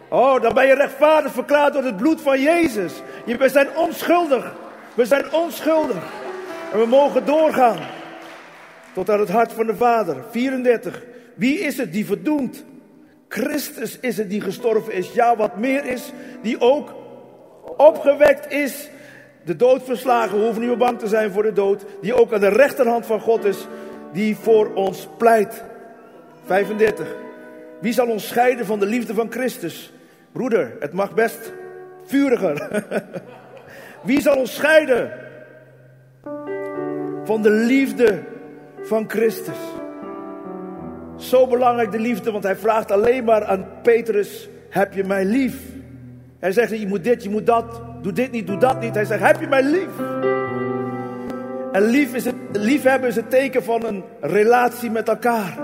Oh, 0.09 0.41
dan 0.41 0.53
ben 0.53 0.67
je 0.67 0.73
rechtvaardig 0.73 1.31
verklaard 1.31 1.73
door 1.73 1.83
het 1.83 1.97
bloed 1.97 2.21
van 2.21 2.41
Jezus. 2.41 2.93
We 3.25 3.49
zijn 3.49 3.67
onschuldig. 3.75 4.53
We 4.93 5.05
zijn 5.05 5.33
onschuldig. 5.33 6.03
En 6.71 6.79
we 6.79 6.85
mogen 6.85 7.25
doorgaan. 7.25 7.79
Tot 8.93 9.09
aan 9.09 9.19
het 9.19 9.29
hart 9.29 9.53
van 9.53 9.67
de 9.67 9.75
Vader. 9.75 10.15
34. 10.31 11.03
Wie 11.35 11.59
is 11.59 11.77
het 11.77 11.93
die 11.93 12.05
verdoemt? 12.05 12.63
Christus 13.27 13.97
is 13.99 14.17
het 14.17 14.29
die 14.29 14.41
gestorven 14.41 14.93
is. 14.93 15.13
Ja, 15.13 15.35
wat 15.35 15.57
meer 15.57 15.85
is, 15.85 16.11
die 16.41 16.61
ook 16.61 17.05
opgewekt 17.77 18.51
is. 18.51 18.89
De 19.43 19.55
dood 19.55 19.83
verslagen, 19.83 20.37
we 20.37 20.43
hoeven 20.43 20.59
niet 20.59 20.69
meer 20.69 20.79
bang 20.79 20.99
te 20.99 21.07
zijn 21.07 21.31
voor 21.31 21.43
de 21.43 21.53
dood. 21.53 21.85
Die 22.01 22.13
ook 22.13 22.33
aan 22.33 22.39
de 22.39 22.49
rechterhand 22.49 23.05
van 23.05 23.19
God 23.19 23.45
is, 23.45 23.67
die 24.13 24.35
voor 24.35 24.73
ons 24.73 25.07
pleit. 25.17 25.63
35. 26.45 27.15
Wie 27.79 27.93
zal 27.93 28.07
ons 28.07 28.27
scheiden 28.27 28.65
van 28.65 28.79
de 28.79 28.85
liefde 28.85 29.13
van 29.13 29.31
Christus? 29.31 29.93
Broeder, 30.31 30.75
het 30.79 30.93
mag 30.93 31.13
best 31.13 31.53
vuriger. 32.05 32.83
Wie 34.03 34.21
zal 34.21 34.35
ons 34.35 34.55
scheiden 34.55 35.11
van 37.23 37.41
de 37.41 37.49
liefde 37.49 38.23
van 38.81 39.09
Christus. 39.09 39.57
Zo 41.17 41.47
belangrijk 41.47 41.91
de 41.91 41.99
liefde, 41.99 42.31
want 42.31 42.43
hij 42.43 42.55
vraagt 42.55 42.91
alleen 42.91 43.23
maar 43.23 43.45
aan 43.45 43.67
Petrus: 43.81 44.49
Heb 44.69 44.93
je 44.93 45.03
mij 45.03 45.25
lief? 45.25 45.55
Hij 46.39 46.51
zegt: 46.51 46.79
Je 46.79 46.87
moet 46.87 47.03
dit, 47.03 47.23
je 47.23 47.29
moet 47.29 47.45
dat. 47.45 47.81
Doe 48.01 48.11
dit 48.11 48.31
niet, 48.31 48.47
doe 48.47 48.57
dat 48.57 48.81
niet. 48.81 48.95
Hij 48.95 49.05
zegt: 49.05 49.21
Heb 49.21 49.39
je 49.39 49.47
mij 49.47 49.63
lief? 49.63 49.99
En 51.71 51.81
lief 51.83 52.13
is 52.13 52.25
het, 52.25 52.35
liefhebben 52.51 53.09
is 53.09 53.15
het 53.15 53.29
teken 53.29 53.63
van 53.63 53.85
een 53.85 54.03
relatie 54.21 54.91
met 54.91 55.07
elkaar. 55.07 55.57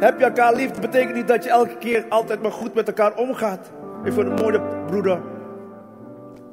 Heb 0.00 0.18
je 0.18 0.24
elkaar 0.24 0.54
lief, 0.54 0.70
dat 0.70 0.80
betekent 0.80 1.14
niet 1.14 1.28
dat 1.28 1.44
je 1.44 1.50
elke 1.50 1.76
keer 1.78 2.04
altijd 2.08 2.42
maar 2.42 2.52
goed 2.52 2.74
met 2.74 2.86
elkaar 2.86 3.14
omgaat. 3.14 3.70
Ik 4.04 4.12
vond 4.12 4.28
het 4.28 4.40
mooie 4.40 4.60
broeder 4.86 5.20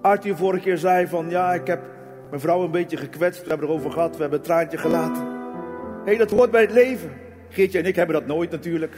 Arthur 0.02 0.36
vorige 0.36 0.64
keer 0.64 0.78
zei 0.78 1.08
van 1.08 1.30
ja, 1.30 1.54
ik 1.54 1.68
heb 1.68 1.82
mijn 2.30 2.42
vrouw 2.42 2.64
een 2.64 2.72
beetje 2.72 2.98
gekwetst. 2.98 3.44
We 3.44 3.50
hebben 3.50 3.68
erover 3.68 3.92
gehad, 3.92 4.16
we 4.16 4.22
hebben 4.22 4.40
een 4.40 4.46
traantje 4.46 4.78
gelaten. 4.78 5.24
Hé, 5.24 6.06
hey, 6.06 6.18
dat 6.18 6.32
hoort 6.32 6.52
bij 6.52 6.62
het 6.62 6.72
leven. 6.72 7.12
Geertje 7.50 7.80
en 7.80 7.86
ik 7.86 7.96
hebben 7.96 8.16
dat 8.16 8.26
nooit 8.26 8.52
natuurlijk. 8.52 8.96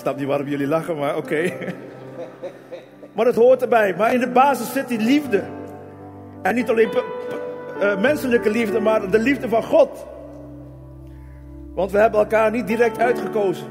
Snap 0.00 0.16
niet 0.16 0.26
waarom 0.26 0.46
jullie 0.46 0.66
lachen, 0.66 0.96
maar 0.96 1.16
oké. 1.16 1.52
maar 3.14 3.26
het 3.26 3.34
hoort 3.34 3.62
erbij. 3.62 3.94
Maar 3.96 4.14
in 4.14 4.20
de 4.20 4.30
basis 4.30 4.72
zit 4.72 4.88
die 4.88 5.00
liefde. 5.00 5.42
En 6.42 6.54
niet 6.54 6.70
alleen 6.70 6.90
uh, 7.82 8.00
menselijke 8.00 8.50
liefde, 8.50 8.80
maar 8.80 9.10
de 9.10 9.18
liefde 9.18 9.48
van 9.48 9.62
God. 9.62 10.06
Want 11.74 11.90
we 11.90 11.98
hebben 11.98 12.20
elkaar 12.20 12.50
niet 12.50 12.66
direct 12.66 12.98
uitgekozen. 12.98 13.66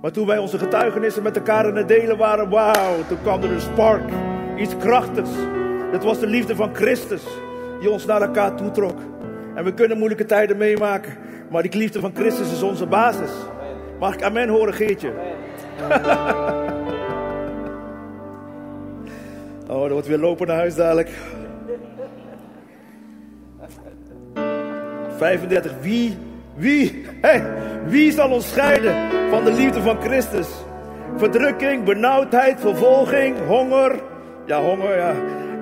Maar 0.00 0.10
toen 0.10 0.26
wij 0.26 0.38
onze 0.38 0.58
getuigenissen 0.58 1.22
met 1.22 1.36
elkaar 1.36 1.68
in 1.68 1.76
het 1.76 1.88
delen 1.88 2.16
waren, 2.16 2.48
wauw, 2.48 2.94
toen 3.08 3.22
kwam 3.22 3.42
er 3.42 3.52
een 3.52 3.60
spark. 3.60 4.10
Iets 4.56 4.76
krachtigs. 4.76 5.30
Het 5.92 6.04
was 6.04 6.18
de 6.18 6.26
liefde 6.26 6.56
van 6.56 6.74
Christus 6.74 7.22
die 7.80 7.90
ons 7.90 8.06
naar 8.06 8.22
elkaar 8.22 8.54
toetrok. 8.54 8.98
En 9.54 9.64
we 9.64 9.74
kunnen 9.74 9.98
moeilijke 9.98 10.24
tijden 10.24 10.56
meemaken, 10.56 11.16
maar 11.50 11.62
die 11.62 11.76
liefde 11.76 12.00
van 12.00 12.14
Christus 12.14 12.52
is 12.52 12.62
onze 12.62 12.86
basis. 12.86 13.30
Mag 13.98 14.14
ik 14.14 14.22
amen 14.22 14.48
horen, 14.48 14.74
Geertje? 14.74 15.12
oh, 19.68 19.80
dat 19.80 19.90
wordt 19.90 20.06
weer 20.06 20.18
lopen 20.18 20.46
naar 20.46 20.56
huis 20.56 20.74
dadelijk. 20.74 21.10
35. 25.16 25.72
Wie 25.80 26.16
wie, 26.56 27.04
hey, 27.20 27.44
wie 27.86 28.12
zal 28.12 28.30
ons 28.30 28.48
scheiden 28.48 28.94
van 29.30 29.44
de 29.44 29.52
liefde 29.52 29.82
van 29.82 30.00
Christus? 30.00 30.48
Verdrukking, 31.16 31.84
benauwdheid, 31.84 32.60
vervolging, 32.60 33.36
honger. 33.46 34.00
Ja, 34.46 34.60
honger, 34.60 34.96
ja. 34.96 35.12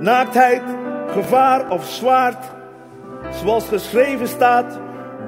Naaktheid, 0.01 0.63
gevaar 1.07 1.71
of 1.71 1.85
zwaard. 1.85 2.45
Zoals 3.31 3.69
geschreven 3.69 4.29
staat. 4.29 4.79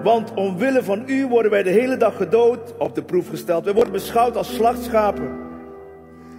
Want 0.06 0.34
omwille 0.34 0.82
van 0.82 1.02
u 1.06 1.26
worden 1.26 1.50
wij 1.50 1.62
de 1.62 1.70
hele 1.70 1.96
dag 1.96 2.16
gedood, 2.16 2.74
op 2.78 2.94
de 2.94 3.02
proef 3.02 3.28
gesteld. 3.28 3.64
Wij 3.64 3.74
worden 3.74 3.92
beschouwd 3.92 4.36
als 4.36 4.54
slachtschapen. 4.54 5.36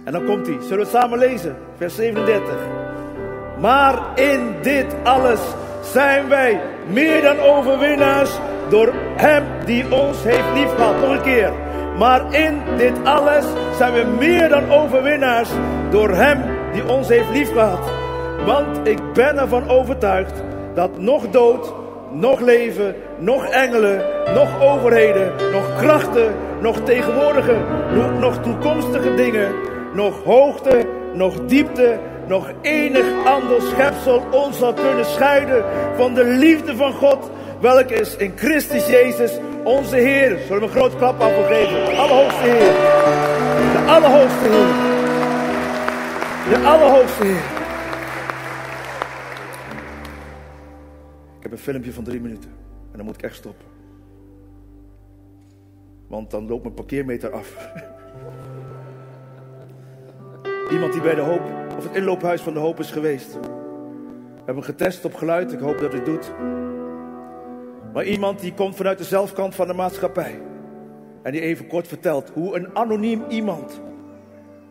En 0.04 0.12
dan 0.12 0.24
komt 0.24 0.46
hij. 0.46 0.56
Zullen 0.60 0.76
we 0.76 0.82
het 0.82 0.90
samen 0.90 1.18
lezen? 1.18 1.56
Vers 1.76 1.94
37. 1.94 2.54
Maar 3.60 4.18
in 4.18 4.54
dit 4.62 4.86
alles 5.04 5.40
zijn 5.82 6.28
wij 6.28 6.60
meer 6.92 7.22
dan 7.22 7.38
overwinnaars 7.38 8.30
door 8.68 8.92
Hem 9.16 9.44
die 9.64 9.92
ons 9.92 10.22
heeft 10.22 10.52
liefgehad. 10.54 11.00
Nog 11.00 11.10
een 11.10 11.22
keer. 11.22 11.52
Maar 11.98 12.34
in 12.34 12.60
dit 12.76 13.04
alles 13.04 13.44
zijn 13.76 13.92
we 13.92 14.16
meer 14.18 14.48
dan 14.48 14.70
overwinnaars 14.70 15.50
door 15.90 16.10
Hem 16.10 16.42
die 16.72 16.88
ons 16.88 17.08
heeft 17.08 17.30
liefgehad. 17.30 17.90
Want 18.46 18.88
ik 18.88 19.12
ben 19.12 19.38
ervan 19.38 19.68
overtuigd 19.68 20.42
dat 20.74 20.98
nog 20.98 21.30
dood, 21.30 21.72
nog 22.12 22.40
leven, 22.40 22.94
nog 23.18 23.46
engelen, 23.46 24.04
nog 24.34 24.60
overheden, 24.60 25.32
nog 25.52 25.76
krachten, 25.76 26.34
nog 26.60 26.80
tegenwoordige, 26.84 27.56
nog 28.20 28.42
toekomstige 28.42 29.14
dingen, 29.14 29.54
nog 29.94 30.24
hoogte, 30.24 30.86
nog 31.14 31.34
diepte, 31.46 31.98
nog 32.26 32.50
enig 32.62 33.04
ander 33.24 33.62
schepsel 33.62 34.22
ons 34.30 34.58
zal 34.58 34.74
kunnen 34.74 35.04
scheiden 35.04 35.64
van 35.96 36.14
de 36.14 36.24
liefde 36.24 36.76
van 36.76 36.92
God 36.92 37.30
welke 37.60 37.94
is 37.94 38.16
in 38.16 38.32
Christus 38.36 38.86
Jezus 38.86 39.38
onze 39.64 39.96
Heer. 39.96 40.38
Zullen 40.46 40.58
we 40.60 40.66
een 40.66 40.68
groot 40.68 40.96
klap 40.96 41.22
aan 41.22 41.44
geven? 41.44 41.98
Allerhoogste 41.98 42.42
Heer. 42.42 42.72
De 43.72 43.84
Allerhoogste 43.86 44.48
Heer. 44.48 44.74
De 46.48 46.66
Allerhoogste 46.66 47.24
Heer. 47.24 47.56
Ik 51.36 51.42
heb 51.42 51.52
een 51.52 51.58
filmpje 51.58 51.92
van 51.92 52.04
drie 52.04 52.20
minuten. 52.20 52.67
Dan 52.98 53.06
moet 53.06 53.16
ik 53.16 53.22
echt 53.22 53.36
stoppen. 53.36 53.66
Want 56.06 56.30
dan 56.30 56.48
loopt 56.48 56.62
mijn 56.62 56.74
parkeermeter 56.74 57.30
af. 57.30 57.56
Iemand 60.72 60.92
die 60.92 61.02
bij 61.02 61.14
de 61.14 61.20
hoop, 61.20 61.40
of 61.76 61.84
het 61.84 61.96
inloophuis 61.96 62.40
van 62.40 62.52
de 62.52 62.58
hoop 62.58 62.78
is 62.78 62.90
geweest. 62.90 63.40
We 63.40 64.44
hebben 64.44 64.64
getest 64.64 65.04
op 65.04 65.14
geluid. 65.14 65.52
Ik 65.52 65.58
hoop 65.58 65.78
dat 65.78 65.92
het 65.92 66.04
doet. 66.04 66.32
Maar 67.92 68.04
iemand 68.04 68.40
die 68.40 68.54
komt 68.54 68.76
vanuit 68.76 68.98
de 68.98 69.04
zelfkant 69.04 69.54
van 69.54 69.66
de 69.66 69.74
maatschappij. 69.74 70.40
En 71.22 71.32
die 71.32 71.40
even 71.40 71.66
kort 71.66 71.88
vertelt 71.88 72.30
hoe 72.30 72.56
een 72.56 72.76
anoniem 72.76 73.24
iemand, 73.28 73.80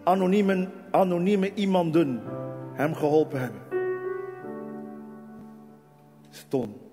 anonieme, 0.03 0.67
anonieme 0.91 1.53
iemanden 1.53 2.23
hem 2.73 2.93
geholpen 2.93 3.39
hebben. 3.39 3.61
Ston. 6.30 6.86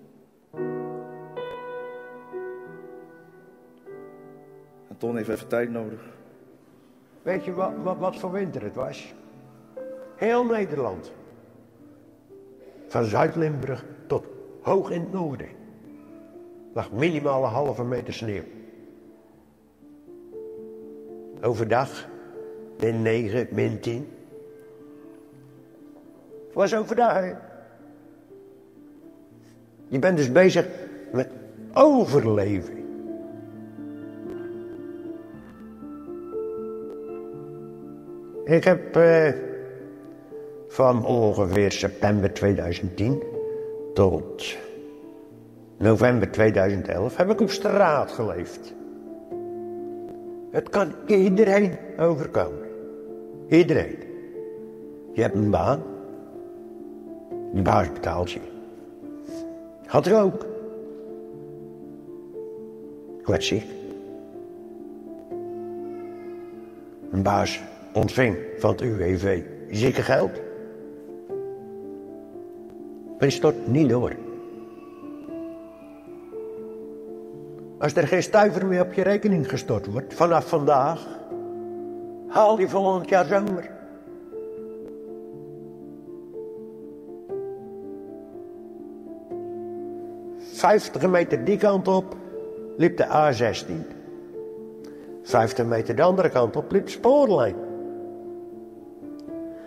Heeft 5.12 5.28
even 5.28 5.48
tijd 5.48 5.70
nodig. 5.70 6.00
Weet 7.22 7.44
je 7.44 7.52
wat, 7.52 7.72
wat, 7.82 7.98
wat 7.98 8.16
voor 8.16 8.32
winter 8.32 8.62
het 8.62 8.74
was? 8.74 9.14
Heel 10.16 10.44
Nederland. 10.44 11.12
Van 12.88 13.04
Zuid-Limburg 13.04 13.84
tot 14.06 14.26
hoog 14.60 14.90
in 14.90 15.00
het 15.00 15.12
noorden 15.12 15.48
lag 16.74 16.92
minimaal 16.92 17.44
een 17.44 17.50
halve 17.50 17.84
meter 17.84 18.14
sneeuw. 18.14 18.42
Overdag 21.42 22.08
min 22.80 23.02
9, 23.02 23.48
min 23.50 23.80
10. 23.80 24.08
Het 26.46 26.54
was 26.54 26.74
overdag. 26.74 27.24
Je 29.88 29.98
bent 29.98 30.16
dus 30.16 30.32
bezig 30.32 30.66
met 31.12 31.28
overleven. 31.72 32.83
Ik 38.44 38.64
heb 38.64 38.96
eh, 38.96 39.32
van 40.68 41.06
ongeveer 41.06 41.72
september 41.72 42.32
2010 42.32 43.22
tot 43.94 44.56
november 45.78 46.30
2011 46.30 47.16
heb 47.16 47.30
ik 47.30 47.40
op 47.40 47.50
straat 47.50 48.12
geleefd. 48.12 48.74
Het 50.50 50.68
kan 50.68 50.92
iedereen 51.06 51.76
overkomen. 51.98 52.68
Iedereen. 53.48 53.96
Je 55.12 55.22
hebt 55.22 55.34
een 55.34 55.50
baan. 55.50 55.82
Die 57.52 57.62
baas 57.62 57.92
betaalt 57.92 58.32
je. 58.32 58.40
Had 59.86 60.06
ik 60.06 60.14
ook. 60.14 60.46
Ik. 63.24 63.62
Een 67.10 67.22
baas 67.22 67.62
ontving 67.94 68.36
van 68.58 68.70
het 68.70 68.80
UWV 68.80 69.42
ziekengeld. 69.70 70.32
Maar 73.08 73.18
die 73.18 73.30
stort 73.30 73.66
niet 73.66 73.88
door. 73.88 74.12
Als 77.78 77.94
er 77.94 78.06
geen 78.06 78.22
stuiver 78.22 78.66
meer 78.66 78.82
op 78.82 78.92
je 78.92 79.02
rekening 79.02 79.48
gestort 79.48 79.86
wordt, 79.86 80.14
vanaf 80.14 80.48
vandaag, 80.48 81.18
haal 82.28 82.58
je 82.58 82.68
volgend 82.68 83.08
jaar 83.08 83.24
zomer. 83.24 83.70
Vijftig 90.38 91.10
meter 91.10 91.44
die 91.44 91.56
kant 91.56 91.88
op 91.88 92.16
liep 92.76 92.96
de 92.96 93.06
A16. 93.06 93.72
Vijftig 95.22 95.66
meter 95.66 95.96
de 95.96 96.02
andere 96.02 96.28
kant 96.28 96.56
op 96.56 96.72
liep 96.72 96.84
de 96.84 96.90
spoorlijn. 96.90 97.63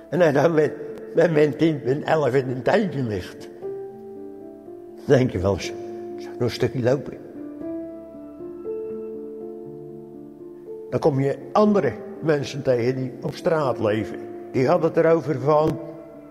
En 0.10 0.34
dan 0.34 0.54
met, 0.54 0.74
met 1.16 1.32
mijn 1.32 1.56
10, 1.56 1.82
mijn 1.84 2.04
11 2.04 2.34
in 2.34 2.50
een 2.50 2.62
tijdje 2.62 3.04
ligt. 3.04 3.50
Dan 5.06 5.18
denk 5.18 5.32
je 5.32 5.40
wel 5.40 5.54
eens, 5.54 5.72
nog 6.16 6.40
een 6.40 6.50
stukje 6.50 6.84
lopen. 6.84 7.18
Dan 10.90 11.00
kom 11.00 11.20
je 11.20 11.38
andere 11.52 11.94
mensen 12.22 12.62
tegen 12.62 12.96
die 12.96 13.12
op 13.22 13.36
straat 13.36 13.80
leven. 13.80 14.20
Die 14.52 14.68
hadden 14.68 14.94
het 14.94 15.06
erover 15.06 15.40
van 15.40 15.80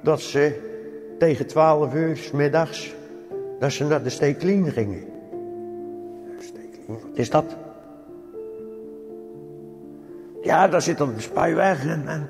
dat 0.02 0.20
ze 0.20 0.74
tegen 1.18 1.46
12 1.46 1.94
uur 1.94 2.16
s 2.16 2.30
middags 2.30 2.94
dat 3.58 3.72
ze 3.72 3.84
naar 3.84 4.02
de 4.02 4.10
Steeklien 4.10 4.70
gingen. 4.70 5.04
Wat 6.86 7.18
is 7.18 7.30
dat? 7.30 7.56
Ja, 10.42 10.68
daar 10.68 10.82
zit 10.82 10.98
dan 10.98 11.14
de 11.14 11.22
en 12.06 12.28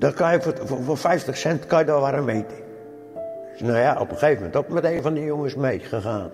dan 0.00 0.12
kan 0.12 0.32
je 0.32 0.42
voor, 0.42 0.54
voor, 0.64 0.82
voor 0.82 0.96
50 0.96 1.36
cent 1.36 1.66
kan 1.66 1.78
je 1.78 1.84
daar 1.84 2.00
warm 2.00 2.28
eten. 2.28 2.56
Dus 3.52 3.60
nou 3.60 3.78
ja, 3.78 4.00
op 4.00 4.10
een 4.10 4.16
gegeven 4.16 4.36
moment 4.36 4.56
ook 4.56 4.68
met 4.68 4.84
een 4.84 5.02
van 5.02 5.14
die 5.14 5.24
jongens 5.24 5.54
meegegaan. 5.54 6.30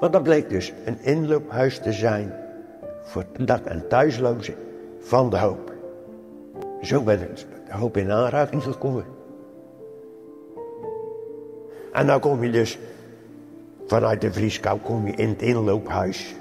Want 0.00 0.12
dat 0.12 0.22
bleek 0.22 0.48
dus 0.48 0.72
een 0.84 0.98
inloophuis 1.00 1.78
te 1.78 1.92
zijn 1.92 2.32
voor 3.02 3.24
dak- 3.38 3.64
en 3.64 3.88
thuislozen 3.88 4.54
van 5.00 5.30
de 5.30 5.38
hoop. 5.38 5.72
Zo 6.82 7.02
ben 7.02 7.18
de 7.18 7.74
hoop 7.74 7.96
in 7.96 8.10
aanraking 8.10 8.62
gekomen. 8.62 9.04
En 11.92 12.06
dan 12.06 12.20
kom 12.20 12.44
je 12.44 12.50
dus 12.50 12.78
vanuit 13.86 14.20
de 14.20 14.32
Vrieskou 14.32 14.80
kom 14.80 15.06
je 15.06 15.12
in 15.12 15.28
het 15.28 15.42
inloophuis. 15.42 16.34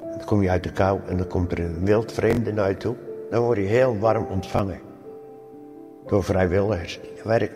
Dan 0.00 0.24
kom 0.24 0.42
je 0.42 0.50
uit 0.50 0.62
de 0.62 0.72
kou 0.72 1.00
en 1.08 1.16
dan 1.16 1.26
komt 1.26 1.52
er 1.52 1.60
een 1.60 1.84
wild 1.84 2.12
vreemde 2.12 2.52
naar 2.52 2.68
je 2.68 2.76
toe. 2.76 2.94
Dan 3.30 3.42
word 3.42 3.58
je 3.58 3.64
heel 3.64 3.98
warm 3.98 4.26
ontvangen. 4.30 4.80
Door 6.06 6.24
vrijwilligers. 6.24 7.00
Werk. 7.24 7.52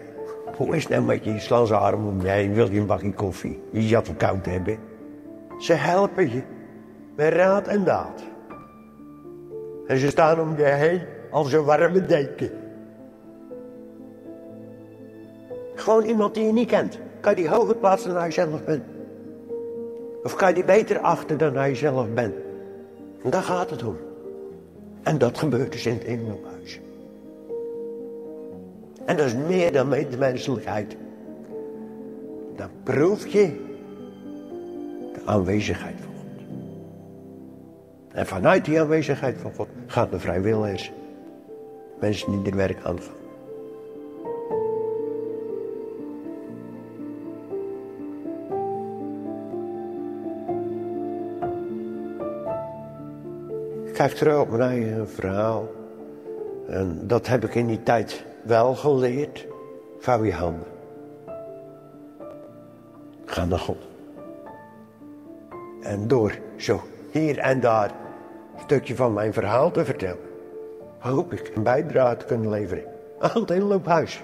Hoe 0.57 0.77
is 0.77 0.83
het 0.83 0.93
nou 0.93 1.05
met 1.05 1.25
je? 1.25 1.41
Slaan 1.41 1.67
ze 1.67 1.77
arm 1.77 2.07
om 2.07 2.21
heen. 2.21 2.55
Wil 2.55 2.71
je 2.71 2.81
een 2.81 2.87
bakje 2.87 3.13
koffie? 3.13 3.63
Je 3.71 3.83
zat 3.83 4.07
voor 4.07 4.15
koud 4.15 4.47
hebben. 4.47 4.79
Ze 5.59 5.73
helpen 5.73 6.31
je. 6.31 6.43
Met 7.17 7.33
raad 7.33 7.67
en 7.67 7.85
daad. 7.85 8.23
En 9.87 9.99
ze 9.99 10.09
staan 10.09 10.41
om 10.41 10.57
je 10.57 10.65
heen 10.65 11.01
als 11.31 11.53
een 11.53 11.65
warme 11.65 12.07
deken. 12.07 12.51
Gewoon 15.75 16.05
iemand 16.05 16.35
die 16.35 16.47
je 16.47 16.53
niet 16.53 16.69
kent. 16.69 16.99
Kan 17.21 17.35
je 17.35 17.41
die 17.41 17.49
hoger 17.49 17.77
plaatsen 17.77 18.15
dan 18.15 18.25
je 18.25 18.31
zelf 18.31 18.65
bent? 18.65 18.85
Of 20.23 20.35
kan 20.35 20.49
je 20.49 20.55
die 20.55 20.65
beter 20.65 20.99
achter 20.99 21.39
dan 21.39 21.57
hij 21.57 21.75
zelf 21.75 22.13
bent? 22.15 22.35
En 23.23 23.31
daar 23.31 23.43
gaat 23.43 23.71
het 23.71 23.85
om. 23.85 23.97
En 25.03 25.19
dat 25.19 25.39
gebeurt 25.39 25.73
dus 25.73 25.87
in 25.87 25.93
het 25.93 26.05
inloophuis. 26.05 26.81
En 29.05 29.17
dat 29.17 29.27
is 29.27 29.35
meer 29.35 29.73
dan 29.73 29.89
medemenselijkheid. 29.89 30.97
Dan 32.57 32.69
proef 32.83 33.27
je 33.27 33.71
de 35.13 35.21
aanwezigheid 35.25 35.95
van 36.01 36.13
God. 36.15 36.45
En 38.13 38.27
vanuit 38.27 38.65
die 38.65 38.81
aanwezigheid 38.81 39.39
van 39.39 39.55
God 39.55 39.69
gaan 39.87 40.11
de 40.11 40.19
vrijwilligers, 40.19 40.93
mensen 42.01 42.43
die 42.43 42.51
er 42.51 42.57
werk 42.57 42.85
aan. 42.85 42.99
Kijk 53.93 54.13
terug 54.13 54.41
op 54.41 54.51
mijn 54.51 54.71
eigen 54.71 55.09
verhaal. 55.09 55.71
En 56.69 57.07
dat 57.07 57.27
heb 57.27 57.45
ik 57.45 57.55
in 57.55 57.67
die 57.67 57.83
tijd 57.83 58.25
wel 58.43 58.75
geleerd. 58.75 59.47
Vouw 59.99 60.25
je 60.25 60.33
handen. 60.33 60.67
Ga 63.25 63.45
naar 63.45 63.59
God. 63.59 63.79
En 65.83 66.09
door 66.09 66.39
zo 66.57 66.81
hier 67.11 67.39
en 67.39 67.61
daar 67.61 67.91
een 68.55 68.61
stukje 68.61 68.97
van 68.97 69.13
mijn 69.13 69.33
verhaal 69.33 69.71
te 69.71 69.85
vertellen, 69.85 70.19
hoop 70.99 71.33
ik 71.33 71.53
een 71.55 71.63
bijdrage 71.63 72.17
te 72.17 72.25
kunnen 72.25 72.51
leveren 72.51 72.85
aan 73.19 73.41
het 73.41 73.51
inloophuis. 73.51 74.23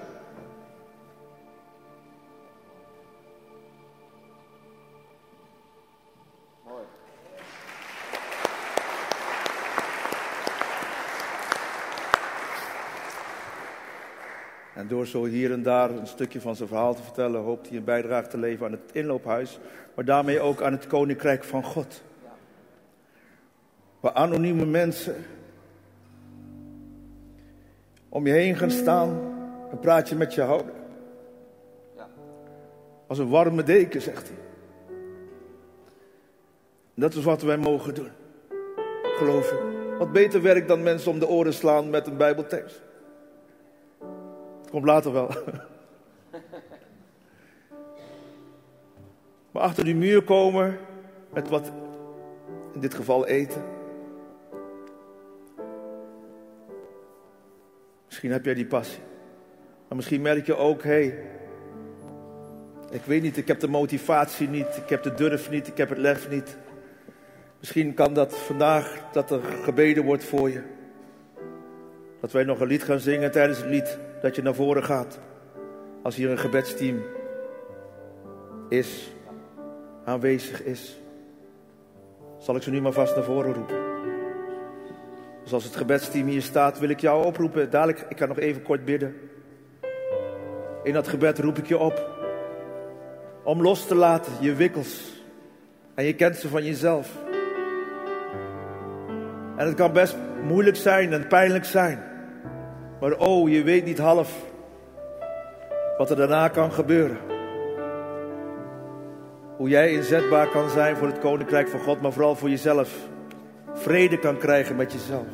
Door 14.89 15.07
zo 15.07 15.25
hier 15.25 15.51
en 15.51 15.63
daar 15.63 15.89
een 15.89 16.07
stukje 16.07 16.41
van 16.41 16.55
zijn 16.55 16.67
verhaal 16.67 16.95
te 16.95 17.03
vertellen, 17.03 17.41
hoopt 17.41 17.67
hij 17.67 17.77
een 17.77 17.83
bijdrage 17.83 18.27
te 18.27 18.37
leveren 18.37 18.65
aan 18.65 18.79
het 18.83 18.95
inloophuis, 18.95 19.59
maar 19.95 20.05
daarmee 20.05 20.39
ook 20.39 20.61
aan 20.61 20.71
het 20.71 20.87
koninkrijk 20.87 21.43
van 21.43 21.63
God. 21.63 22.01
Waar 23.99 24.13
anonieme 24.13 24.65
mensen 24.65 25.15
om 28.09 28.27
je 28.27 28.33
heen 28.33 28.55
gaan 28.55 28.71
staan, 28.71 29.09
een 29.71 29.79
praatje 29.79 30.15
met 30.15 30.33
je 30.33 30.41
houden. 30.41 30.73
Als 33.07 33.17
een 33.17 33.29
warme 33.29 33.63
deken, 33.63 34.01
zegt 34.01 34.27
hij. 34.27 34.37
Dat 36.93 37.13
is 37.13 37.23
wat 37.23 37.41
wij 37.41 37.57
mogen 37.57 37.93
doen. 37.93 38.09
Geloof 39.01 39.51
ik. 39.51 39.59
Wat 39.97 40.11
beter 40.11 40.41
werk 40.41 40.67
dan 40.67 40.83
mensen 40.83 41.11
om 41.11 41.19
de 41.19 41.27
oren 41.27 41.53
slaan 41.53 41.89
met 41.89 42.07
een 42.07 42.17
Bijbeltekst. 42.17 42.81
Komt 44.69 44.85
later 44.85 45.11
wel. 45.11 45.29
Maar 49.51 49.63
achter 49.63 49.83
die 49.83 49.95
muur 49.95 50.23
komen 50.23 50.77
met 51.33 51.49
wat, 51.49 51.71
in 52.73 52.79
dit 52.79 52.93
geval 52.93 53.27
eten. 53.27 53.63
Misschien 58.05 58.31
heb 58.31 58.45
jij 58.45 58.53
die 58.53 58.65
passie. 58.65 59.03
Maar 59.87 59.95
misschien 59.95 60.21
merk 60.21 60.45
je 60.45 60.55
ook, 60.55 60.83
hé, 60.83 60.89
hey, 60.89 61.23
ik 62.91 63.01
weet 63.05 63.21
niet, 63.21 63.37
ik 63.37 63.47
heb 63.47 63.59
de 63.59 63.67
motivatie 63.67 64.49
niet, 64.49 64.77
ik 64.77 64.89
heb 64.89 65.03
de 65.03 65.13
durf 65.13 65.49
niet, 65.49 65.67
ik 65.67 65.77
heb 65.77 65.89
het 65.89 65.97
lef 65.97 66.29
niet. 66.29 66.57
Misschien 67.59 67.93
kan 67.93 68.13
dat 68.13 68.37
vandaag, 68.37 69.03
dat 69.11 69.31
er 69.31 69.41
gebeden 69.41 70.03
wordt 70.03 70.23
voor 70.23 70.49
je. 70.49 70.61
Dat 72.21 72.31
wij 72.31 72.43
nog 72.43 72.59
een 72.59 72.67
lied 72.67 72.83
gaan 72.83 72.99
zingen 72.99 73.31
tijdens 73.31 73.57
het 73.57 73.69
lied, 73.69 73.99
dat 74.21 74.35
je 74.35 74.41
naar 74.41 74.53
voren 74.53 74.83
gaat. 74.83 75.19
Als 76.03 76.15
hier 76.15 76.29
een 76.29 76.39
gebedsteam 76.39 77.01
is, 78.69 79.11
aanwezig 80.05 80.63
is. 80.63 80.97
Zal 82.37 82.55
ik 82.55 82.61
ze 82.61 82.69
nu 82.69 82.81
maar 82.81 82.91
vast 82.91 83.15
naar 83.15 83.23
voren 83.23 83.53
roepen. 83.53 83.77
Dus 85.43 85.53
als 85.53 85.63
het 85.63 85.75
gebedsteam 85.75 86.27
hier 86.27 86.41
staat, 86.41 86.79
wil 86.79 86.89
ik 86.89 86.99
jou 86.99 87.25
oproepen. 87.25 87.69
Dadelijk, 87.69 88.05
ik 88.09 88.17
ga 88.17 88.25
nog 88.25 88.39
even 88.39 88.61
kort 88.61 88.85
bidden. 88.85 89.15
In 90.83 90.93
dat 90.93 91.07
gebed 91.07 91.39
roep 91.39 91.57
ik 91.57 91.67
je 91.67 91.77
op. 91.77 92.17
Om 93.43 93.61
los 93.61 93.87
te 93.87 93.95
laten, 93.95 94.33
je 94.39 94.53
wikkels. 94.53 95.23
En 95.95 96.05
je 96.05 96.13
kent 96.13 96.35
ze 96.35 96.47
van 96.47 96.63
jezelf. 96.63 97.17
En 99.55 99.65
het 99.65 99.73
kan 99.75 99.93
best 99.93 100.15
moeilijk 100.43 100.75
zijn 100.75 101.13
en 101.13 101.27
pijnlijk 101.27 101.65
zijn. 101.65 102.08
Maar 102.99 103.17
oh, 103.17 103.49
je 103.49 103.63
weet 103.63 103.85
niet 103.85 103.97
half 103.97 104.47
wat 105.97 106.09
er 106.09 106.15
daarna 106.15 106.47
kan 106.47 106.71
gebeuren. 106.71 107.17
Hoe 109.57 109.69
jij 109.69 109.93
inzetbaar 109.93 110.47
kan 110.47 110.69
zijn 110.69 110.95
voor 110.95 111.07
het 111.07 111.19
koninkrijk 111.19 111.67
van 111.67 111.79
God, 111.79 112.01
maar 112.01 112.11
vooral 112.11 112.35
voor 112.35 112.49
jezelf. 112.49 112.95
Vrede 113.73 114.19
kan 114.19 114.37
krijgen 114.37 114.75
met 114.75 114.91
jezelf. 114.91 115.27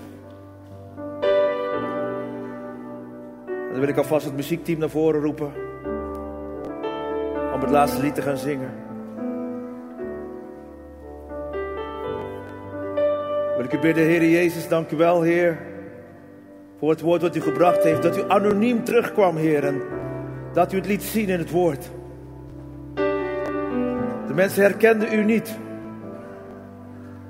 En 3.47 3.72
dan 3.72 3.80
wil 3.80 3.88
ik 3.88 3.97
alvast 3.97 4.26
het 4.26 4.36
muziekteam 4.36 4.80
naar 4.80 4.89
voren 4.89 5.22
roepen. 5.22 5.53
Om 7.53 7.61
het 7.61 7.70
laatste 7.70 8.01
lied 8.01 8.16
te 8.16 8.22
gaan 8.22 8.38
zingen. 8.38 8.72
Wil 13.55 13.66
ik 13.66 13.74
u 13.74 13.80
bidden, 13.80 14.03
Heer 14.03 14.30
Jezus, 14.30 14.68
dank 14.68 14.91
u 14.91 14.97
wel, 14.97 15.22
Heer. 15.22 15.57
Voor 16.86 16.94
het 16.94 17.04
woord 17.04 17.22
wat 17.22 17.36
u 17.36 17.42
gebracht 17.42 17.84
heeft. 17.84 18.02
Dat 18.02 18.18
u 18.18 18.24
anoniem 18.28 18.84
terugkwam, 18.84 19.38
Heer. 19.38 19.64
En 19.64 19.82
dat 20.54 20.74
u 20.74 20.76
het 20.76 20.88
liet 20.88 21.04
zien 21.04 21.30
in 21.30 21.40
het 21.40 21.52
woord. 21.52 21.92
De 24.28 24.34
mensen 24.34 24.64
herkenden 24.64 25.14
u 25.14 25.24
niet. 25.24 25.58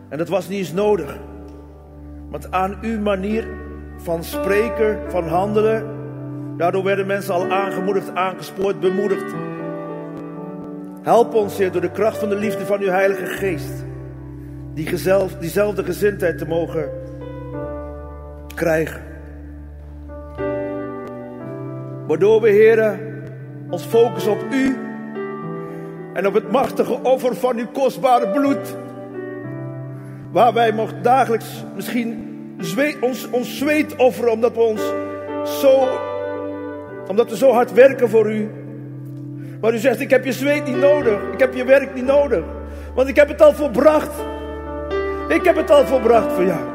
En 0.09 0.17
dat 0.17 0.27
was 0.27 0.47
niet 0.47 0.57
eens 0.57 0.73
nodig. 0.73 1.17
Want 2.29 2.51
aan 2.51 2.77
uw 2.81 2.99
manier 2.99 3.47
van 3.97 4.23
spreken, 4.23 5.11
van 5.11 5.27
handelen. 5.27 5.85
Daardoor 6.57 6.83
werden 6.83 7.07
mensen 7.07 7.33
al 7.33 7.51
aangemoedigd, 7.51 8.15
aangespoord, 8.15 8.79
bemoedigd. 8.79 9.33
Help 11.01 11.33
ons, 11.33 11.57
Heer, 11.57 11.71
door 11.71 11.81
de 11.81 11.91
kracht 11.91 12.17
van 12.17 12.29
de 12.29 12.35
liefde 12.35 12.65
van 12.65 12.79
uw 12.79 12.89
Heilige 12.89 13.25
Geest. 13.25 13.85
Die 14.73 14.87
gezelf, 14.87 15.35
diezelfde 15.37 15.83
gezindheid 15.83 16.37
te 16.37 16.47
mogen 16.47 16.89
krijgen. 18.55 19.04
Waardoor 22.07 22.41
we, 22.41 22.49
Heer, 22.49 22.99
ons 23.69 23.83
focussen 23.83 24.31
op 24.31 24.43
u. 24.51 24.77
En 26.13 26.27
op 26.27 26.33
het 26.33 26.51
machtige 26.51 26.99
offer 27.03 27.35
van 27.35 27.57
uw 27.57 27.67
kostbare 27.73 28.29
bloed. 28.29 28.75
Waar 30.31 30.53
wij 30.53 30.71
mogen 30.71 31.01
dagelijks 31.01 31.63
misschien 31.75 32.35
zweet, 32.59 32.97
ons, 32.99 33.29
ons 33.29 33.57
zweet 33.57 33.95
offeren. 33.95 34.31
Omdat 34.31 34.55
we 34.55 34.61
ons 34.61 34.81
zo, 35.61 35.87
omdat 37.07 37.29
we 37.29 37.37
zo 37.37 37.51
hard 37.51 37.73
werken 37.73 38.09
voor 38.09 38.31
u. 38.31 38.49
Maar 39.61 39.73
u 39.73 39.77
zegt, 39.77 39.99
ik 39.99 40.09
heb 40.09 40.25
je 40.25 40.31
zweet 40.31 40.65
niet 40.65 40.77
nodig. 40.77 41.19
Ik 41.33 41.39
heb 41.39 41.53
je 41.53 41.63
werk 41.63 41.93
niet 41.93 42.05
nodig. 42.05 42.43
Want 42.95 43.07
ik 43.07 43.15
heb 43.15 43.27
het 43.27 43.41
al 43.41 43.53
volbracht. 43.53 44.11
Ik 45.27 45.43
heb 45.43 45.55
het 45.55 45.71
al 45.71 45.85
volbracht 45.85 46.31
voor 46.31 46.45
jou. 46.45 46.74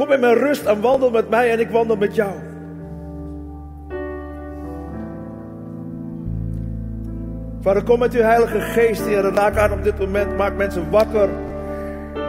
Kom 0.00 0.12
in 0.12 0.20
mijn 0.20 0.38
rust 0.38 0.64
en 0.64 0.80
wandel 0.80 1.10
met 1.10 1.30
mij 1.30 1.50
en 1.50 1.60
ik 1.60 1.70
wandel 1.70 1.96
met 1.96 2.14
jou. 2.14 2.30
Vader, 7.60 7.82
kom 7.82 7.98
met 7.98 8.14
uw 8.14 8.20
Heilige 8.20 8.60
Geest, 8.60 9.06
Heer. 9.06 9.22
Raak 9.22 9.56
aan 9.56 9.72
op 9.72 9.82
dit 9.82 9.98
moment. 9.98 10.36
Maak 10.36 10.56
mensen 10.56 10.90
wakker. 10.90 11.28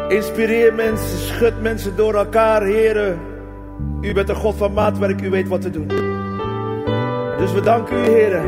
Inspireer 0.07 0.73
mensen. 0.73 1.17
Schud 1.17 1.61
mensen 1.61 1.95
door 1.95 2.13
elkaar, 2.13 2.61
Heer. 2.61 3.17
U 4.01 4.13
bent 4.13 4.29
een 4.29 4.35
God 4.35 4.55
van 4.55 4.73
maatwerk. 4.73 5.21
U 5.21 5.29
weet 5.29 5.47
wat 5.47 5.61
te 5.61 5.69
doen. 5.69 5.87
Dus 7.37 7.53
we 7.53 7.61
danken 7.63 7.97
u, 7.97 8.01
Heer. 8.01 8.41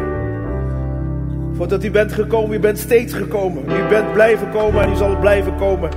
Voor 1.54 1.68
dat 1.68 1.84
u 1.84 1.92
bent 1.92 2.12
gekomen. 2.12 2.56
U 2.56 2.60
bent 2.60 2.78
steeds 2.78 3.14
gekomen. 3.14 3.64
U 3.64 3.88
bent 3.90 4.14
blijven 4.14 4.52
komen 4.52 4.84
en 4.84 4.92
u 4.92 4.96
zal 4.96 5.20
blijven 5.20 5.56
komen. 5.56 5.90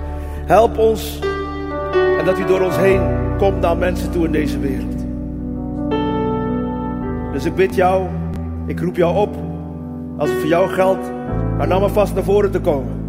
Help 0.47 0.79
ons. 0.79 1.21
En 2.19 2.25
dat 2.25 2.39
u 2.39 2.45
door 2.45 2.61
ons 2.61 2.77
heen 2.77 3.01
komt 3.39 3.61
naar 3.61 3.77
mensen 3.77 4.11
toe 4.11 4.25
in 4.25 4.33
deze 4.33 4.59
wereld. 4.59 5.05
Dus 7.33 7.45
ik 7.45 7.55
bid 7.55 7.75
jou. 7.75 8.07
Ik 8.67 8.81
roep 8.81 8.97
jou 8.97 9.17
op 9.17 9.35
als 10.17 10.31
het 10.31 10.39
voor 10.39 10.49
jou 10.49 10.69
geldt, 10.69 11.13
maar 11.57 11.69
nou 11.69 11.81
maar 11.81 11.91
vast 11.91 12.15
naar 12.15 12.25
voren 12.25 12.51
te 12.51 12.61
komen. 12.61 13.06